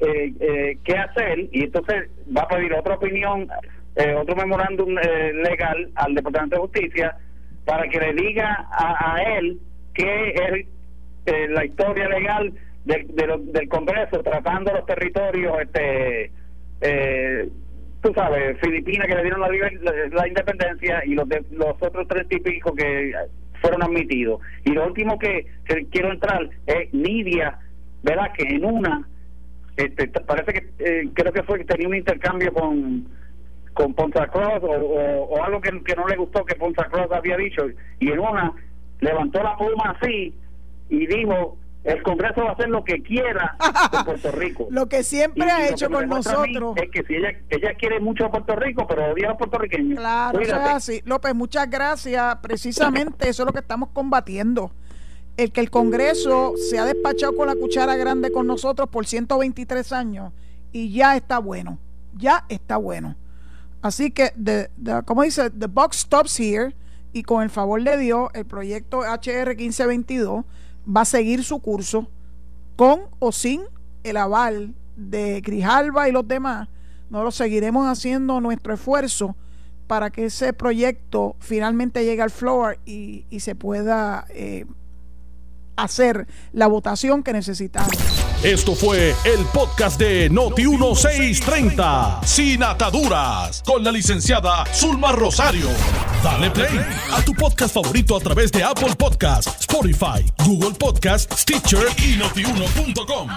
eh, 0.00 0.32
eh, 0.40 0.78
qué 0.84 0.96
hacer 0.96 1.48
y 1.52 1.64
entonces 1.64 2.10
va 2.36 2.42
a 2.42 2.48
pedir 2.48 2.72
otra 2.74 2.94
opinión, 2.94 3.48
eh, 3.96 4.14
otro 4.14 4.34
memorándum 4.34 4.96
eh, 4.98 5.32
legal 5.32 5.90
al 5.94 6.14
Departamento 6.14 6.56
de 6.56 6.62
Justicia 6.62 7.16
para 7.64 7.88
que 7.88 7.98
le 7.98 8.14
diga 8.14 8.66
a, 8.72 9.14
a 9.14 9.22
él 9.38 9.58
qué 9.94 10.28
es 10.30 10.66
eh, 11.26 11.48
la 11.48 11.64
historia 11.64 12.08
legal 12.08 12.52
del, 12.84 13.06
de 13.14 13.38
del 13.52 13.68
Congreso 13.68 14.22
tratando 14.22 14.72
los 14.72 14.86
territorios, 14.86 15.60
este, 15.60 16.30
eh, 16.80 17.48
tú 18.02 18.12
sabes, 18.14 18.58
Filipinas 18.60 19.06
que 19.06 19.14
le 19.14 19.22
dieron 19.22 19.40
la, 19.40 19.48
la, 20.12 20.28
independencia 20.28 21.02
y 21.06 21.14
los, 21.14 21.28
de, 21.28 21.44
los 21.52 21.74
otros 21.80 22.06
tres 22.08 22.28
típicos 22.28 22.74
que 22.76 23.14
fueron 23.60 23.82
admitidos. 23.82 24.40
Y 24.64 24.72
lo 24.72 24.86
último 24.86 25.18
que, 25.18 25.46
que 25.64 25.86
quiero 25.86 26.12
entrar 26.12 26.48
es 26.66 26.92
Nidia, 26.92 27.58
¿verdad? 28.02 28.32
Que 28.36 28.54
en 28.54 28.64
una, 28.64 29.08
este, 29.76 30.08
parece 30.08 30.52
que 30.52 30.66
eh, 30.78 31.08
creo 31.14 31.32
que 31.32 31.42
fue 31.42 31.58
que 31.58 31.64
tenía 31.64 31.88
un 31.88 31.96
intercambio 31.96 32.52
con 32.52 33.08
con 33.74 33.92
Ponza 33.92 34.28
Cruz 34.28 34.62
o, 34.62 34.70
o, 34.70 35.24
o, 35.24 35.42
algo 35.42 35.60
que, 35.60 35.70
que 35.82 35.96
no 35.96 36.06
le 36.06 36.16
gustó 36.16 36.44
que 36.44 36.54
Ponza 36.54 36.84
Cruz 36.84 37.08
había 37.10 37.36
dicho 37.36 37.66
y 37.98 38.08
en 38.08 38.20
una 38.20 38.52
levantó 39.00 39.42
la 39.42 39.56
pluma 39.56 39.96
así 40.00 40.32
y 40.88 41.06
dijo 41.06 41.58
el 41.84 42.02
Congreso 42.02 42.42
va 42.42 42.50
a 42.50 42.52
hacer 42.52 42.68
lo 42.70 42.82
que 42.82 43.02
quiera 43.02 43.56
de 43.92 44.04
Puerto 44.04 44.32
Rico. 44.32 44.66
lo 44.70 44.88
que 44.88 45.02
siempre 45.04 45.46
y, 45.46 45.50
ha 45.50 45.68
y 45.68 45.72
hecho 45.72 45.90
con 45.90 46.08
nosotros. 46.08 46.74
Es 46.76 46.90
que 46.90 47.04
si 47.04 47.14
ella, 47.16 47.28
ella 47.50 47.74
quiere 47.74 48.00
mucho 48.00 48.24
a 48.24 48.30
Puerto 48.30 48.56
Rico, 48.56 48.86
pero 48.88 49.12
odia 49.12 49.26
a 49.26 49.28
los 49.30 49.38
puertorriqueños. 49.38 49.98
Claro, 49.98 50.40
eso 50.40 50.56
es 50.56 50.68
así. 50.68 51.02
López, 51.04 51.34
muchas 51.34 51.68
gracias. 51.68 52.36
Precisamente 52.36 53.28
eso 53.28 53.42
es 53.42 53.46
lo 53.46 53.52
que 53.52 53.60
estamos 53.60 53.90
combatiendo. 53.92 54.72
El 55.36 55.52
que 55.52 55.60
el 55.60 55.70
Congreso 55.70 56.54
se 56.56 56.78
ha 56.78 56.86
despachado 56.86 57.36
con 57.36 57.48
la 57.48 57.54
cuchara 57.54 57.96
grande 57.96 58.32
con 58.32 58.46
nosotros 58.46 58.88
por 58.88 59.04
123 59.04 59.92
años 59.92 60.32
y 60.72 60.90
ya 60.90 61.16
está 61.16 61.38
bueno. 61.38 61.78
Ya 62.14 62.44
está 62.48 62.78
bueno. 62.78 63.16
Así 63.82 64.10
que, 64.10 64.30
the, 64.42 64.70
the, 64.82 65.02
como 65.04 65.22
dice, 65.22 65.50
the 65.50 65.66
box 65.66 65.98
stops 65.98 66.40
here 66.40 66.74
y 67.12 67.24
con 67.24 67.42
el 67.42 67.50
favor 67.50 67.82
de 67.82 67.98
Dios, 67.98 68.30
el 68.32 68.46
proyecto 68.46 69.00
HR 69.00 69.56
1522 69.56 70.44
va 70.84 71.02
a 71.02 71.04
seguir 71.04 71.44
su 71.44 71.60
curso 71.60 72.08
con 72.76 73.02
o 73.18 73.32
sin 73.32 73.62
el 74.02 74.16
aval 74.16 74.74
de 74.96 75.40
Grijalva 75.40 76.08
y 76.08 76.12
los 76.12 76.26
demás. 76.26 76.68
Nosotros 77.10 77.34
seguiremos 77.36 77.86
haciendo 77.86 78.40
nuestro 78.40 78.74
esfuerzo 78.74 79.36
para 79.86 80.10
que 80.10 80.26
ese 80.26 80.52
proyecto 80.52 81.36
finalmente 81.40 82.04
llegue 82.04 82.22
al 82.22 82.30
floor 82.30 82.78
y, 82.84 83.26
y 83.30 83.40
se 83.40 83.54
pueda 83.54 84.26
eh, 84.30 84.66
hacer 85.76 86.26
la 86.52 86.66
votación 86.66 87.22
que 87.22 87.32
necesitamos. 87.32 88.23
Esto 88.44 88.74
fue 88.74 89.14
el 89.24 89.42
podcast 89.54 89.98
de 89.98 90.28
Noti 90.28 90.66
1630, 90.66 92.20
sin 92.26 92.62
ataduras, 92.62 93.62
con 93.64 93.82
la 93.82 93.90
licenciada 93.90 94.66
Zulma 94.70 95.12
Rosario. 95.12 95.68
Dale 96.22 96.50
play 96.50 96.78
a 97.10 97.22
tu 97.22 97.32
podcast 97.32 97.72
favorito 97.72 98.14
a 98.14 98.20
través 98.20 98.52
de 98.52 98.62
Apple 98.62 98.94
Podcasts, 98.98 99.60
Spotify, 99.60 100.30
Google 100.44 100.72
Podcasts, 100.72 101.40
Stitcher 101.40 101.86
y 101.96 102.16
notiuno.com. 102.16 103.30